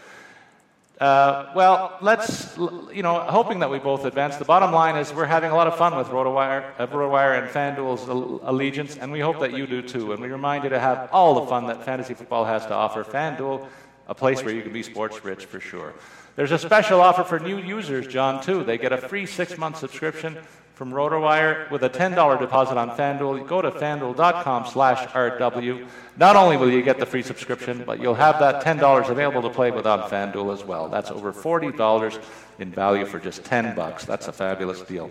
Uh, 0.99 1.51
well, 1.53 1.95
let's, 2.01 2.57
you 2.57 3.03
know, 3.03 3.19
hoping 3.19 3.59
that 3.59 3.69
we 3.69 3.77
both 3.77 4.03
advance. 4.05 4.37
The 4.37 4.45
bottom 4.45 4.71
line 4.71 4.95
is 4.95 5.13
we're 5.13 5.25
having 5.25 5.51
a 5.51 5.55
lot 5.55 5.67
of 5.67 5.77
fun 5.77 5.95
with 5.95 6.07
RotoWire, 6.07 6.71
uh, 6.79 6.87
RotoWire 6.87 7.39
and 7.39 7.49
FanDuel's 7.49 8.07
allegiance, 8.43 8.97
and 8.97 9.11
we 9.11 9.19
hope 9.19 9.39
that 9.41 9.53
you 9.53 9.67
do 9.67 9.83
too. 9.83 10.11
And 10.11 10.21
we 10.21 10.27
remind 10.27 10.63
you 10.63 10.71
to 10.71 10.79
have 10.79 11.09
all 11.11 11.35
the 11.35 11.45
fun 11.45 11.67
that 11.67 11.83
fantasy 11.85 12.15
football 12.15 12.45
has 12.45 12.65
to 12.65 12.73
offer. 12.73 13.03
FanDuel, 13.03 13.67
a 14.07 14.15
place 14.15 14.43
where 14.43 14.55
you 14.55 14.63
can 14.63 14.73
be 14.73 14.81
sports 14.81 15.23
rich 15.23 15.45
for 15.45 15.59
sure. 15.59 15.93
There's 16.35 16.51
a 16.51 16.59
special 16.59 16.99
offer 17.01 17.23
for 17.23 17.39
new 17.39 17.59
users, 17.59 18.07
John, 18.07 18.43
too. 18.43 18.63
They 18.63 18.79
get 18.79 18.91
a 18.91 18.97
free 18.97 19.27
six 19.27 19.55
month 19.55 19.77
subscription 19.77 20.37
from 20.77 20.91
RotoWire 20.91 21.71
with 21.71 21.81
a 21.81 21.89
$10 21.89 22.39
deposit 22.39 22.77
on 22.77 22.91
FanDuel. 22.91 23.47
Go 23.47 23.63
to 23.63 23.71
fanduel.com 23.71 24.67
slash 24.67 25.07
RW. 25.07 25.87
Not 26.17 26.35
only 26.35 26.55
will 26.55 26.71
you 26.71 26.83
get 26.83 26.99
the 26.99 27.05
free 27.07 27.23
subscription, 27.23 27.83
but 27.83 27.99
you'll 27.99 28.13
have 28.13 28.37
that 28.37 28.63
$10 28.63 29.09
available 29.09 29.41
to 29.41 29.49
play 29.49 29.71
with 29.71 29.87
on 29.87 30.07
FanDuel 30.07 30.53
as 30.53 30.63
well. 30.63 30.87
That's 30.87 31.09
over 31.09 31.33
$40 31.33 32.21
in 32.59 32.71
value 32.71 33.07
for 33.07 33.17
just 33.17 33.43
10 33.43 33.75
bucks. 33.75 34.05
That's 34.05 34.27
a 34.27 34.31
fabulous 34.31 34.81
deal. 34.81 35.09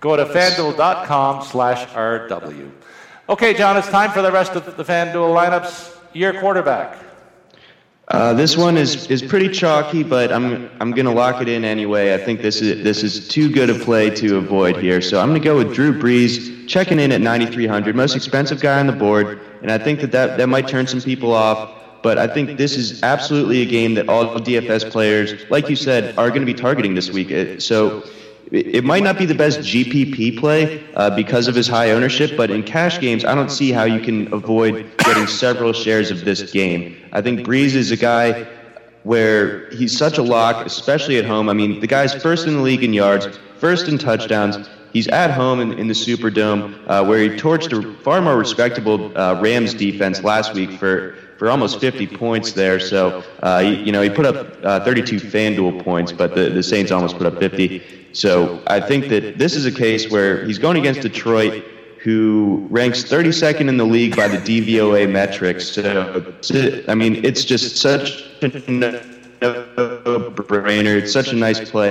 Go 0.00 0.16
to 0.16 0.26
fanduel.com 0.26 1.44
slash 1.46 1.86
RW. 1.94 2.70
Okay, 3.30 3.54
John, 3.54 3.78
it's 3.78 3.88
time 3.88 4.10
for 4.10 4.20
the 4.20 4.30
rest 4.30 4.52
of 4.52 4.76
the 4.76 4.84
FanDuel 4.84 5.34
lineups. 5.34 5.96
Your 6.12 6.38
quarterback. 6.38 7.05
Uh, 8.08 8.32
this 8.34 8.56
one 8.56 8.76
is, 8.76 9.08
is 9.08 9.20
pretty 9.20 9.48
chalky, 9.48 10.04
but 10.04 10.32
I'm 10.32 10.70
I'm 10.80 10.92
gonna 10.92 11.12
lock 11.12 11.42
it 11.42 11.48
in 11.48 11.64
anyway. 11.64 12.14
I 12.14 12.18
think 12.18 12.40
this 12.40 12.62
is 12.62 12.84
this 12.84 13.02
is 13.02 13.26
too 13.26 13.50
good 13.50 13.68
a 13.68 13.74
play 13.74 14.10
to 14.10 14.36
avoid 14.36 14.76
here, 14.76 15.00
so 15.00 15.20
I'm 15.20 15.28
gonna 15.28 15.40
go 15.40 15.56
with 15.56 15.74
Drew 15.74 15.92
Brees, 15.92 16.68
checking 16.68 17.00
in 17.00 17.10
at 17.10 17.20
9,300, 17.20 17.96
most 17.96 18.14
expensive 18.14 18.60
guy 18.60 18.78
on 18.78 18.86
the 18.86 18.92
board, 18.92 19.40
and 19.60 19.72
I 19.72 19.78
think 19.78 20.00
that, 20.02 20.12
that 20.12 20.38
that 20.38 20.46
might 20.46 20.68
turn 20.68 20.86
some 20.86 21.00
people 21.00 21.32
off. 21.32 21.72
But 22.02 22.18
I 22.18 22.28
think 22.28 22.56
this 22.56 22.76
is 22.76 23.02
absolutely 23.02 23.62
a 23.62 23.66
game 23.66 23.94
that 23.94 24.08
all 24.08 24.26
DFS 24.36 24.88
players, 24.92 25.34
like 25.50 25.68
you 25.68 25.74
said, 25.74 26.16
are 26.16 26.28
going 26.28 26.42
to 26.42 26.46
be 26.46 26.54
targeting 26.54 26.94
this 26.94 27.10
week. 27.10 27.32
Uh, 27.32 27.58
so 27.58 28.04
it 28.52 28.84
might 28.84 29.02
not 29.02 29.18
be 29.18 29.26
the 29.26 29.34
best 29.34 29.60
GPP 29.60 30.38
play 30.38 30.84
uh, 30.94 31.10
because 31.16 31.48
of 31.48 31.56
his 31.56 31.66
high 31.66 31.90
ownership, 31.90 32.36
but 32.36 32.48
in 32.48 32.62
cash 32.62 33.00
games, 33.00 33.24
I 33.24 33.34
don't 33.34 33.50
see 33.50 33.72
how 33.72 33.82
you 33.84 33.98
can 33.98 34.32
avoid 34.32 34.96
getting 34.98 35.26
several 35.26 35.72
shares 35.72 36.12
of 36.12 36.24
this 36.24 36.52
game. 36.52 36.96
I 37.16 37.22
think 37.22 37.40
Brees 37.40 37.74
is 37.74 37.90
a 37.90 37.96
guy 37.96 38.46
where 39.04 39.70
he's 39.70 39.96
such 39.96 40.18
a 40.18 40.22
lock, 40.22 40.66
especially 40.66 41.16
at 41.16 41.24
home. 41.24 41.48
I 41.48 41.54
mean, 41.54 41.80
the 41.80 41.86
guy's 41.86 42.14
first 42.14 42.46
in 42.46 42.56
the 42.56 42.60
league 42.60 42.84
in 42.84 42.92
yards, 42.92 43.38
first 43.58 43.88
in 43.88 43.96
touchdowns. 43.96 44.68
He's 44.92 45.08
at 45.08 45.30
home 45.30 45.60
in, 45.60 45.72
in 45.78 45.88
the 45.88 45.94
Superdome, 45.94 46.78
uh, 46.86 47.02
where 47.06 47.18
he 47.18 47.30
torched 47.30 47.72
a 47.72 48.02
far 48.02 48.20
more 48.20 48.36
respectable 48.36 49.16
uh, 49.16 49.40
Rams 49.40 49.72
defense 49.72 50.22
last 50.22 50.52
week 50.52 50.72
for 50.72 51.14
for 51.38 51.50
almost 51.50 51.80
50 51.80 52.06
points 52.06 52.52
there. 52.52 52.80
So, 52.80 53.22
uh, 53.42 53.62
you 53.64 53.92
know, 53.92 54.02
he 54.02 54.10
put 54.10 54.24
up 54.26 54.58
uh, 54.62 54.84
32 54.84 55.16
FanDuel 55.16 55.84
points, 55.84 56.12
but 56.12 56.34
the, 56.34 56.48
the 56.50 56.62
Saints 56.62 56.90
almost 56.90 57.18
put 57.18 57.26
up 57.26 57.38
50. 57.38 57.82
So 58.12 58.62
I 58.66 58.80
think 58.80 59.08
that 59.08 59.36
this 59.38 59.54
is 59.54 59.66
a 59.66 59.72
case 59.72 60.10
where 60.10 60.44
he's 60.46 60.58
going 60.58 60.78
against 60.78 61.02
Detroit, 61.02 61.62
who 62.06 62.64
ranks 62.70 63.02
32nd 63.02 63.68
in 63.68 63.78
the 63.78 63.84
league 63.84 64.14
by 64.14 64.28
the 64.28 64.36
DVOA 64.36 65.10
metrics. 65.10 65.70
So, 65.70 66.84
I 66.86 66.94
mean, 66.94 67.24
it's 67.24 67.44
just 67.44 67.78
such 67.78 68.22
a 68.42 68.48
no-brainer. 69.40 70.96
It's 70.98 71.12
such 71.12 71.32
a 71.32 71.34
nice 71.34 71.68
play. 71.68 71.90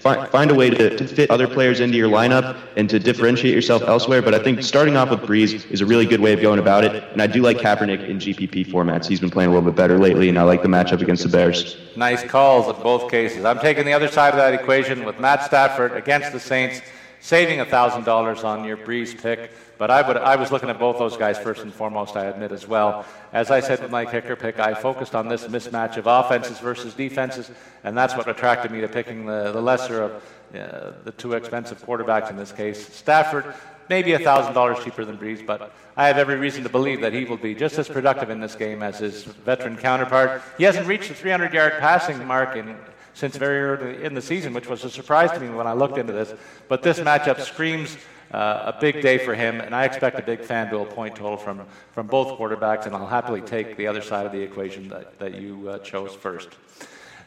Find, 0.00 0.28
find 0.28 0.50
a 0.50 0.54
way 0.54 0.68
to, 0.68 0.94
to 0.94 1.08
fit 1.08 1.30
other 1.30 1.48
players 1.48 1.80
into 1.80 1.96
your 1.96 2.10
lineup 2.10 2.58
and 2.76 2.90
to 2.90 2.98
differentiate 2.98 3.54
yourself 3.54 3.80
elsewhere. 3.84 4.20
But 4.20 4.34
I 4.34 4.38
think 4.38 4.62
starting 4.62 4.98
off 4.98 5.08
with 5.08 5.20
Brees 5.20 5.64
is 5.70 5.80
a 5.80 5.86
really 5.86 6.04
good 6.04 6.20
way 6.20 6.34
of 6.34 6.42
going 6.42 6.58
about 6.58 6.84
it. 6.84 7.02
And 7.12 7.22
I 7.22 7.26
do 7.26 7.40
like 7.40 7.56
Kaepernick 7.56 8.06
in 8.06 8.18
GPP 8.18 8.66
formats. 8.66 9.06
He's 9.06 9.20
been 9.20 9.30
playing 9.30 9.48
a 9.48 9.54
little 9.54 9.70
bit 9.70 9.76
better 9.76 9.98
lately, 9.98 10.28
and 10.28 10.38
I 10.38 10.42
like 10.42 10.60
the 10.60 10.68
matchup 10.68 11.00
against 11.00 11.22
the 11.22 11.30
Bears. 11.30 11.78
Nice 11.96 12.22
calls 12.22 12.68
in 12.68 12.82
both 12.82 13.10
cases. 13.10 13.46
I'm 13.46 13.60
taking 13.60 13.86
the 13.86 13.94
other 13.94 14.08
side 14.08 14.34
of 14.34 14.36
that 14.36 14.52
equation 14.52 15.06
with 15.06 15.18
Matt 15.18 15.42
Stafford 15.44 15.92
against 15.92 16.32
the 16.32 16.40
Saints, 16.40 16.82
saving 17.20 17.58
$1,000 17.58 18.44
on 18.44 18.64
your 18.64 18.76
Brees 18.76 19.20
pick. 19.20 19.50
But 19.78 19.92
I, 19.92 20.06
would, 20.06 20.16
I 20.16 20.34
was 20.34 20.50
looking 20.50 20.70
at 20.70 20.78
both 20.78 20.98
those 20.98 21.16
guys 21.16 21.38
first 21.38 21.62
and 21.62 21.72
foremost, 21.72 22.16
I 22.16 22.24
admit 22.24 22.50
as 22.50 22.66
well. 22.66 23.06
As 23.32 23.52
I 23.52 23.60
said 23.60 23.80
with 23.80 23.92
my 23.92 24.04
kicker 24.04 24.34
pick, 24.34 24.58
I 24.58 24.74
focused 24.74 25.14
on 25.14 25.28
this 25.28 25.46
mismatch 25.46 25.96
of 25.96 26.08
offenses 26.08 26.58
versus 26.58 26.94
defenses, 26.94 27.50
and 27.84 27.96
that's 27.96 28.16
what 28.16 28.28
attracted 28.28 28.72
me 28.72 28.80
to 28.80 28.88
picking 28.88 29.24
the, 29.24 29.52
the 29.52 29.60
lesser 29.60 30.02
of 30.02 30.12
uh, 30.54 30.92
the 31.04 31.12
two 31.12 31.34
expensive 31.34 31.80
quarterbacks 31.84 32.28
in 32.28 32.36
this 32.36 32.50
case. 32.50 32.92
Stafford, 32.92 33.54
maybe 33.88 34.10
$1,000 34.12 34.84
cheaper 34.84 35.04
than 35.04 35.16
Brees, 35.16 35.46
but 35.46 35.72
I 35.96 36.08
have 36.08 36.18
every 36.18 36.36
reason 36.36 36.62
to 36.64 36.68
believe 36.68 37.00
that 37.02 37.12
he 37.12 37.24
will 37.24 37.36
be 37.36 37.54
just 37.54 37.78
as 37.78 37.88
productive 37.88 38.30
in 38.30 38.40
this 38.40 38.54
game 38.54 38.82
as 38.82 38.98
his 38.98 39.24
veteran 39.24 39.76
counterpart. 39.76 40.42
He 40.56 40.64
hasn't 40.64 40.86
reached 40.86 41.08
the 41.08 41.14
300 41.14 41.52
yard 41.52 41.74
passing 41.78 42.24
mark 42.26 42.56
in, 42.56 42.76
since 43.18 43.36
very 43.36 43.60
early 43.60 44.04
in 44.04 44.14
the 44.14 44.22
season, 44.22 44.54
which 44.54 44.68
was 44.68 44.84
a 44.84 44.90
surprise 44.90 45.32
to 45.32 45.40
me 45.40 45.48
when 45.50 45.66
I 45.66 45.72
looked 45.72 45.98
into 45.98 46.12
this. 46.12 46.32
But 46.68 46.84
this 46.84 47.00
matchup 47.00 47.40
screams 47.40 47.96
uh, 48.30 48.72
a 48.72 48.80
big 48.80 49.02
day 49.02 49.18
for 49.18 49.34
him, 49.34 49.60
and 49.60 49.74
I 49.74 49.84
expect 49.86 50.20
a 50.20 50.22
big 50.22 50.38
FanDuel 50.40 50.90
point 50.90 51.16
total 51.16 51.36
from, 51.36 51.66
from 51.90 52.06
both 52.06 52.38
quarterbacks, 52.38 52.86
and 52.86 52.94
I'll 52.94 53.08
happily 53.08 53.40
take 53.40 53.76
the 53.76 53.88
other 53.88 54.02
side 54.02 54.24
of 54.24 54.30
the 54.30 54.40
equation 54.40 54.88
that, 54.90 55.18
that 55.18 55.34
you 55.34 55.68
uh, 55.68 55.78
chose 55.80 56.14
first. 56.14 56.50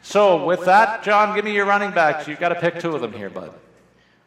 So, 0.00 0.46
with 0.46 0.64
that, 0.64 1.02
John, 1.04 1.36
give 1.36 1.44
me 1.44 1.52
your 1.52 1.66
running 1.66 1.90
backs. 1.90 2.26
You've 2.26 2.40
got 2.40 2.48
to 2.48 2.54
pick 2.54 2.80
two 2.80 2.94
of 2.94 3.02
them 3.02 3.12
here, 3.12 3.28
bud. 3.28 3.52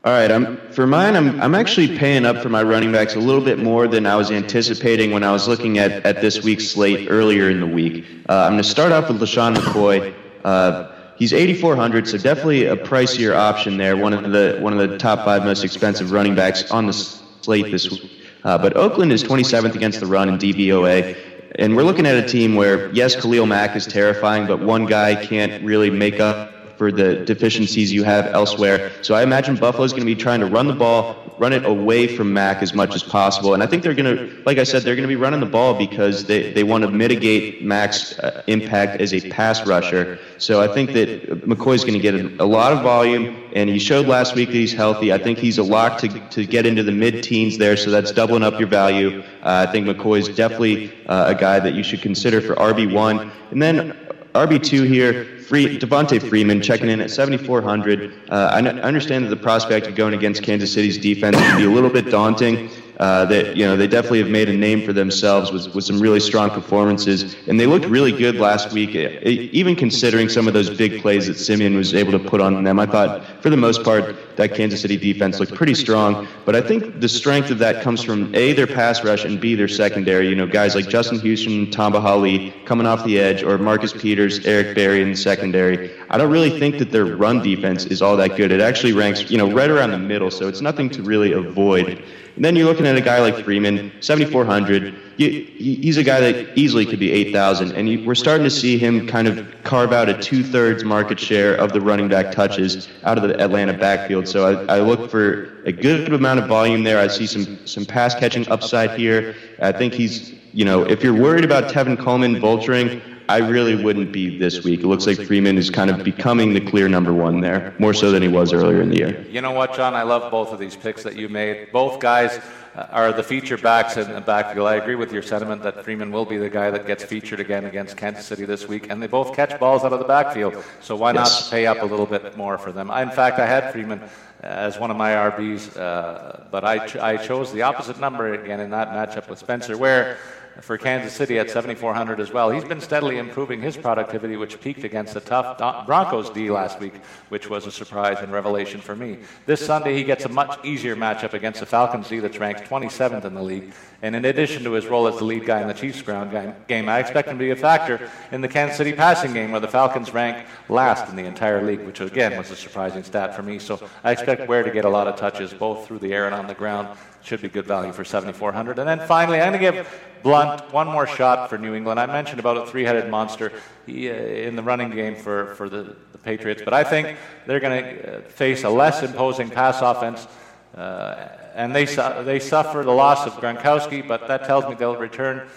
All 0.03 0.13
right, 0.13 0.31
I'm, 0.31 0.57
for 0.71 0.85
mine, 0.85 1.15
I'm, 1.15 1.41
I'm 1.41 1.55
actually 1.55 1.97
paying 1.97 2.27
up 2.27 2.43
for 2.43 2.49
my 2.49 2.61
running 2.61 2.91
backs 2.91 3.15
a 3.15 3.19
little 3.19 3.43
bit 3.43 3.57
more 3.57 3.87
than 3.87 4.05
I 4.05 4.15
was 4.15 4.29
anticipating 4.29 5.09
when 5.09 5.23
I 5.23 5.31
was 5.31 5.47
looking 5.47 5.79
at, 5.79 6.05
at 6.05 6.21
this 6.21 6.43
week's 6.43 6.67
slate 6.67 7.07
earlier 7.09 7.49
in 7.49 7.59
the 7.59 7.65
week. 7.65 8.05
Uh, 8.29 8.43
I'm 8.43 8.51
going 8.51 8.57
to 8.61 8.69
start 8.69 8.91
off 8.91 9.09
with 9.09 9.19
LeSean 9.19 9.55
McCoy. 9.55 10.13
Uh, 10.43 10.91
he's 11.17 11.33
8,400, 11.33 12.07
so 12.07 12.17
definitely 12.17 12.65
a 12.65 12.75
pricier 12.75 13.35
option 13.35 13.77
there. 13.77 13.97
One 13.97 14.13
of 14.13 14.31
the 14.31 14.57
one 14.59 14.77
of 14.77 14.89
the 14.89 14.97
top 14.97 15.25
five 15.25 15.43
most 15.43 15.63
expensive 15.63 16.11
running 16.11 16.35
backs 16.35 16.69
on 16.71 16.87
the 16.87 16.93
slate 16.93 17.71
this 17.71 17.89
week. 17.89 18.11
Uh, 18.43 18.57
but 18.57 18.75
Oakland 18.77 19.11
is 19.11 19.23
27th 19.23 19.73
against 19.73 19.99
the 19.99 20.05
run 20.05 20.29
in 20.29 20.37
DVOA. 20.37 21.17
And 21.57 21.75
we're 21.75 21.83
looking 21.83 22.05
at 22.05 22.15
a 22.15 22.27
team 22.27 22.55
where, 22.55 22.91
yes, 22.91 23.15
Khalil 23.15 23.45
Mack 23.45 23.75
is 23.75 23.87
terrifying, 23.87 24.45
but 24.45 24.59
one 24.59 24.85
guy 24.85 25.15
can't 25.15 25.63
really 25.63 25.89
make 25.89 26.19
up 26.19 26.77
for 26.77 26.91
the 26.91 27.25
deficiencies 27.25 27.91
you 27.91 28.03
have 28.03 28.27
elsewhere. 28.27 28.91
So 29.01 29.15
I 29.15 29.23
imagine 29.23 29.55
Buffalo's 29.55 29.93
going 29.93 30.01
to 30.01 30.05
be 30.05 30.15
trying 30.15 30.41
to 30.41 30.45
run 30.45 30.67
the 30.67 30.73
ball, 30.73 31.15
run 31.37 31.53
it 31.53 31.65
away 31.65 32.07
from 32.07 32.33
Mack 32.33 32.61
as 32.61 32.73
much 32.73 32.95
as 32.95 33.03
possible. 33.03 33.53
And 33.53 33.61
I 33.61 33.67
think 33.67 33.83
they're 33.83 33.93
going 33.93 34.15
to, 34.15 34.43
like 34.45 34.57
I 34.57 34.63
said, 34.63 34.83
they're 34.83 34.95
going 34.95 35.07
to 35.07 35.07
be 35.07 35.15
running 35.15 35.39
the 35.39 35.45
ball 35.45 35.73
because 35.73 36.25
they, 36.25 36.53
they 36.53 36.63
want 36.63 36.83
to 36.83 36.89
mitigate 36.89 37.63
Mack's 37.63 38.17
uh, 38.19 38.43
impact 38.47 39.01
as 39.01 39.13
a 39.13 39.29
pass 39.29 39.65
rusher. 39.65 40.19
So 40.37 40.61
I 40.61 40.67
think 40.67 40.93
that 40.93 41.47
McCoy's 41.47 41.83
going 41.83 41.93
to 41.93 41.99
get 41.99 42.15
a, 42.15 42.43
a, 42.43 42.45
lot 42.45 42.71
of 42.71 42.81
volume, 42.81 43.43
and 43.53 43.69
he 43.69 43.79
showed 43.79 44.07
last 44.07 44.35
week 44.35 44.49
that 44.49 44.55
he's 44.55 44.73
healthy. 44.73 45.11
I 45.11 45.17
think 45.17 45.37
he's 45.37 45.57
a 45.57 45.63
lock 45.63 45.99
to, 45.99 46.29
to 46.29 46.45
get 46.45 46.65
into 46.65 46.83
the 46.83 46.91
mid 46.91 47.23
teens 47.23 47.57
there, 47.57 47.75
so 47.75 47.91
that's 47.91 48.11
doubling 48.11 48.43
up 48.43 48.59
your 48.59 48.69
value. 48.69 49.21
Uh, 49.41 49.65
I 49.67 49.71
think 49.71 49.87
McCoy's 49.87 50.33
definitely 50.35 50.93
uh, 51.07 51.35
a 51.35 51.35
guy 51.35 51.59
that 51.59 51.73
you 51.73 51.83
should 51.83 52.01
consider 52.01 52.41
for 52.41 52.55
RB1. 52.55 53.31
And 53.51 53.61
then 53.61 54.04
RB2 54.35 54.85
here, 54.85 55.23
Free, 55.39 55.79
Devonta 55.79 56.21
Freeman 56.21 56.61
checking 56.61 56.89
in 56.89 56.99
at 56.99 57.09
7,400. 57.09 58.11
Uh, 58.29 58.49
I, 58.51 58.57
n- 58.57 58.67
I 58.67 58.81
understand 58.81 59.25
that 59.25 59.29
the 59.29 59.37
prospect 59.37 59.87
of 59.87 59.95
going 59.95 60.13
against 60.13 60.43
Kansas 60.43 60.73
City's 60.73 60.97
defense 60.97 61.37
can 61.37 61.57
be 61.57 61.65
a 61.65 61.69
little 61.69 61.89
bit 61.89 62.09
daunting 62.11 62.69
uh, 62.99 63.25
that 63.25 63.55
you 63.57 63.65
know 63.65 63.75
they 63.75 63.87
definitely 63.87 64.19
have 64.19 64.29
made 64.29 64.49
a 64.49 64.53
name 64.53 64.85
for 64.85 64.93
themselves 64.93 65.51
with, 65.51 65.73
with 65.75 65.83
some 65.83 65.99
really 65.99 66.19
strong 66.19 66.49
performances, 66.49 67.35
and 67.47 67.59
they 67.59 67.65
looked 67.65 67.85
really 67.85 68.11
good 68.11 68.35
last 68.35 68.71
week. 68.71 68.95
Even 68.95 69.75
considering 69.75 70.29
some 70.29 70.47
of 70.47 70.53
those 70.53 70.69
big 70.69 71.01
plays 71.01 71.27
that 71.27 71.35
Siemian 71.35 71.75
was 71.75 71.93
able 71.93 72.11
to 72.11 72.19
put 72.19 72.41
on 72.41 72.63
them, 72.63 72.79
I 72.79 72.85
thought 72.85 73.25
for 73.41 73.49
the 73.49 73.57
most 73.57 73.83
part 73.83 74.15
that 74.37 74.53
Kansas 74.53 74.81
City 74.81 74.97
defense 74.97 75.39
looked 75.39 75.55
pretty 75.55 75.73
strong. 75.73 76.27
But 76.45 76.55
I 76.55 76.61
think 76.61 76.99
the 76.99 77.09
strength 77.09 77.51
of 77.51 77.59
that 77.59 77.81
comes 77.81 78.03
from 78.03 78.33
a 78.35 78.53
their 78.53 78.67
pass 78.67 79.03
rush 79.03 79.25
and 79.25 79.39
b 79.39 79.55
their 79.55 79.67
secondary. 79.67 80.29
You 80.29 80.35
know, 80.35 80.47
guys 80.47 80.75
like 80.75 80.87
Justin 80.87 81.19
Houston, 81.19 81.69
Tamba 81.71 81.99
Hali 81.99 82.51
coming 82.65 82.87
off 82.87 83.03
the 83.03 83.19
edge, 83.19 83.43
or 83.43 83.57
Marcus 83.57 83.93
Peters, 83.93 84.45
Eric 84.45 84.75
Berry 84.75 85.01
in 85.01 85.11
the 85.11 85.17
secondary. 85.17 85.91
I 86.09 86.17
don't 86.17 86.31
really 86.31 86.59
think 86.59 86.77
that 86.79 86.91
their 86.91 87.05
run 87.05 87.41
defense 87.41 87.85
is 87.85 88.01
all 88.01 88.15
that 88.17 88.35
good. 88.37 88.51
It 88.51 88.61
actually 88.61 88.93
ranks 88.93 89.29
you 89.29 89.37
know 89.37 89.51
right 89.51 89.69
around 89.69 89.91
the 89.91 89.99
middle, 89.99 90.31
so 90.31 90.47
it's 90.47 90.61
nothing 90.61 90.89
to 90.91 91.03
really 91.03 91.33
avoid. 91.33 92.03
And 92.35 92.43
then 92.43 92.55
you're 92.55 92.65
looking 92.65 92.85
at 92.85 92.97
a 92.97 93.01
guy 93.01 93.19
like 93.19 93.43
Freeman, 93.45 93.91
7,400. 94.01 94.93
he's 95.17 95.95
a 95.95 96.03
guy 96.03 96.19
that 96.19 96.57
easily 96.57 96.85
could 96.85 96.99
be 96.99 97.11
8,000. 97.11 97.71
And 97.71 97.87
you, 97.87 98.05
we're 98.05 98.13
starting 98.13 98.43
to 98.43 98.49
see 98.49 98.77
him 98.77 99.07
kind 99.07 99.27
of 99.27 99.47
carve 99.63 99.93
out 99.93 100.09
a 100.09 100.21
two 100.21 100.43
thirds 100.43 100.83
market 100.83 101.17
share 101.17 101.55
of 101.55 101.71
the 101.71 101.79
running 101.79 102.09
back 102.09 102.33
touches 102.33 102.89
out 103.03 103.17
of 103.17 103.23
the 103.23 103.41
Atlanta 103.41 103.73
backfield. 103.73 104.27
So 104.27 104.65
I, 104.67 104.77
I 104.77 104.79
look 104.81 105.09
for 105.09 105.63
a 105.63 105.71
good 105.71 106.11
amount 106.11 106.41
of 106.41 106.47
volume 106.47 106.83
there. 106.83 106.99
I 106.99 107.07
see 107.07 107.25
some, 107.25 107.65
some 107.65 107.85
pass 107.85 108.13
catching 108.15 108.47
upside 108.49 108.99
here. 108.99 109.33
I 109.61 109.71
think 109.71 109.93
he's, 109.93 110.33
you 110.51 110.65
know, 110.65 110.83
if 110.83 111.03
you're 111.03 111.19
worried 111.19 111.45
about 111.45 111.71
Tevin 111.71 111.97
Coleman 111.97 112.35
vulturing, 112.35 113.01
I 113.27 113.37
really 113.37 113.83
wouldn't 113.83 114.11
be 114.11 114.37
this 114.37 114.63
week. 114.63 114.81
It 114.81 114.87
looks 114.87 115.07
like 115.07 115.19
Freeman 115.19 115.57
is 115.57 115.69
kind 115.69 115.89
of 115.89 116.03
becoming 116.03 116.53
the 116.53 116.61
clear 116.61 116.87
number 116.87 117.13
one 117.13 117.41
there, 117.41 117.73
more 117.79 117.93
so 117.93 118.11
than 118.11 118.21
he 118.21 118.27
was 118.27 118.53
earlier 118.53 118.81
in 118.81 118.89
the 118.89 118.97
year. 118.97 119.25
You 119.29 119.41
know 119.41 119.51
what, 119.51 119.75
John? 119.75 119.93
I 119.93 120.03
love 120.03 120.29
both 120.31 120.51
of 120.51 120.59
these 120.59 120.75
picks 120.75 121.03
that 121.03 121.15
you 121.15 121.27
made. 121.27 121.71
Both 121.71 121.99
guys 121.99 122.39
uh, 122.75 122.87
are 122.91 123.11
the 123.11 123.23
feature 123.23 123.57
backs 123.57 123.97
in 123.97 124.11
the 124.11 124.21
backfield. 124.21 124.67
I 124.67 124.75
agree 124.75 124.95
with 124.95 125.11
your 125.11 125.21
sentiment 125.21 125.63
that 125.63 125.83
Freeman 125.83 126.11
will 126.11 126.25
be 126.25 126.37
the 126.37 126.49
guy 126.49 126.69
that 126.69 126.85
gets 126.85 127.03
featured 127.03 127.39
again 127.39 127.65
against 127.65 127.97
Kansas 127.97 128.25
City 128.25 128.45
this 128.45 128.67
week, 128.67 128.89
and 128.89 129.01
they 129.01 129.07
both 129.07 129.35
catch 129.35 129.59
balls 129.59 129.83
out 129.83 129.93
of 129.93 129.99
the 129.99 130.05
backfield. 130.05 130.63
So 130.81 130.95
why 130.95 131.13
yes. 131.13 131.43
not 131.43 131.51
pay 131.51 131.65
up 131.65 131.81
a 131.81 131.85
little 131.85 132.05
bit 132.05 132.37
more 132.37 132.57
for 132.57 132.71
them? 132.71 132.91
In 132.91 133.09
fact, 133.09 133.39
I 133.39 133.47
had 133.47 133.71
Freeman 133.71 134.01
as 134.41 134.77
one 134.77 134.91
of 134.91 134.97
my 134.97 135.11
RBs, 135.11 135.77
uh, 135.77 136.43
but 136.51 136.63
I, 136.63 136.85
ch- 136.85 136.97
I 136.97 137.17
chose 137.17 137.51
the 137.51 137.63
opposite 137.63 137.99
number 137.99 138.33
again 138.33 138.59
in 138.59 138.69
that 138.71 138.89
matchup 138.89 139.27
with 139.27 139.39
Spencer, 139.39 139.77
Ware 139.77 140.17
for 140.61 140.77
Kansas 140.77 141.13
City 141.13 141.37
at 141.37 141.49
7,400 141.49 142.19
as 142.19 142.31
well. 142.31 142.49
He's 142.49 142.63
been 142.63 142.81
steadily 142.81 143.17
improving 143.17 143.61
his 143.61 143.75
productivity, 143.75 144.37
which 144.37 144.59
peaked 144.61 144.83
against 144.83 145.13
the 145.13 145.19
tough 145.19 145.85
Broncos 145.85 146.29
D 146.29 146.49
last 146.49 146.79
week, 146.79 146.93
which 147.29 147.49
was 147.49 147.67
a 147.67 147.71
surprise 147.71 148.17
and 148.21 148.31
revelation 148.31 148.81
for 148.81 148.95
me. 148.95 149.17
This 149.45 149.65
Sunday, 149.65 149.95
he 149.95 150.03
gets 150.03 150.25
a 150.25 150.29
much 150.29 150.63
easier 150.63 150.95
matchup 150.95 151.33
against 151.33 151.59
the 151.59 151.65
Falcons 151.65 152.07
D 152.07 152.19
that's 152.19 152.39
ranked 152.39 152.69
27th 152.69 153.25
in 153.25 153.33
the 153.33 153.43
league. 153.43 153.73
And 154.01 154.15
in 154.15 154.25
addition 154.25 154.63
to 154.63 154.71
his 154.73 154.85
role 154.85 155.07
as 155.07 155.17
the 155.17 155.23
lead 155.23 155.45
guy 155.45 155.61
in 155.61 155.67
the 155.67 155.73
Chiefs 155.73 156.01
ground 156.01 156.31
game, 156.67 156.89
I 156.89 156.99
expect 156.99 157.27
him 157.27 157.37
to 157.37 157.43
be 157.43 157.51
a 157.51 157.55
factor 157.55 158.09
in 158.31 158.41
the 158.41 158.47
Kansas 158.47 158.77
City 158.77 158.93
passing 158.93 159.33
game, 159.33 159.51
where 159.51 159.61
the 159.61 159.67
Falcons 159.67 160.13
rank 160.13 160.45
last 160.69 161.09
in 161.09 161.15
the 161.15 161.25
entire 161.25 161.63
league, 161.63 161.81
which 161.81 162.01
again 162.01 162.37
was 162.37 162.51
a 162.51 162.55
surprising 162.55 163.03
stat 163.03 163.35
for 163.35 163.43
me. 163.43 163.59
So 163.59 163.79
I 164.03 164.11
expect 164.11 164.47
Ware 164.47 164.63
to 164.63 164.71
get 164.71 164.85
a 164.85 164.89
lot 164.89 165.07
of 165.07 165.15
touches, 165.15 165.53
both 165.53 165.87
through 165.87 165.99
the 165.99 166.13
air 166.13 166.25
and 166.25 166.35
on 166.35 166.47
the 166.47 166.53
ground. 166.53 166.97
Should 167.23 167.41
be 167.41 167.49
good 167.49 167.65
value 167.65 167.91
for 167.91 168.05
7,400. 168.05 168.77
And 168.77 168.87
then 168.87 169.07
finally, 169.07 169.41
I'm 169.41 169.51
going 169.51 169.63
to 169.63 169.71
give 169.71 170.01
Blount 170.25 170.73
one 170.73 170.87
more 170.87 171.05
shot 171.05 171.51
for 171.51 171.59
New 171.59 171.75
England. 171.75 171.99
I 171.99 172.07
mentioned 172.07 172.39
about 172.39 172.57
a 172.57 172.65
three-headed 172.65 173.11
monster 173.11 173.53
uh, 173.87 173.91
in 173.91 174.55
the 174.55 174.63
running 174.63 174.89
game 174.89 175.15
for, 175.15 175.53
for 175.53 175.69
the, 175.69 175.95
the 176.13 176.17
Patriots, 176.17 176.63
but 176.65 176.73
I 176.73 176.83
think 176.83 177.15
they're 177.45 177.59
going 177.59 177.83
to 177.83 178.17
uh, 178.17 178.21
face 178.21 178.63
a 178.63 178.69
less 178.69 179.03
imposing 179.03 179.51
pass 179.51 179.83
offense. 179.83 180.27
Uh, 180.75 181.29
and 181.53 181.75
they, 181.75 181.85
su- 181.85 182.23
they 182.23 182.39
suffer 182.39 182.81
the 182.81 182.91
loss 182.91 183.27
of 183.27 183.33
Gronkowski, 183.33 184.05
but 184.05 184.27
that 184.27 184.45
tells 184.45 184.67
me 184.67 184.73
they'll 184.73 184.97
return 184.97 185.47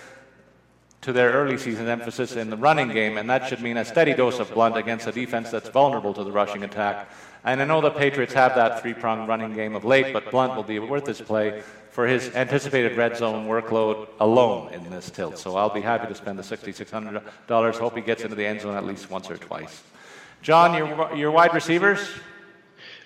to 1.01 1.15
their 1.15 1.31
early 1.31 1.57
season 1.57 1.89
emphasis 1.89 2.37
in 2.37 2.51
the 2.51 2.57
running 2.59 2.89
game, 2.89 3.17
and 3.17 3.31
that 3.31 3.49
should 3.49 3.63
mean 3.63 3.79
a 3.79 3.85
steady 3.87 4.13
dose 4.13 4.39
of 4.39 4.53
Blount 4.53 4.77
against 4.77 5.07
a 5.07 5.13
defense 5.13 5.51
that's 5.51 5.71
vulnerable 5.71 6.13
to 6.13 6.25
the 6.25 6.31
rushing 6.31 6.63
attack. 6.63 7.09
And 7.43 7.63
I 7.63 7.65
know 7.65 7.81
the 7.81 7.91
Patriots 7.91 8.35
have 8.35 8.55
that 8.57 8.83
three 8.83 8.93
pronged 8.93 9.29
running 9.29 9.55
game 9.55 9.75
of 9.75 9.87
late, 9.87 10.13
but 10.13 10.31
Blount 10.31 10.57
will 10.57 10.63
be 10.63 10.79
worth 10.79 11.07
his 11.07 11.23
play 11.23 11.63
for 11.99 12.07
his 12.07 12.33
anticipated 12.37 12.97
red 12.97 13.17
zone 13.17 13.49
workload 13.49 14.07
alone 14.21 14.73
in 14.73 14.89
this 14.89 15.11
tilt. 15.11 15.37
So 15.37 15.57
I'll 15.57 15.69
be 15.69 15.81
happy 15.81 16.07
to 16.07 16.15
spend 16.15 16.39
the 16.39 16.45
$6,600. 16.45 17.75
Hope 17.77 17.97
he 17.97 18.01
gets 18.03 18.23
into 18.23 18.37
the 18.37 18.47
end 18.47 18.61
zone 18.61 18.77
at 18.77 18.85
least 18.85 19.11
once 19.11 19.29
or 19.29 19.37
twice. 19.37 19.83
John, 20.41 20.75
your, 20.75 21.13
your 21.17 21.33
wide 21.33 21.53
receivers? 21.53 22.09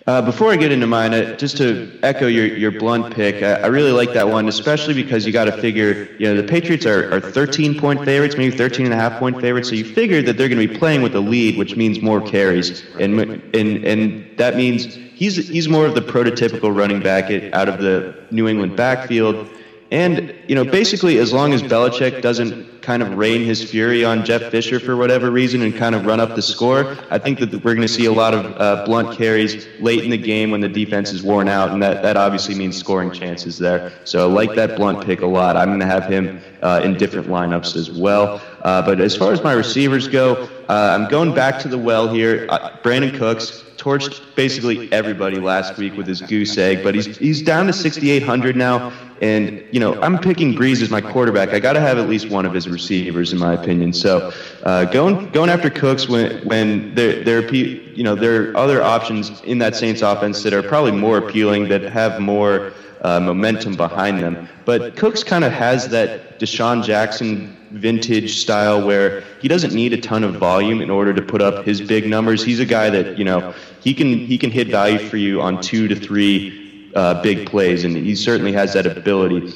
Uh, 0.07 0.21
before 0.21 0.53
I 0.53 0.57
get 0.57 0.73
into 0.73 0.87
mine, 0.87 1.15
uh, 1.15 1.35
just 1.37 1.57
to 1.57 1.99
echo 2.03 2.27
your, 2.27 2.45
your 2.45 2.71
Blount 2.71 3.15
pick, 3.15 3.43
uh, 3.43 3.61
I 3.63 3.69
really 3.69 3.93
like 3.93 4.13
that 4.13 4.29
one, 4.29 4.47
especially 4.47 4.93
because 4.93 5.25
you 5.25 5.33
got 5.33 5.47
to 5.47 5.53
figure, 5.53 6.15
you 6.19 6.27
know, 6.27 6.37
the 6.37 6.47
Patriots 6.47 6.85
are, 6.85 7.15
are 7.15 7.21
13 7.21 7.81
point 7.81 8.05
favorites, 8.05 8.37
maybe 8.37 8.55
13 8.55 8.85
and 8.85 8.93
a 8.93 8.99
half 8.99 9.19
point 9.19 9.41
favorites. 9.41 9.71
So 9.71 9.75
you 9.75 9.87
figure 9.87 10.21
that 10.21 10.37
they're 10.37 10.51
going 10.51 10.61
to 10.61 10.69
be 10.69 10.79
playing 10.79 11.01
with 11.01 11.15
a 11.15 11.21
lead, 11.21 11.57
which 11.57 11.77
means 11.77 12.03
more 12.03 12.21
carries, 12.21 12.85
and 13.01 13.19
and 13.19 13.87
and 13.87 14.37
that 14.37 14.57
means 14.57 14.99
he's 15.23 15.37
he's 15.49 15.69
more 15.69 15.87
of 15.87 15.95
the 15.95 16.01
prototypical 16.01 16.77
running 16.77 17.01
back 17.01 17.31
out 17.53 17.69
of 17.69 17.79
the 17.79 18.15
New 18.33 18.49
England 18.49 18.77
backfield. 18.77 19.49
And, 19.93 20.35
you 20.49 20.55
know, 20.55 20.65
basically, 20.65 21.19
as 21.19 21.35
long 21.35 21.53
as 21.53 21.63
Belichick 21.63 22.23
doesn't 22.23 22.81
kind 22.81 23.03
of 23.03 23.13
rain 23.19 23.45
his 23.45 23.63
fury 23.63 24.07
on 24.07 24.25
Jeff 24.25 24.51
Fisher 24.51 24.81
for 24.81 24.97
whatever 24.97 25.31
reason 25.31 25.61
and 25.61 25.77
kind 25.77 25.95
of 25.95 26.07
run 26.07 26.19
up 26.19 26.35
the 26.35 26.41
score, 26.41 26.97
I 27.11 27.19
think 27.19 27.41
that 27.41 27.53
we're 27.53 27.75
going 27.75 27.87
to 27.87 27.95
see 28.01 28.07
a 28.07 28.13
lot 28.13 28.33
of 28.33 28.47
uh, 28.59 28.87
Blount 28.87 29.19
carries 29.19 29.67
late 29.81 30.03
in 30.03 30.09
the 30.09 30.17
game 30.17 30.51
when 30.51 30.63
the 30.63 30.69
defense 30.69 31.13
is 31.13 31.23
worn 31.23 31.47
out, 31.47 31.73
and 31.73 31.83
that, 31.83 32.03
that 32.03 32.17
obviously 32.17 32.55
means 32.55 32.75
scoring 32.79 33.13
chances 33.13 33.59
there. 33.59 33.93
So 34.05 34.31
I 34.31 34.33
like 34.33 34.55
that 34.57 34.77
Blount 34.79 35.05
pick 35.05 35.21
a 35.21 35.27
lot. 35.27 35.59
I'm 35.59 35.69
going 35.69 35.81
to 35.81 35.87
have 35.87 36.07
him 36.07 36.41
uh, 36.63 36.81
in 36.83 36.97
different 36.97 37.29
lineups 37.29 37.77
as 37.77 37.91
well. 37.91 38.41
Uh, 38.63 38.81
but 38.81 38.99
as 38.99 39.15
far 39.15 39.31
as 39.31 39.43
my 39.45 39.53
receivers 39.53 40.09
go, 40.09 40.49
uh, 40.71 40.97
I'm 40.99 41.07
going 41.11 41.35
back 41.35 41.59
to 41.61 41.69
the 41.69 41.77
well 41.77 42.09
here. 42.09 42.47
Uh, 42.49 42.71
Brandin 42.83 43.15
Cooks 43.19 43.63
torched 43.83 44.23
basically 44.37 44.93
everybody 44.93 45.41
last 45.41 45.77
week 45.77 45.97
with 45.97 46.07
his 46.07 46.21
goose 46.21 46.57
egg, 46.57 46.85
but 46.85 46.95
he's 46.95 47.17
he's 47.19 47.43
down 47.43 47.67
to 47.67 47.73
6,800 47.73 48.55
now. 48.55 48.93
And 49.21 49.65
you 49.73 49.81
know, 49.81 50.01
I'm 50.01 50.19
picking 50.19 50.55
Brees 50.55 50.83
as 50.83 50.91
my 50.91 51.01
quarterback. 51.01 51.51
I 51.51 51.59
got 51.59 51.73
to 51.73 51.81
have 51.81 51.99
at 51.99 52.09
least 52.09 52.29
one 52.31 52.47
of 52.47 52.55
his 52.55 52.69
receivers, 52.69 53.33
in 53.33 53.39
my 53.39 53.55
opinion. 53.55 53.93
So, 53.93 54.33
uh, 54.63 54.85
going 54.87 55.31
going 55.31 55.51
after 55.51 55.69
Cooks 55.69 56.09
when 56.09 56.45
when 56.47 56.95
there 56.95 57.25
there 57.25 57.39
are 57.39 57.55
you 57.55 58.03
know 58.05 58.15
there 58.15 58.51
are 58.51 58.57
other 58.57 58.83
options 58.83 59.41
in 59.43 59.59
that 59.59 59.75
Saints 59.75 60.03
offense 60.03 60.43
that 60.45 60.53
are 60.53 60.63
probably 60.63 60.93
more 60.93 61.19
appealing 61.19 61.69
that 61.69 61.83
have 61.83 62.21
more 62.21 62.73
uh, 63.03 63.21
momentum 63.21 63.77
behind 63.77 64.21
them. 64.21 64.49
But 64.65 64.97
Cooks 64.97 65.23
kind 65.23 65.45
of 65.45 65.53
has 65.53 65.89
that 65.89 66.39
DeSean 66.39 66.85
Jackson 66.85 67.57
vintage 67.73 68.37
style 68.37 68.87
where 68.87 69.23
he 69.41 69.49
doesn't 69.49 69.75
need 69.75 69.93
a 69.93 70.01
ton 70.01 70.25
of 70.25 70.35
volume 70.35 70.81
in 70.81 70.91
order 70.91 71.13
to 71.13 71.23
put 71.23 71.43
up 71.43 71.65
his 71.65 71.81
big 71.81 72.07
numbers. 72.07 72.45
He's 72.45 72.61
a 72.61 72.67
guy 72.67 72.91
that 72.91 73.19
you 73.19 73.25
know 73.25 73.55
he 73.81 73.95
can 73.95 74.19
he 74.19 74.39
can 74.39 74.51
hit 74.51 74.69
value 74.69 74.99
for 74.99 75.17
you 75.17 75.41
on 75.41 75.61
two 75.61 75.89
to 75.89 75.97
three 75.97 76.91
uh, 76.95 77.23
big 77.23 77.49
plays, 77.49 77.85
and 77.85 77.97
he 77.97 78.15
certainly 78.15 78.53
has 78.53 78.73
that 78.75 78.87
ability. 78.87 79.53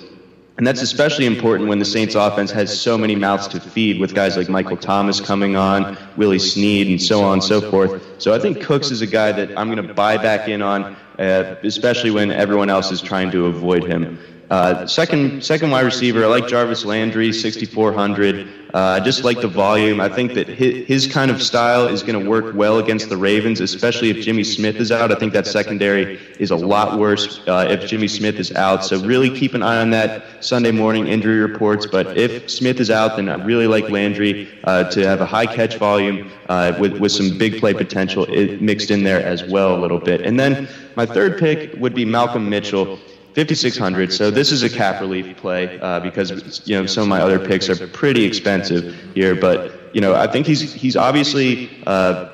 And 0.59 0.67
that's 0.67 0.81
especially 0.81 1.27
important 1.27 1.69
when 1.69 1.79
the 1.79 1.85
Saints 1.85 2.15
offense 2.15 2.51
has 2.53 2.81
so 2.81 2.97
many 2.97 3.15
mouths 3.15 3.47
to 3.49 3.61
feed 3.61 4.01
with 4.01 4.15
guys 4.15 4.39
like 4.39 4.49
Michael 4.49 4.79
Thomas 4.79 5.21
coming 5.21 5.55
on, 5.55 5.99
Willie 6.17 6.39
Snead, 6.39 6.87
and 6.89 7.01
so 7.01 7.23
on 7.23 7.35
and 7.35 7.45
so 7.45 7.71
forth. 7.71 8.03
So 8.19 8.35
I 8.35 8.39
think 8.39 8.63
Cooks 8.63 8.91
is 8.91 9.03
a 9.03 9.07
guy 9.07 9.33
that 9.33 9.59
I'm 9.59 9.71
going 9.71 9.87
to 9.87 9.93
buy 9.93 10.17
back 10.17 10.49
in 10.49 10.63
on, 10.63 10.97
uh, 11.19 11.57
especially 11.63 12.11
when 12.11 12.31
everyone 12.31 12.71
else 12.71 12.91
is 12.91 13.03
trying 13.03 13.31
to 13.33 13.47
avoid 13.47 13.85
him. 13.85 14.19
Uh, 14.49 14.87
second, 14.87 15.43
second 15.43 15.71
wide 15.71 15.85
receiver, 15.85 16.25
I 16.25 16.29
like 16.29 16.47
Jarvis 16.47 16.85
Landry, 16.85 17.33
6,400. 17.33 18.49
Uh, 18.73 18.79
I 18.79 19.01
just 19.01 19.25
like 19.25 19.41
the 19.41 19.49
volume. 19.49 20.01
I 20.01 20.09
think 20.09 20.35
that 20.35 20.47
his, 20.47 21.07
kind 21.07 21.31
of 21.31 21.43
style 21.43 21.89
is 21.89 22.03
going 22.03 22.23
to 22.23 22.29
work 22.29 22.55
well 22.55 22.79
against 22.79 23.09
the 23.09 23.17
Ravens, 23.17 23.61
especially 23.61 24.11
if 24.11 24.19
Jimmy 24.19 24.45
Smith 24.45 24.77
is 24.77 24.93
out. 24.93 25.11
I 25.11 25.15
think 25.15 25.33
that 25.33 25.47
secondary 25.47 26.21
is 26.39 26.51
a 26.51 26.57
lot 26.57 26.99
worse 26.99 27.41
uh, 27.49 27.67
if 27.69 27.89
Jimmy 27.89 28.07
Smith 28.07 28.39
is 28.39 28.53
out. 28.53 28.85
So 28.85 29.01
really 29.01 29.31
keep 29.37 29.55
an 29.55 29.63
eye 29.63 29.81
on 29.81 29.91
that 29.91 30.45
Sunday 30.45 30.73
morning 30.73 31.07
injury 31.07 31.39
reports. 31.39 31.87
But 31.87 32.17
if 32.17 32.51
Smith 32.51 32.79
is 32.79 32.91
out, 32.91 33.17
then 33.17 33.29
I 33.29 33.43
really 33.43 33.67
like 33.67 33.89
Landry 33.89 34.49
uh, 34.65 34.85
to 34.91 35.07
have 35.07 35.21
a 35.21 35.27
high 35.27 35.47
catch 35.47 35.77
volume 35.77 36.31
uh, 36.49 36.77
with 36.79 36.99
with 36.99 37.13
some 37.13 37.39
big 37.39 37.59
play 37.59 37.73
potential 37.73 38.27
mixed 38.61 38.91
in 38.91 39.05
there 39.05 39.25
as 39.25 39.43
well 39.45 39.75
a 39.77 39.81
little 39.81 39.99
bit. 39.99 40.21
And 40.21 40.39
then 40.39 40.69
my 40.97 41.07
third 41.07 41.39
pick 41.39 41.73
would 41.81 41.95
be 41.95 42.05
Malcolm 42.05 42.51
Mitchell. 42.51 42.99
5600 43.37 44.15
so 44.15 44.31
this 44.31 44.51
is 44.51 44.63
a 44.63 44.71
cap 44.71 44.99
relief 44.99 45.37
play 45.37 45.79
uh, 45.81 46.01
because 46.01 46.67
you 46.67 46.75
know 46.75 46.87
some 46.87 47.03
of 47.03 47.09
my 47.11 47.21
other 47.21 47.39
picks 47.39 47.69
are 47.69 47.87
pretty 47.89 48.25
expensive 48.25 48.95
here. 49.15 49.35
But 49.35 49.95
you 49.95 50.01
know 50.01 50.15
i 50.15 50.27
think 50.27 50.47
he's 50.47 50.73
he's 50.73 50.97
obviously 50.97 51.69
uh, 51.87 52.31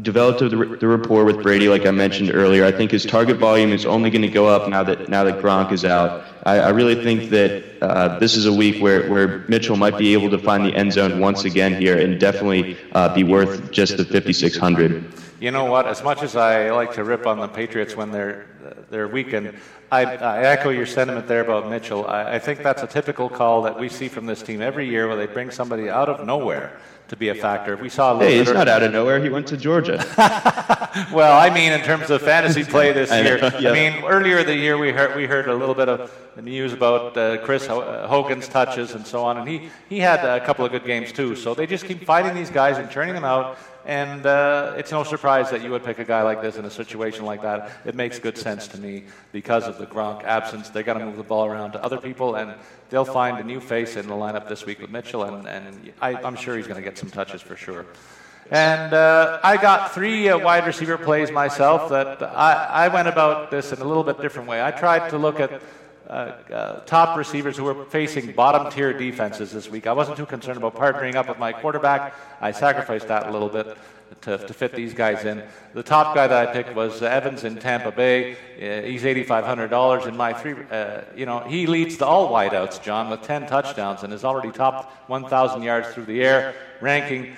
developed 0.00 0.40
the, 0.40 0.48
the 0.80 0.88
rapport 0.88 1.26
with 1.26 1.42
brady. 1.42 1.68
Like 1.68 1.84
i 1.84 1.90
mentioned 1.90 2.30
earlier 2.32 2.64
i 2.64 2.72
think 2.72 2.90
his 2.90 3.04
target 3.04 3.36
volume 3.36 3.70
is 3.70 3.84
only 3.84 4.08
going 4.08 4.22
to 4.22 4.34
go 4.40 4.46
up 4.46 4.66
now 4.70 4.82
that 4.82 5.10
now 5.10 5.24
that 5.24 5.42
gronk 5.42 5.72
is 5.72 5.84
out. 5.84 6.24
I, 6.46 6.60
I 6.60 6.68
really 6.70 6.94
think 7.04 7.28
that 7.30 7.50
uh, 7.82 8.18
this 8.18 8.34
is 8.34 8.46
a 8.46 8.52
week 8.52 8.82
where, 8.82 9.10
where 9.10 9.44
mitchell 9.48 9.76
might 9.76 9.98
be 9.98 10.14
able 10.14 10.30
to 10.30 10.38
find 10.38 10.64
the 10.64 10.74
end 10.74 10.90
zone 10.90 11.20
once 11.20 11.44
again 11.44 11.78
here 11.78 11.98
and 11.98 12.18
definitely 12.18 12.78
uh, 12.92 13.14
be 13.14 13.24
worth 13.24 13.70
just 13.72 13.98
the 13.98 14.06
5600 14.06 15.04
you 15.38 15.50
know 15.50 15.66
what? 15.66 15.86
As 15.86 16.02
much 16.02 16.22
as 16.22 16.34
I 16.34 16.70
like 16.70 16.94
to 16.94 17.04
rip 17.04 17.26
on 17.26 17.38
the 17.38 17.48
Patriots 17.48 17.94
when 17.94 18.10
they're 18.10 18.46
they're 18.90 19.08
weakened, 19.08 19.54
I, 19.90 20.16
I 20.16 20.42
echo 20.42 20.70
your 20.70 20.86
sentiment 20.86 21.28
there 21.28 21.42
about 21.42 21.70
Mitchell. 21.70 22.06
I, 22.06 22.34
I 22.34 22.38
think 22.38 22.62
that's 22.62 22.82
a 22.82 22.86
typical 22.86 23.28
call 23.28 23.62
that 23.62 23.78
we 23.78 23.88
see 23.88 24.08
from 24.08 24.26
this 24.26 24.42
team 24.42 24.60
every 24.60 24.88
year, 24.88 25.06
where 25.06 25.16
they 25.16 25.26
bring 25.26 25.50
somebody 25.50 25.88
out 25.88 26.08
of 26.08 26.26
nowhere 26.26 26.78
to 27.08 27.16
be 27.16 27.28
a 27.28 27.34
factor. 27.34 27.76
We 27.76 27.88
saw. 27.88 28.18
A 28.18 28.24
hey, 28.24 28.38
he's 28.38 28.52
not 28.52 28.68
out 28.68 28.82
of 28.82 28.92
nowhere. 28.92 29.22
He 29.22 29.28
went 29.28 29.46
to 29.48 29.56
Georgia. 29.56 30.04
well, 31.12 31.38
I 31.38 31.50
mean, 31.50 31.72
in 31.72 31.80
terms 31.82 32.10
of 32.10 32.22
fantasy 32.22 32.64
play 32.64 32.92
this 32.92 33.10
year. 33.10 33.38
I, 33.42 33.70
I 33.70 33.72
mean, 33.72 34.04
earlier 34.04 34.42
the 34.42 34.56
year 34.56 34.76
we 34.76 34.90
heard 34.90 35.16
we 35.16 35.26
heard 35.26 35.48
a 35.48 35.54
little 35.54 35.74
bit 35.74 35.88
of 35.88 36.12
news 36.42 36.72
about 36.72 37.16
uh, 37.16 37.38
Chris 37.44 37.66
Hogan's 37.66 38.48
touches 38.48 38.94
and 38.94 39.06
so 39.06 39.24
on, 39.24 39.38
and 39.38 39.48
he 39.48 39.70
he 39.88 39.98
had 39.98 40.24
a 40.24 40.44
couple 40.44 40.64
of 40.64 40.72
good 40.72 40.84
games 40.84 41.12
too. 41.12 41.36
So 41.36 41.54
they 41.54 41.66
just 41.66 41.84
keep 41.84 42.04
fighting 42.04 42.34
these 42.34 42.50
guys 42.50 42.78
and 42.78 42.90
turning 42.90 43.14
them 43.14 43.24
out. 43.24 43.58
And 43.86 44.26
uh, 44.26 44.74
it's 44.76 44.90
no 44.90 45.04
surprise 45.04 45.48
that 45.50 45.62
you 45.62 45.70
would 45.70 45.84
pick 45.84 46.00
a 46.00 46.04
guy 46.04 46.22
like 46.22 46.42
this 46.42 46.56
in 46.56 46.64
a 46.64 46.70
situation 46.70 47.24
like 47.24 47.42
that. 47.42 47.70
It 47.84 47.94
makes 47.94 48.18
good 48.18 48.36
sense 48.36 48.66
to 48.68 48.80
me 48.80 49.04
because 49.30 49.68
of 49.68 49.78
the 49.78 49.86
Gronk 49.86 50.24
absence. 50.24 50.70
They 50.70 50.82
got 50.82 50.94
to 50.94 51.04
move 51.04 51.16
the 51.16 51.22
ball 51.22 51.46
around 51.46 51.70
to 51.72 51.84
other 51.84 51.98
people, 51.98 52.34
and 52.34 52.54
they'll 52.90 53.04
find 53.04 53.38
a 53.38 53.44
new 53.44 53.60
face 53.60 53.94
in 53.94 54.08
the 54.08 54.14
lineup 54.14 54.48
this 54.48 54.66
week 54.66 54.80
with 54.80 54.90
Mitchell, 54.90 55.22
and, 55.22 55.46
and 55.46 55.92
I, 56.02 56.20
am 56.26 56.34
sure 56.34 56.56
he's 56.56 56.66
going 56.66 56.82
to 56.82 56.82
get 56.82 56.98
some 56.98 57.10
touches 57.10 57.40
for 57.40 57.54
sure. 57.54 57.86
And 58.50 58.92
uh, 58.92 59.38
I 59.44 59.56
got 59.56 59.92
three 59.94 60.30
uh, 60.30 60.38
wide 60.38 60.66
receiver 60.66 60.98
plays 60.98 61.30
myself 61.30 61.88
that 61.90 62.20
I, 62.22 62.86
I 62.86 62.88
went 62.88 63.06
about 63.06 63.52
this 63.52 63.72
in 63.72 63.80
a 63.80 63.84
little 63.84 64.04
bit 64.04 64.20
different 64.20 64.48
way. 64.48 64.60
I 64.64 64.72
tried 64.72 65.10
to 65.10 65.18
look 65.18 65.38
at 65.38 65.62
uh, 66.08 66.12
uh, 66.52 66.80
top 66.84 67.16
receivers 67.16 67.56
who 67.56 67.64
were 67.64 67.84
facing 67.86 68.32
bottom 68.32 68.70
tier 68.70 68.92
defenses 68.92 69.52
this 69.52 69.68
week. 69.68 69.86
I 69.86 69.92
wasn't 69.92 70.16
too 70.16 70.26
concerned 70.26 70.58
about 70.58 70.74
partnering 70.74 71.16
up 71.16 71.28
with 71.28 71.38
my 71.38 71.52
quarterback. 71.52 72.14
I 72.40 72.52
sacrificed 72.52 73.08
that 73.08 73.26
a 73.26 73.30
little 73.30 73.48
bit 73.48 73.76
to, 74.22 74.38
to 74.38 74.54
fit 74.54 74.72
these 74.72 74.94
guys 74.94 75.24
in. 75.24 75.42
The 75.74 75.82
top 75.82 76.14
guy 76.14 76.26
that 76.26 76.48
I 76.48 76.52
picked 76.52 76.74
was 76.74 77.02
Evans 77.02 77.44
in 77.44 77.56
Tampa 77.56 77.90
Bay. 77.90 78.34
Uh, 78.34 78.86
he's 78.86 79.02
$8,500 79.02 80.06
in 80.06 80.16
my 80.16 80.32
three. 80.32 80.54
Uh, 80.70 81.02
you 81.16 81.26
know, 81.26 81.40
he 81.40 81.66
leads 81.66 81.96
the 81.96 82.06
all 82.06 82.30
wideouts, 82.30 82.82
John, 82.82 83.10
with 83.10 83.22
10 83.22 83.46
touchdowns 83.46 84.02
and 84.02 84.12
has 84.12 84.24
already 84.24 84.52
topped 84.52 85.08
1,000 85.08 85.62
yards 85.62 85.88
through 85.88 86.06
the 86.06 86.22
air, 86.22 86.54
ranking. 86.80 87.36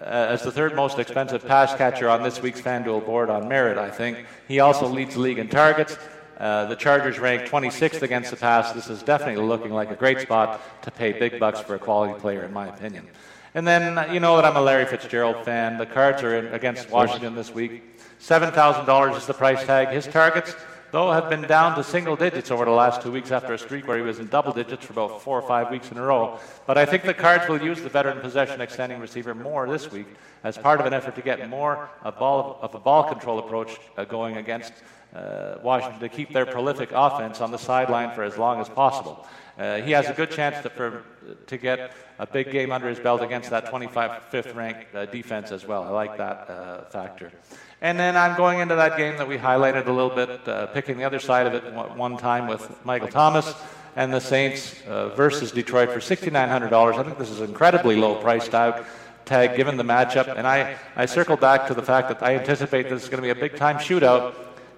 Uh, 0.00 0.04
as 0.04 0.42
the 0.42 0.52
third 0.52 0.74
most 0.74 0.98
expensive 0.98 1.46
pass 1.46 1.74
catcher 1.74 2.10
on 2.10 2.22
this 2.22 2.42
week's 2.42 2.60
FanDuel 2.60 3.06
board 3.06 3.30
on 3.30 3.48
merit, 3.48 3.78
I 3.78 3.90
think. 3.90 4.26
He 4.46 4.60
also 4.60 4.86
leads 4.86 5.14
the 5.14 5.20
league 5.20 5.38
in 5.38 5.48
targets. 5.48 5.96
Uh, 6.38 6.66
the 6.66 6.76
Chargers 6.76 7.18
ranked 7.18 7.50
26th 7.50 8.02
against 8.02 8.30
the 8.30 8.36
pass. 8.36 8.72
This 8.72 8.90
is 8.90 9.02
definitely 9.02 9.42
looking 9.42 9.72
like 9.72 9.90
a 9.90 9.96
great 9.96 10.20
spot 10.20 10.60
to 10.82 10.90
pay 10.90 11.12
big 11.12 11.40
bucks 11.40 11.60
for 11.60 11.74
a 11.74 11.78
quality 11.78 12.18
player, 12.20 12.44
in 12.44 12.52
my 12.52 12.68
opinion. 12.68 13.08
And 13.54 13.66
then, 13.66 13.96
uh, 13.96 14.12
you 14.12 14.20
know 14.20 14.36
that 14.36 14.44
I'm 14.44 14.56
a 14.56 14.60
Larry 14.60 14.84
Fitzgerald 14.84 15.42
fan. 15.46 15.78
The 15.78 15.86
Cards 15.86 16.22
are 16.22 16.36
in, 16.36 16.52
against 16.52 16.90
Washington 16.90 17.34
this 17.34 17.54
week. 17.54 17.82
$7,000 18.20 19.16
is 19.16 19.26
the 19.26 19.32
price 19.32 19.64
tag. 19.64 19.88
His 19.88 20.06
targets, 20.06 20.54
though, 20.92 21.10
have 21.10 21.30
been 21.30 21.40
down 21.40 21.74
to 21.76 21.82
single 21.82 22.16
digits 22.16 22.50
over 22.50 22.66
the 22.66 22.70
last 22.70 23.00
two 23.00 23.10
weeks 23.10 23.30
after 23.30 23.54
a 23.54 23.58
streak 23.58 23.88
where 23.88 23.96
he 23.96 24.02
was 24.02 24.18
in 24.18 24.26
double 24.26 24.52
digits 24.52 24.84
for 24.84 24.92
about 24.92 25.22
four 25.22 25.38
or 25.38 25.48
five 25.48 25.70
weeks 25.70 25.90
in 25.90 25.96
a 25.96 26.02
row. 26.02 26.38
But 26.66 26.76
I 26.76 26.84
think 26.84 27.04
the 27.04 27.14
Cards 27.14 27.48
will 27.48 27.62
use 27.62 27.80
the 27.80 27.88
veteran 27.88 28.20
possession 28.20 28.60
extending 28.60 29.00
receiver 29.00 29.34
more 29.34 29.66
this 29.66 29.90
week 29.90 30.06
as 30.44 30.58
part 30.58 30.78
of 30.78 30.84
an 30.84 30.92
effort 30.92 31.14
to 31.14 31.22
get 31.22 31.48
more 31.48 31.88
a 32.02 32.12
ball, 32.12 32.58
of 32.60 32.74
a 32.74 32.78
ball 32.78 33.04
control 33.04 33.38
approach 33.38 33.78
uh, 33.96 34.04
going 34.04 34.36
against 34.36 34.74
uh, 35.16 35.58
Washington 35.62 36.00
to 36.00 36.08
keep 36.08 36.32
their 36.32 36.46
prolific 36.46 36.90
offense 36.92 37.40
on 37.40 37.50
the 37.50 37.58
sideline 37.58 38.14
for 38.14 38.22
as 38.22 38.36
long 38.36 38.60
as 38.60 38.68
possible. 38.68 39.26
Uh, 39.58 39.80
he 39.80 39.92
has 39.92 40.06
a 40.08 40.12
good 40.12 40.30
chance 40.30 40.62
to, 40.62 40.68
for, 40.68 41.02
to 41.46 41.56
get 41.56 41.92
a 42.18 42.26
big 42.26 42.50
game 42.52 42.70
under 42.70 42.88
his 42.88 42.98
belt 42.98 43.22
against 43.22 43.48
that 43.48 43.66
25th 43.66 44.54
ranked 44.54 44.94
uh, 44.94 45.06
defense 45.06 45.50
as 45.50 45.66
well. 45.66 45.82
I 45.84 45.88
like 45.88 46.18
that 46.18 46.50
uh, 46.50 46.84
factor. 46.84 47.32
And 47.80 47.98
then 47.98 48.16
I'm 48.16 48.36
going 48.36 48.60
into 48.60 48.74
that 48.74 48.98
game 48.98 49.16
that 49.16 49.26
we 49.26 49.38
highlighted 49.38 49.86
a 49.86 49.92
little 49.92 50.14
bit, 50.14 50.46
uh, 50.46 50.66
picking 50.66 50.98
the 50.98 51.04
other 51.04 51.18
side 51.18 51.46
of 51.46 51.54
it 51.54 51.72
one 51.96 52.18
time 52.18 52.46
with 52.46 52.84
Michael 52.84 53.08
Thomas 53.08 53.54
and 53.96 54.12
the 54.12 54.20
Saints 54.20 54.74
uh, 54.86 55.08
versus 55.10 55.52
Detroit 55.52 55.90
for 55.90 56.00
$6,900. 56.00 56.98
I 56.98 57.02
think 57.02 57.18
this 57.18 57.30
is 57.30 57.40
an 57.40 57.48
incredibly 57.48 57.96
low 57.96 58.16
priced 58.16 58.50
tag 58.50 58.84
tag 59.24 59.56
given 59.56 59.76
the 59.76 59.82
matchup. 59.82 60.36
And 60.36 60.46
I, 60.46 60.76
I 60.94 61.06
circle 61.06 61.36
back 61.36 61.66
to 61.66 61.74
the 61.74 61.82
fact 61.82 62.08
that 62.08 62.22
I 62.22 62.36
anticipate 62.36 62.88
this 62.88 63.02
is 63.02 63.08
going 63.08 63.22
to 63.22 63.22
be 63.22 63.30
a 63.30 63.34
big 63.34 63.56
time 63.56 63.76
shootout 63.76 64.34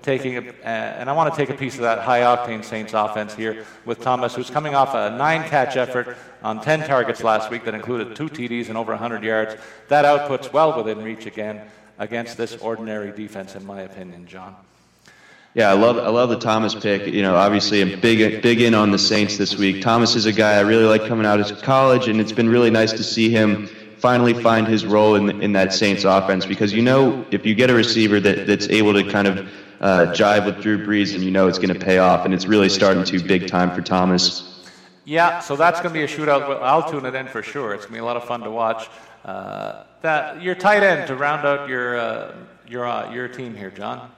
taking, 0.09 0.39
a, 0.39 0.41
uh, 0.41 0.65
and 0.65 1.11
I 1.11 1.13
want 1.13 1.35
to 1.35 1.37
take 1.39 1.51
a 1.51 1.59
piece 1.59 1.75
of 1.75 1.83
that 1.83 1.99
high 1.99 2.21
octane 2.21 2.65
Saints 2.65 2.95
offense 2.95 3.35
here 3.35 3.67
with 3.85 4.01
Thomas, 4.01 4.35
who's 4.35 4.49
coming 4.49 4.75
off 4.75 4.95
a 4.95 5.11
nine 5.11 5.47
catch 5.47 5.77
effort 5.77 6.17
on 6.43 6.63
10 6.63 6.87
targets 6.87 7.23
last 7.23 7.51
week 7.51 7.67
that 7.67 7.75
included 7.75 8.17
two 8.17 8.31
TDs 8.31 8.69
and 8.69 8.79
over 8.79 8.93
100 8.93 9.23
yards. 9.23 9.57
That 9.89 10.07
output's 10.07 10.51
well 10.51 10.75
within 10.83 11.05
reach 11.05 11.27
again 11.27 11.61
against 11.99 12.39
this 12.39 12.57
ordinary 12.57 13.13
defense, 13.13 13.55
in 13.55 13.67
my 13.67 13.83
opinion, 13.83 14.27
John. 14.27 14.57
Yeah, 15.53 15.71
I 15.71 15.75
love 15.75 15.99
I 15.99 16.09
love 16.09 16.31
the 16.31 16.39
Thomas 16.39 16.75
pick. 16.75 17.07
You 17.07 17.23
know, 17.23 17.35
obviously 17.35 17.83
I'm 17.83 18.01
big 18.01 18.43
big 18.43 18.61
in 18.63 18.75
on 18.75 18.91
the 18.91 18.99
Saints 18.99 19.37
this 19.37 19.57
week. 19.57 19.83
Thomas 19.83 20.15
is 20.15 20.25
a 20.25 20.33
guy 20.33 20.55
I 20.55 20.61
really 20.61 20.85
like 20.85 21.07
coming 21.07 21.27
out 21.27 21.41
of 21.41 21.63
college, 21.63 22.09
and 22.09 22.21
it's 22.21 22.33
been 22.33 22.49
really 22.49 22.71
nice 22.71 22.93
to 22.93 23.03
see 23.03 23.29
him 23.29 23.67
finally 23.99 24.33
find 24.33 24.67
his 24.67 24.87
role 24.87 25.17
in 25.17 25.43
in 25.43 25.53
that 25.53 25.73
Saints 25.73 26.05
offense 26.05 26.47
because 26.47 26.73
you 26.73 26.83
know 26.83 27.27
if 27.31 27.45
you 27.45 27.55
get 27.55 27.69
a 27.69 27.75
receiver 27.75 28.21
that 28.21 28.47
that's 28.47 28.69
able 28.69 28.95
to 28.95 29.03
kind 29.11 29.27
of 29.27 29.49
uh, 29.81 30.07
jive 30.13 30.45
with 30.45 30.61
Drew 30.61 30.85
Brees, 30.85 31.15
and 31.15 31.23
you 31.23 31.31
know 31.31 31.49
it's 31.49 31.59
going 31.59 31.73
to 31.73 31.85
pay 31.85 31.99
off. 31.99 32.25
And 32.25 32.35
it's 32.35 32.47
really 32.47 32.69
starting 32.69 33.05
to 33.05 33.23
big 33.23 33.47
time 33.47 33.75
for 33.75 33.83
Thomas. 33.83 34.45
Yeah, 35.05 35.41
so 35.41 35.57
that's 35.57 35.81
going 35.81 35.95
to 35.95 35.99
be 35.99 36.05
a 36.05 36.09
shootout. 36.09 36.61
I'll 36.63 36.91
tune 36.91 37.07
it 37.07 37.15
in 37.15 37.29
for 37.29 37.43
sure. 37.43 37.73
It's 37.73 37.85
going 37.85 37.95
to 37.95 37.99
be 37.99 38.01
a 38.01 38.05
lot 38.05 38.17
of 38.17 38.25
fun 38.25 38.41
to 38.41 38.51
watch. 38.51 38.89
Uh, 39.25 39.85
that 40.03 40.43
your 40.43 40.55
tight 40.55 40.83
end 40.83 41.07
to 41.09 41.17
round 41.17 41.47
out 41.47 41.69
your 41.69 41.99
uh, 41.99 42.35
your 42.67 42.87
uh, 42.87 43.13
your 43.13 43.29
team 43.29 43.55
here, 43.55 43.71
John. 43.71 44.11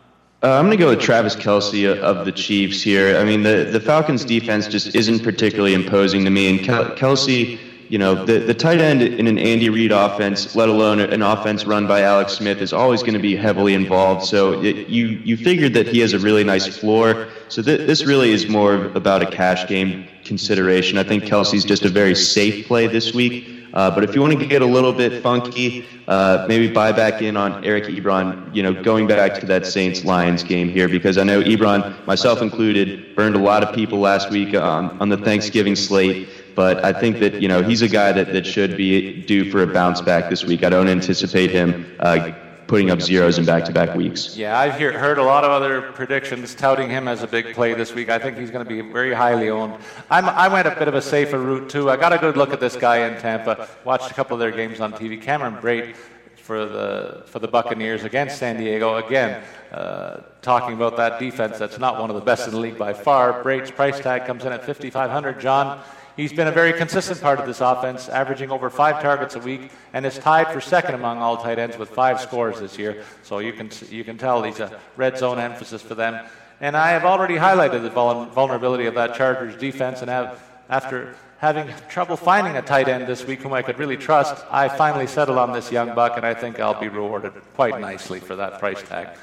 Uh, 0.42 0.52
I'm 0.52 0.66
going 0.66 0.76
to 0.76 0.82
go 0.82 0.88
with 0.88 1.00
Travis 1.00 1.36
Kelce 1.36 1.94
of 1.98 2.24
the 2.24 2.32
Chiefs 2.32 2.80
here. 2.80 3.18
I 3.18 3.24
mean, 3.24 3.42
the, 3.42 3.68
the 3.70 3.78
Falcons' 3.78 4.24
defense 4.24 4.66
just 4.68 4.94
isn't 4.94 5.22
particularly 5.22 5.74
imposing 5.74 6.24
to 6.24 6.30
me, 6.30 6.48
and 6.48 6.60
Kelce 6.60 7.58
you 7.90 7.98
know, 7.98 8.24
the, 8.24 8.38
the 8.38 8.54
tight 8.54 8.80
end 8.80 9.02
in 9.02 9.26
an 9.26 9.36
Andy 9.36 9.68
Reid 9.68 9.90
offense, 9.90 10.54
let 10.54 10.68
alone 10.68 11.00
an 11.00 11.22
offense 11.22 11.64
run 11.64 11.88
by 11.88 12.02
Alex 12.02 12.34
Smith, 12.34 12.62
is 12.62 12.72
always 12.72 13.02
going 13.02 13.14
to 13.14 13.20
be 13.20 13.34
heavily 13.34 13.74
involved. 13.74 14.24
So 14.24 14.62
it, 14.62 14.86
you 14.88 15.06
you 15.24 15.36
figured 15.36 15.74
that 15.74 15.88
he 15.88 15.98
has 15.98 16.12
a 16.12 16.18
really 16.20 16.44
nice 16.44 16.68
floor. 16.68 17.26
So 17.48 17.62
th- 17.62 17.88
this 17.88 18.06
really 18.06 18.30
is 18.30 18.46
more 18.48 18.84
about 18.94 19.22
a 19.22 19.26
cash 19.26 19.66
game 19.66 20.06
consideration. 20.24 20.98
I 20.98 21.02
think 21.02 21.24
Kelce's 21.24 21.64
just 21.64 21.84
a 21.84 21.88
very 21.88 22.14
safe 22.14 22.68
play 22.68 22.86
this 22.86 23.12
week. 23.12 23.56
Uh, 23.74 23.90
but 23.90 24.02
if 24.04 24.14
you 24.14 24.20
want 24.20 24.38
to 24.38 24.46
get 24.46 24.62
a 24.62 24.66
little 24.66 24.92
bit 24.92 25.22
funky, 25.22 25.84
uh, 26.08 26.44
maybe 26.48 26.68
buy 26.68 26.92
back 26.92 27.22
in 27.22 27.36
on 27.36 27.64
Eric 27.64 27.84
Ebron, 27.84 28.54
you 28.54 28.62
know, 28.62 28.72
going 28.82 29.06
back 29.06 29.38
to 29.40 29.46
that 29.46 29.66
Saints 29.66 30.04
Lions 30.04 30.42
game 30.42 30.68
here, 30.68 30.88
because 30.88 31.18
I 31.18 31.24
know 31.24 31.40
Ebron, 31.40 32.04
myself 32.06 32.42
included, 32.42 33.14
burned 33.14 33.36
a 33.36 33.38
lot 33.38 33.62
of 33.62 33.74
people 33.74 33.98
last 33.98 34.30
week 34.30 34.54
on, 34.54 34.98
on 35.00 35.08
the 35.08 35.16
Thanksgiving 35.16 35.76
slate. 35.76 36.28
But 36.60 36.84
I 36.84 36.92
think 36.92 37.20
that, 37.20 37.40
you 37.40 37.48
know, 37.48 37.62
he's 37.62 37.80
a 37.80 37.88
guy 37.88 38.12
that, 38.12 38.34
that 38.34 38.44
should 38.44 38.76
be 38.76 39.22
due 39.22 39.50
for 39.50 39.62
a 39.62 39.66
bounce 39.66 40.02
back 40.02 40.28
this 40.28 40.44
week. 40.44 40.62
I 40.62 40.68
don't 40.68 40.88
anticipate 40.88 41.50
him 41.50 41.96
uh, 42.00 42.32
putting 42.66 42.90
up 42.90 43.00
zeros 43.00 43.38
in 43.38 43.46
back-to-back 43.46 43.96
weeks. 43.96 44.36
Yeah, 44.36 44.58
I've 44.58 44.76
hear, 44.76 44.92
heard 44.92 45.16
a 45.16 45.22
lot 45.22 45.42
of 45.42 45.52
other 45.52 45.80
predictions 45.80 46.54
touting 46.54 46.90
him 46.90 47.08
as 47.08 47.22
a 47.22 47.26
big 47.26 47.54
play 47.54 47.72
this 47.72 47.94
week. 47.94 48.10
I 48.10 48.18
think 48.18 48.36
he's 48.36 48.50
going 48.50 48.62
to 48.62 48.68
be 48.68 48.82
very 48.82 49.14
highly 49.14 49.48
owned. 49.48 49.80
I'm, 50.10 50.26
i 50.28 50.48
went 50.48 50.68
a 50.68 50.74
bit 50.78 50.86
of 50.86 50.94
a 50.94 51.00
safer 51.00 51.38
route 51.38 51.70
too. 51.70 51.88
I 51.88 51.96
got 51.96 52.12
a 52.12 52.18
good 52.18 52.36
look 52.36 52.52
at 52.52 52.60
this 52.60 52.76
guy 52.76 53.08
in 53.08 53.18
Tampa. 53.18 53.66
Watched 53.86 54.10
a 54.10 54.14
couple 54.14 54.34
of 54.34 54.40
their 54.40 54.50
games 54.50 54.80
on 54.80 54.92
TV. 54.92 55.18
Cameron 55.18 55.56
Brate 55.62 55.96
for 56.36 56.66
the 56.66 57.22
for 57.24 57.38
the 57.38 57.48
Buccaneers 57.48 58.04
against 58.04 58.36
San 58.36 58.58
Diego 58.58 58.96
again. 58.96 59.42
Uh, 59.72 60.18
talking 60.42 60.74
about 60.74 60.98
that 60.98 61.18
defense, 61.18 61.56
that's 61.58 61.78
not 61.78 61.98
one 61.98 62.10
of 62.10 62.16
the 62.16 62.22
best 62.22 62.46
in 62.46 62.52
the 62.52 62.60
league 62.60 62.76
by 62.76 62.92
far. 62.92 63.42
Brate's 63.42 63.70
price 63.70 63.98
tag 63.98 64.26
comes 64.26 64.44
in 64.44 64.52
at 64.52 64.62
5,500. 64.66 65.40
John. 65.40 65.80
He's 66.20 66.34
been 66.34 66.48
a 66.48 66.52
very 66.52 66.74
consistent 66.74 67.18
part 67.22 67.40
of 67.40 67.46
this 67.46 67.62
offense, 67.62 68.10
averaging 68.10 68.50
over 68.50 68.68
five 68.68 69.00
targets 69.00 69.36
a 69.36 69.38
week, 69.38 69.70
and 69.94 70.04
is 70.04 70.18
tied 70.18 70.52
for 70.52 70.60
second 70.60 70.94
among 70.94 71.16
all 71.16 71.38
tight 71.38 71.58
ends 71.58 71.78
with 71.78 71.88
five 71.88 72.20
scores 72.20 72.60
this 72.60 72.78
year. 72.78 73.04
So 73.22 73.38
you 73.38 73.54
can 73.54 73.70
you 73.88 74.04
can 74.04 74.18
tell 74.18 74.42
he's 74.42 74.60
a 74.60 74.78
red 74.98 75.16
zone 75.16 75.38
emphasis 75.38 75.80
for 75.80 75.94
them. 75.94 76.22
And 76.60 76.76
I 76.76 76.90
have 76.90 77.06
already 77.06 77.36
highlighted 77.36 77.80
the 77.80 77.88
vulnerability 77.88 78.84
of 78.84 78.92
that 78.96 79.14
Chargers 79.14 79.56
defense, 79.56 80.02
and 80.02 80.10
have 80.10 80.38
after 80.68 81.16
having 81.38 81.72
trouble 81.88 82.18
finding 82.18 82.54
a 82.54 82.60
tight 82.60 82.88
end 82.88 83.06
this 83.06 83.24
week 83.24 83.40
whom 83.40 83.54
I 83.54 83.62
could 83.62 83.78
really 83.78 83.96
trust, 83.96 84.44
I 84.50 84.68
finally 84.68 85.06
settled 85.06 85.38
on 85.38 85.54
this 85.54 85.72
young 85.72 85.94
buck, 85.94 86.18
and 86.18 86.26
I 86.26 86.34
think 86.34 86.60
I'll 86.60 86.78
be 86.78 86.88
rewarded 86.88 87.32
quite 87.54 87.80
nicely 87.80 88.20
for 88.20 88.36
that 88.36 88.58
price 88.58 88.82
tag. 88.82 89.16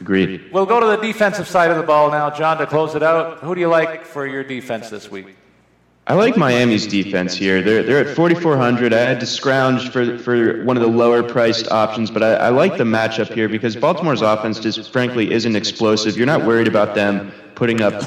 Agreed. 0.00 0.52
We'll 0.52 0.66
go 0.66 0.78
to 0.78 0.86
the 0.86 1.02
defensive 1.02 1.48
side 1.48 1.72
of 1.72 1.78
the 1.78 1.82
ball 1.82 2.12
now, 2.12 2.30
John, 2.30 2.58
to 2.58 2.66
close 2.66 2.94
it 2.94 3.02
out. 3.02 3.38
Who 3.40 3.56
do 3.56 3.60
you 3.60 3.66
like 3.66 4.04
for 4.04 4.24
your 4.24 4.44
defense 4.44 4.88
this 4.88 5.10
week? 5.10 5.34
I 6.06 6.12
like 6.12 6.36
Miami's 6.36 6.86
defense 6.86 7.34
here. 7.34 7.62
They're, 7.62 7.82
they're 7.82 8.06
at 8.06 8.14
4,400. 8.14 8.92
I 8.92 8.98
had 8.98 9.20
to 9.20 9.26
scrounge 9.26 9.88
for, 9.88 10.18
for 10.18 10.62
one 10.64 10.76
of 10.76 10.82
the 10.82 10.88
lower 10.88 11.22
priced 11.22 11.70
options, 11.70 12.10
but 12.10 12.22
I, 12.22 12.34
I 12.34 12.48
like 12.50 12.76
the 12.76 12.84
matchup 12.84 13.32
here 13.32 13.48
because 13.48 13.74
Baltimore's 13.74 14.20
offense 14.20 14.60
just 14.60 14.92
frankly 14.92 15.32
isn't 15.32 15.56
explosive. 15.56 16.18
You're 16.18 16.26
not 16.26 16.44
worried 16.44 16.68
about 16.68 16.94
them 16.94 17.32
putting 17.54 17.80
up 17.80 18.02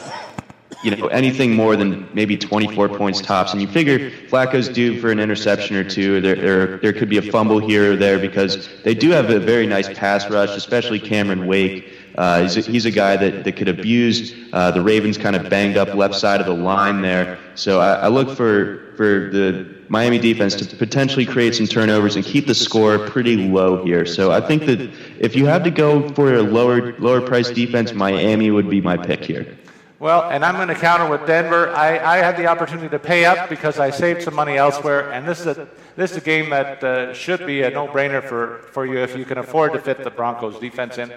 you 0.83 0.95
know 0.95 1.07
anything 1.07 1.55
more 1.55 1.75
than 1.75 2.07
maybe 2.13 2.37
24 2.37 2.89
points 2.89 3.19
tops 3.19 3.51
and 3.51 3.59
you 3.59 3.67
figure 3.67 4.11
Flacco's 4.11 4.69
due 4.69 5.01
for 5.01 5.11
an 5.11 5.19
interception 5.19 5.75
or 5.75 5.83
two 5.83 6.21
there, 6.21 6.35
there 6.35 6.77
there 6.77 6.93
could 6.93 7.09
be 7.09 7.17
a 7.17 7.21
fumble 7.21 7.57
here 7.57 7.93
or 7.93 7.95
there 7.95 8.19
because 8.19 8.69
they 8.83 8.93
do 8.93 9.09
have 9.09 9.31
a 9.31 9.39
very 9.39 9.65
nice 9.65 9.91
pass 9.97 10.29
rush 10.29 10.55
especially 10.55 10.99
Cameron 10.99 11.47
Wake 11.47 11.96
uh, 12.17 12.41
he's, 12.41 12.57
a, 12.57 12.61
he's 12.61 12.85
a 12.85 12.91
guy 12.91 13.15
that, 13.15 13.43
that 13.43 13.51
could 13.53 13.69
abuse 13.69 14.33
uh, 14.51 14.71
the 14.71 14.81
Ravens 14.81 15.17
kind 15.17 15.35
of 15.35 15.49
banged 15.49 15.77
up 15.77 15.93
left 15.93 16.15
side 16.15 16.39
of 16.39 16.47
the 16.47 16.53
line 16.53 17.01
there. 17.01 17.37
So 17.55 17.79
I, 17.79 17.93
I 17.93 18.07
look 18.07 18.35
for, 18.35 18.93
for 18.97 19.29
the 19.31 19.77
Miami 19.89 20.17
defense 20.17 20.55
to 20.55 20.75
potentially 20.75 21.25
create 21.25 21.55
some 21.55 21.67
turnovers 21.67 22.15
and 22.15 22.25
keep 22.25 22.47
the 22.47 22.55
score 22.55 22.97
pretty 22.97 23.37
low 23.37 23.85
here. 23.85 24.05
So 24.05 24.31
I 24.31 24.41
think 24.41 24.65
that 24.65 24.81
if 25.19 25.35
you 25.35 25.45
have 25.45 25.63
to 25.63 25.71
go 25.71 26.09
for 26.09 26.33
a 26.33 26.41
lower 26.41 26.97
lower 26.99 27.21
price 27.21 27.49
defense, 27.49 27.93
Miami 27.93 28.51
would 28.51 28.69
be 28.69 28.81
my 28.81 28.97
pick 28.97 29.23
here. 29.23 29.57
Well, 29.99 30.29
and 30.29 30.45
I'm 30.45 30.55
going 30.55 30.67
to 30.67 30.75
counter 30.75 31.09
with 31.09 31.25
Denver. 31.25 31.71
I, 31.71 31.97
I 31.97 32.17
had 32.17 32.37
the 32.37 32.45
opportunity 32.45 32.87
to 32.89 32.99
pay 32.99 33.25
up 33.25 33.49
because 33.49 33.79
I 33.79 33.89
saved 33.89 34.21
some 34.21 34.35
money 34.35 34.55
elsewhere, 34.55 35.11
and 35.11 35.27
this 35.27 35.39
is 35.39 35.47
a 35.47 35.67
this 35.95 36.11
is 36.11 36.17
a 36.17 36.21
game 36.21 36.51
that 36.51 36.83
uh, 36.83 37.13
should 37.13 37.47
be 37.47 37.63
a 37.63 37.71
no-brainer 37.71 38.23
for, 38.23 38.59
for 38.71 38.85
you 38.85 38.99
if 38.99 39.15
you 39.17 39.25
can 39.25 39.39
afford 39.39 39.73
to 39.73 39.79
fit 39.79 40.03
the 40.03 40.11
Broncos 40.11 40.59
defense 40.59 40.99
in. 40.99 41.11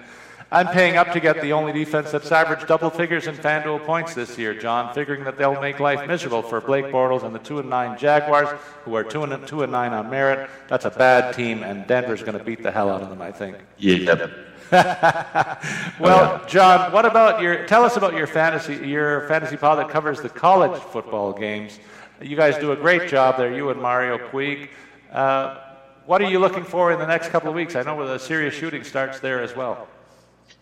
I'm 0.53 0.67
paying 0.67 0.97
up 0.97 1.13
to 1.13 1.21
get 1.21 1.41
the 1.41 1.53
only 1.53 1.71
defense 1.71 2.11
that's 2.11 2.29
averaged 2.29 2.67
double 2.67 2.89
figures 2.89 3.25
in 3.25 3.35
FanDuel 3.35 3.85
points 3.85 4.13
this 4.13 4.37
year, 4.37 4.53
John, 4.53 4.93
figuring 4.93 5.23
that 5.23 5.37
they'll 5.37 5.61
make 5.61 5.79
life 5.79 6.05
miserable 6.05 6.41
for 6.41 6.59
Blake 6.59 6.87
Bortles 6.87 7.23
and 7.23 7.33
the 7.33 7.39
2 7.39 7.59
and 7.59 7.69
9 7.69 7.97
Jaguars, 7.97 8.49
who 8.83 8.93
are 8.93 9.03
2 9.03 9.23
and 9.23 9.47
2 9.47 9.63
and 9.63 9.71
9 9.71 9.93
on 9.93 10.09
merit. 10.09 10.49
That's 10.67 10.83
a 10.83 10.89
bad 10.89 11.33
team, 11.33 11.63
and 11.63 11.87
Denver's 11.87 12.21
going 12.21 12.37
to 12.37 12.43
beat 12.43 12.61
the 12.63 12.71
hell 12.71 12.89
out 12.89 13.01
of 13.01 13.09
them, 13.09 13.21
I 13.21 13.31
think. 13.31 13.59
Yeah. 13.77 14.27
well, 15.99 16.45
John, 16.47 16.91
what 16.91 17.05
about 17.05 17.41
your? 17.41 17.65
Tell 17.65 17.83
us 17.83 17.97
about 17.97 18.15
your 18.15 18.27
fantasy 18.27 18.75
your 18.87 19.27
fantasy 19.27 19.57
pod 19.57 19.79
that 19.79 19.89
covers 19.89 20.21
the 20.21 20.29
college 20.29 20.81
football 20.81 21.33
games. 21.33 21.79
You 22.21 22.37
guys 22.37 22.57
do 22.57 22.71
a 22.71 22.75
great 22.77 23.09
job 23.09 23.37
there. 23.37 23.53
You 23.53 23.69
and 23.69 23.81
Mario 23.81 24.17
Puig. 24.17 24.69
Uh, 25.11 25.57
what 26.05 26.21
are 26.21 26.29
you 26.29 26.39
looking 26.39 26.63
for 26.63 26.91
in 26.91 26.99
the 26.99 27.07
next 27.07 27.29
couple 27.29 27.49
of 27.49 27.55
weeks? 27.55 27.75
I 27.75 27.83
know 27.83 27.95
where 27.95 28.07
the 28.07 28.17
serious 28.17 28.53
shooting 28.53 28.83
starts 28.83 29.19
there 29.19 29.41
as 29.41 29.55
well. 29.55 29.87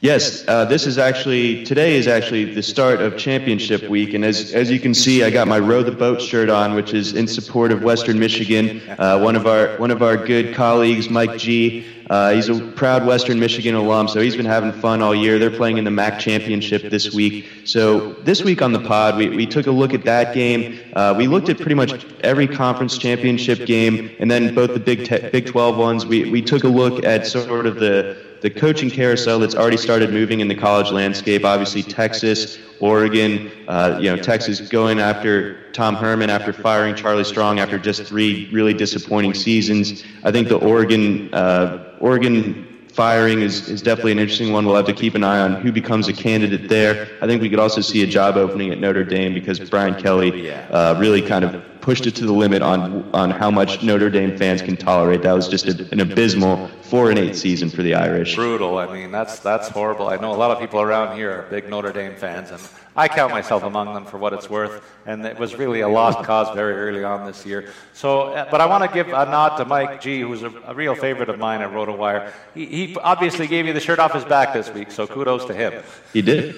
Yes, 0.01 0.47
uh, 0.47 0.63
this 0.63 0.87
is 0.87 0.97
actually 0.97 1.65
today 1.65 1.97
is 1.97 2.07
actually 2.07 2.45
the 2.53 2.63
start 2.63 3.01
of 3.01 3.17
championship 3.17 3.89
week, 3.89 4.13
and 4.13 4.23
as 4.23 4.53
as 4.53 4.71
you 4.71 4.79
can 4.79 4.93
see, 4.93 5.25
I 5.25 5.29
got 5.29 5.45
my 5.49 5.59
row 5.59 5.83
the 5.83 5.91
boat 5.91 6.21
shirt 6.21 6.49
on, 6.49 6.73
which 6.73 6.93
is 6.93 7.13
in 7.13 7.27
support 7.27 7.73
of 7.73 7.83
Western 7.83 8.17
Michigan. 8.17 8.81
Uh, 8.97 9.19
one 9.19 9.35
of 9.35 9.45
our 9.45 9.75
one 9.75 9.91
of 9.91 10.01
our 10.01 10.15
good 10.15 10.55
colleagues, 10.55 11.09
Mike 11.09 11.37
G. 11.37 11.85
Uh, 12.09 12.31
he's 12.31 12.47
a 12.47 12.59
proud 12.71 13.05
Western 13.05 13.41
Michigan 13.41 13.75
alum, 13.75 14.07
so 14.07 14.21
he's 14.21 14.37
been 14.37 14.45
having 14.45 14.71
fun 14.71 15.01
all 15.01 15.13
year. 15.13 15.37
They're 15.37 15.51
playing 15.51 15.77
in 15.77 15.83
the 15.83 15.91
MAC 15.91 16.17
championship 16.17 16.89
this 16.89 17.13
week. 17.13 17.45
So 17.65 18.13
this 18.23 18.41
week 18.41 18.61
on 18.61 18.71
the 18.71 18.79
pod, 18.79 19.17
we, 19.17 19.27
we 19.29 19.45
took 19.45 19.67
a 19.67 19.71
look 19.71 19.93
at 19.93 20.05
that 20.05 20.33
game. 20.33 20.79
Uh, 20.93 21.13
we 21.15 21.27
looked 21.27 21.49
at 21.49 21.57
pretty 21.57 21.75
much 21.75 22.05
every 22.21 22.47
conference 22.47 22.97
championship 22.97 23.67
game, 23.67 24.09
and 24.19 24.31
then 24.31 24.55
both 24.55 24.73
the 24.73 24.79
Big 24.79 25.05
Te- 25.05 25.29
Big 25.29 25.45
12 25.45 25.77
ones. 25.77 26.05
We 26.05 26.31
we 26.31 26.41
took 26.41 26.63
a 26.63 26.69
look 26.69 27.03
at 27.03 27.27
sort 27.27 27.65
of 27.65 27.75
the 27.75 28.28
the 28.41 28.49
coaching 28.49 28.89
carousel 28.89 29.39
that's 29.39 29.55
already 29.55 29.77
started 29.77 30.11
moving 30.11 30.39
in 30.39 30.47
the 30.47 30.55
college 30.55 30.91
landscape. 30.91 31.43
Obviously, 31.43 31.83
Texas, 31.83 32.57
Oregon, 32.79 33.51
uh, 33.67 33.97
you 33.99 34.09
know, 34.09 34.21
Texas 34.21 34.61
going 34.69 34.99
after 34.99 35.71
Tom 35.71 35.95
Herman 35.95 36.29
after 36.29 36.53
firing 36.53 36.95
Charlie 36.95 37.23
Strong 37.23 37.59
after 37.59 37.77
just 37.77 38.03
three 38.03 38.49
really 38.51 38.73
disappointing 38.73 39.33
seasons. 39.33 40.03
I 40.23 40.31
think 40.31 40.47
the 40.47 40.57
Oregon 40.57 41.33
uh, 41.33 41.95
Oregon 41.99 42.65
firing 42.93 43.41
is, 43.41 43.69
is 43.69 43.81
definitely 43.81 44.13
an 44.13 44.19
interesting 44.19 44.51
one. 44.51 44.65
We'll 44.65 44.75
have 44.75 44.85
to 44.87 44.93
keep 44.93 45.15
an 45.15 45.23
eye 45.23 45.39
on 45.39 45.61
who 45.61 45.71
becomes 45.71 46.07
a 46.07 46.13
candidate 46.13 46.67
there. 46.67 47.07
I 47.21 47.27
think 47.27 47.41
we 47.41 47.49
could 47.49 47.59
also 47.59 47.81
see 47.81 48.03
a 48.03 48.07
job 48.07 48.35
opening 48.35 48.71
at 48.71 48.79
Notre 48.79 49.03
Dame 49.03 49.33
because 49.33 49.59
Brian 49.69 49.95
Kelly 49.95 50.51
uh, 50.51 50.99
really 50.99 51.21
kind 51.21 51.45
of 51.45 51.63
pushed 51.81 52.05
it 52.05 52.15
to 52.15 52.25
the 52.25 52.33
limit 52.33 52.61
on 52.61 53.09
on 53.13 53.31
how 53.31 53.49
much 53.51 53.83
Notre 53.83 54.09
Dame 54.09 54.37
fans 54.37 54.61
can 54.61 54.75
tolerate. 54.75 55.21
That 55.21 55.33
was 55.33 55.47
just 55.47 55.67
a, 55.67 55.87
an 55.91 55.99
abysmal 55.99 56.67
four 56.81 57.09
and 57.09 57.19
eight 57.19 57.35
season 57.35 57.69
for 57.69 57.83
the 57.83 57.93
Irish. 57.93 58.35
Brutal. 58.35 58.77
I 58.77 58.91
mean, 58.91 59.11
that's 59.11 59.39
that's 59.39 59.67
horrible. 59.67 60.09
I 60.09 60.17
know 60.17 60.33
a 60.33 60.37
lot 60.37 60.51
of 60.51 60.59
people 60.59 60.81
around 60.81 61.15
here 61.15 61.31
are 61.31 61.41
big 61.43 61.69
Notre 61.69 61.91
Dame 61.91 62.15
fans, 62.15 62.51
and 62.51 62.61
I 62.95 63.07
count 63.07 63.31
myself 63.31 63.63
among 63.63 63.93
them 63.93 64.05
for 64.05 64.17
what 64.17 64.33
it's 64.33 64.49
worth. 64.49 64.83
And 65.05 65.25
it 65.25 65.39
was 65.39 65.55
really 65.55 65.81
a 65.81 65.87
lost 65.87 66.19
cause 66.25 66.53
very 66.55 66.73
early 66.73 67.03
on 67.03 67.25
this 67.25 67.45
year. 67.45 67.71
So, 67.93 68.33
uh, 68.33 68.49
but 68.51 68.59
I 68.59 68.65
want 68.65 68.83
to 68.83 68.93
give 68.93 69.07
a 69.07 69.25
nod 69.25 69.55
to 69.57 69.65
Mike 69.65 70.01
G, 70.01 70.21
who's 70.21 70.43
a, 70.43 70.51
a 70.65 70.73
real 70.73 70.95
favorite 70.95 71.29
of 71.29 71.39
mine 71.39 71.61
at 71.61 71.71
RotoWire. 71.71 72.31
He, 72.53 72.65
he 72.65 72.95
obviously 72.97 73.47
gave 73.47 73.65
you 73.65 73.73
the 73.73 73.79
shirt 73.79 73.99
off 73.99 74.13
his 74.13 74.25
back 74.25 74.53
this 74.53 74.69
week, 74.71 74.91
so 74.91 75.07
kudos 75.07 75.45
to 75.45 75.53
him. 75.53 75.81
He 76.11 76.21
did. 76.21 76.55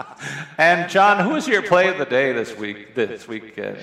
and 0.58 0.90
John, 0.90 1.24
who 1.24 1.36
is 1.36 1.48
your 1.48 1.62
play 1.62 1.88
of 1.88 1.98
the 1.98 2.04
day 2.04 2.32
this 2.32 2.56
week? 2.56 2.94
This 2.94 3.26
weekend. 3.26 3.78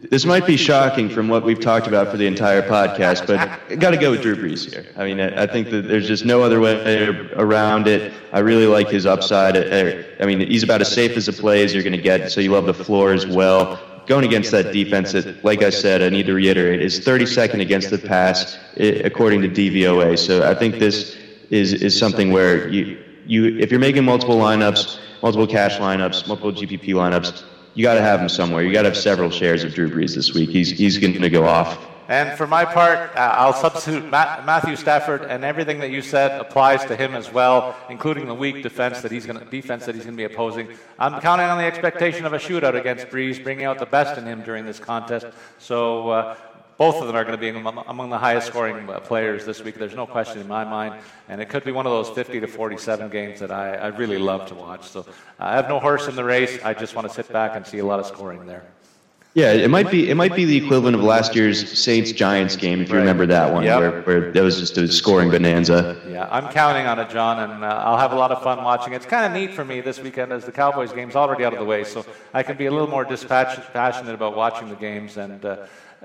This 0.00 0.24
might 0.24 0.46
be 0.46 0.56
shocking 0.56 1.10
from 1.10 1.28
what 1.28 1.44
we've 1.44 1.60
talked 1.60 1.86
about 1.86 2.10
for 2.10 2.16
the 2.16 2.26
entire 2.26 2.62
podcast, 2.62 3.26
but 3.26 3.78
got 3.78 3.90
to 3.90 3.98
go 3.98 4.12
with 4.12 4.22
Drew 4.22 4.36
Brees 4.36 4.70
here. 4.70 4.86
I 4.96 5.04
mean, 5.04 5.20
I 5.20 5.46
think 5.46 5.68
that 5.70 5.82
there's 5.82 6.08
just 6.08 6.24
no 6.24 6.42
other 6.42 6.60
way 6.60 7.08
around 7.34 7.86
it. 7.86 8.12
I 8.32 8.38
really 8.38 8.66
like 8.66 8.88
his 8.88 9.04
upside. 9.04 9.56
I 9.56 10.24
mean, 10.24 10.40
he's 10.40 10.62
about 10.62 10.80
as 10.80 10.90
safe 10.90 11.16
as 11.16 11.28
a 11.28 11.32
play 11.32 11.62
as 11.62 11.74
you're 11.74 11.82
going 11.82 11.96
to 11.96 12.00
get, 12.00 12.30
so 12.32 12.40
you 12.40 12.52
love 12.52 12.64
the 12.64 12.74
floor 12.74 13.12
as 13.12 13.26
well. 13.26 13.78
Going 14.06 14.24
against 14.24 14.50
that 14.52 14.72
defense, 14.72 15.12
that, 15.12 15.44
like 15.44 15.62
I 15.62 15.70
said, 15.70 16.02
I 16.02 16.08
need 16.08 16.26
to 16.26 16.34
reiterate, 16.34 16.80
is 16.80 17.00
32nd 17.00 17.60
against 17.60 17.90
the 17.90 17.98
pass, 17.98 18.58
eh, 18.78 19.02
according 19.04 19.42
to 19.42 19.48
DVOA. 19.48 20.18
So 20.18 20.48
I 20.48 20.54
think 20.54 20.76
this 20.76 21.16
is 21.50 21.74
is 21.74 21.96
something 21.96 22.32
where 22.32 22.66
you 22.68 22.98
you 23.26 23.58
if 23.58 23.70
you're 23.70 23.78
making 23.78 24.04
multiple 24.04 24.36
lineups, 24.36 24.98
multiple 25.22 25.46
cash 25.46 25.76
lineups, 25.76 26.26
multiple 26.26 26.52
GPP 26.52 26.86
lineups 26.94 27.44
you 27.74 27.82
got 27.82 27.94
to 27.94 28.02
have 28.02 28.20
him 28.20 28.28
somewhere. 28.28 28.62
You 28.62 28.72
got 28.72 28.82
to 28.82 28.88
have 28.88 28.96
several 28.96 29.30
shares 29.30 29.64
of 29.64 29.74
Drew 29.74 29.90
Brees 29.90 30.14
this 30.14 30.34
week. 30.34 30.50
He's 30.50 30.70
he's 30.70 30.98
going 30.98 31.20
to 31.20 31.30
go 31.30 31.44
off. 31.44 31.78
And 32.08 32.36
for 32.36 32.46
my 32.46 32.64
part, 32.64 33.16
uh, 33.16 33.20
I'll 33.20 33.54
substitute 33.54 34.10
Matt, 34.10 34.44
Matthew 34.44 34.76
Stafford, 34.76 35.22
and 35.22 35.44
everything 35.44 35.78
that 35.78 35.90
you 35.90 36.02
said 36.02 36.38
applies 36.40 36.84
to 36.86 36.96
him 36.96 37.14
as 37.14 37.32
well, 37.32 37.76
including 37.88 38.26
the 38.26 38.34
weak 38.34 38.62
defense 38.62 39.00
that 39.02 39.12
he's 39.12 39.24
going 39.24 39.38
to 39.38 39.44
defense 39.46 39.86
that 39.86 39.94
he's 39.94 40.04
going 40.04 40.16
to 40.16 40.28
be 40.28 40.30
opposing. 40.30 40.68
I'm 40.98 41.20
counting 41.20 41.46
on 41.46 41.58
the 41.58 41.64
expectation 41.64 42.26
of 42.26 42.32
a 42.32 42.38
shootout 42.38 42.78
against 42.78 43.06
Brees, 43.06 43.42
bringing 43.42 43.64
out 43.64 43.78
the 43.78 43.86
best 43.86 44.18
in 44.18 44.26
him 44.26 44.42
during 44.42 44.66
this 44.66 44.78
contest. 44.78 45.26
So. 45.58 46.10
Uh, 46.10 46.36
both 46.78 46.96
of 46.96 47.06
them 47.06 47.14
are 47.14 47.24
going 47.24 47.38
to 47.38 47.40
be 47.40 47.48
among 47.50 48.10
the 48.10 48.18
highest 48.18 48.48
scoring 48.48 48.88
uh, 48.90 48.98
players 49.00 49.44
this 49.44 49.62
week. 49.62 49.76
There's 49.76 49.94
no 49.94 50.06
question 50.06 50.40
in 50.40 50.48
my 50.48 50.64
mind. 50.64 50.94
And 51.28 51.40
it 51.40 51.48
could 51.48 51.64
be 51.64 51.72
one 51.72 51.86
of 51.86 51.92
those 51.92 52.08
50 52.14 52.40
to 52.40 52.46
47 52.46 53.08
games 53.10 53.40
that 53.40 53.50
I, 53.52 53.74
I 53.74 53.86
really 53.88 54.18
love 54.18 54.46
to 54.48 54.54
watch. 54.54 54.88
So 54.88 55.06
I 55.38 55.54
have 55.54 55.68
no 55.68 55.78
horse 55.78 56.08
in 56.08 56.16
the 56.16 56.24
race. 56.24 56.58
I 56.64 56.74
just 56.74 56.94
want 56.94 57.06
to 57.08 57.14
sit 57.14 57.32
back 57.32 57.56
and 57.56 57.66
see 57.66 57.78
a 57.78 57.84
lot 57.84 58.00
of 58.00 58.06
scoring 58.06 58.46
there. 58.46 58.64
Yeah, 59.34 59.52
it 59.54 59.70
might 59.70 59.90
be 59.90 60.10
it 60.10 60.14
might 60.14 60.34
be 60.36 60.44
the 60.44 60.58
equivalent 60.62 60.94
of 60.94 61.02
last 61.02 61.34
year's 61.34 61.78
Saints 61.78 62.12
Giants 62.12 62.54
game 62.54 62.82
if 62.82 62.88
you 62.90 62.94
Right. 62.96 63.00
remember 63.00 63.24
that 63.28 63.50
one 63.50 63.62
Yep. 63.64 63.80
where, 63.80 64.02
where 64.02 64.30
that 64.32 64.42
was 64.42 64.60
just 64.60 64.76
a 64.76 64.86
scoring 64.92 65.30
bonanza. 65.30 65.98
Yeah, 66.06 66.28
I'm 66.30 66.48
counting 66.52 66.84
on 66.86 66.98
it, 66.98 67.08
John, 67.08 67.38
and 67.38 67.64
uh, 67.64 67.68
I'll 67.82 67.96
have 67.96 68.12
a 68.12 68.14
lot 68.16 68.30
of 68.30 68.42
fun 68.42 68.62
watching. 68.62 68.92
It's 68.92 69.06
kind 69.06 69.24
of 69.24 69.32
neat 69.32 69.54
for 69.54 69.64
me 69.64 69.80
this 69.80 69.98
weekend 70.00 70.32
as 70.34 70.44
the 70.44 70.52
Cowboys 70.52 70.92
game's 70.92 71.16
already 71.16 71.46
out 71.46 71.54
of 71.54 71.60
the 71.60 71.64
way, 71.64 71.82
so 71.82 72.04
I 72.34 72.42
can 72.42 72.58
be 72.58 72.66
a 72.66 72.70
little 72.70 72.88
more 72.90 73.06
dispatch- 73.06 73.58
passionate 73.72 74.12
about 74.14 74.36
watching 74.36 74.68
the 74.68 74.74
games, 74.76 75.16
and 75.16 75.42
uh, 75.46 75.56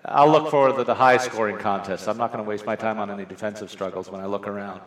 I'll 0.08 0.32
look 0.32 0.49
forward 0.49 0.78
to 0.78 0.84
the 0.84 0.95
high 0.95 1.18
scoring 1.18 1.58
contest. 1.58 2.08
I'm 2.08 2.18
not 2.18 2.32
going 2.32 2.43
to 2.43 2.49
waste 2.49 2.66
my 2.66 2.76
time 2.76 2.99
on 2.99 3.12
any 3.12 3.26
defensive 3.26 3.70
struggles 3.70 4.10
when 4.10 4.22
I 4.22 4.26
look 4.26 4.47
around. 4.47 4.82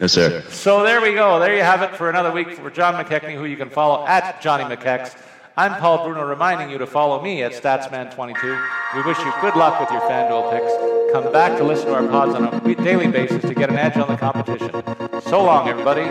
No 0.00 0.08
sir. 0.08 0.42
So 0.48 0.82
there 0.82 1.00
we 1.00 1.14
go. 1.14 1.38
There 1.38 1.54
you 1.56 1.62
have 1.62 1.82
it 1.82 1.96
for 1.96 2.10
another 2.10 2.32
week 2.32 2.50
for 2.54 2.68
John 2.70 2.94
McKechnie, 2.94 3.36
who 3.36 3.44
you 3.44 3.56
can 3.56 3.70
follow 3.70 4.04
at 4.06 4.40
Johnny 4.42 4.64
McKechs. 4.64 5.16
I'm 5.56 5.80
Paul 5.80 6.04
Bruno, 6.04 6.26
reminding 6.26 6.68
you 6.68 6.78
to 6.78 6.86
follow 6.86 7.22
me 7.22 7.44
at 7.44 7.52
Statsman22. 7.52 8.68
We 8.96 9.02
wish 9.02 9.18
you 9.18 9.32
good 9.40 9.54
luck 9.54 9.78
with 9.78 9.90
your 9.92 10.00
FanDuel 10.00 10.50
picks. 10.50 11.12
Come 11.12 11.32
back 11.32 11.56
to 11.58 11.64
listen 11.64 11.86
to 11.86 11.94
our 11.94 12.08
pods 12.08 12.34
on 12.34 12.52
a 12.52 12.74
daily 12.74 13.06
basis 13.06 13.40
to 13.42 13.54
get 13.54 13.70
an 13.70 13.76
edge 13.76 13.96
on 13.96 14.08
the 14.08 14.16
competition. 14.16 14.72
So 15.22 15.44
long, 15.44 15.68
everybody. 15.68 16.10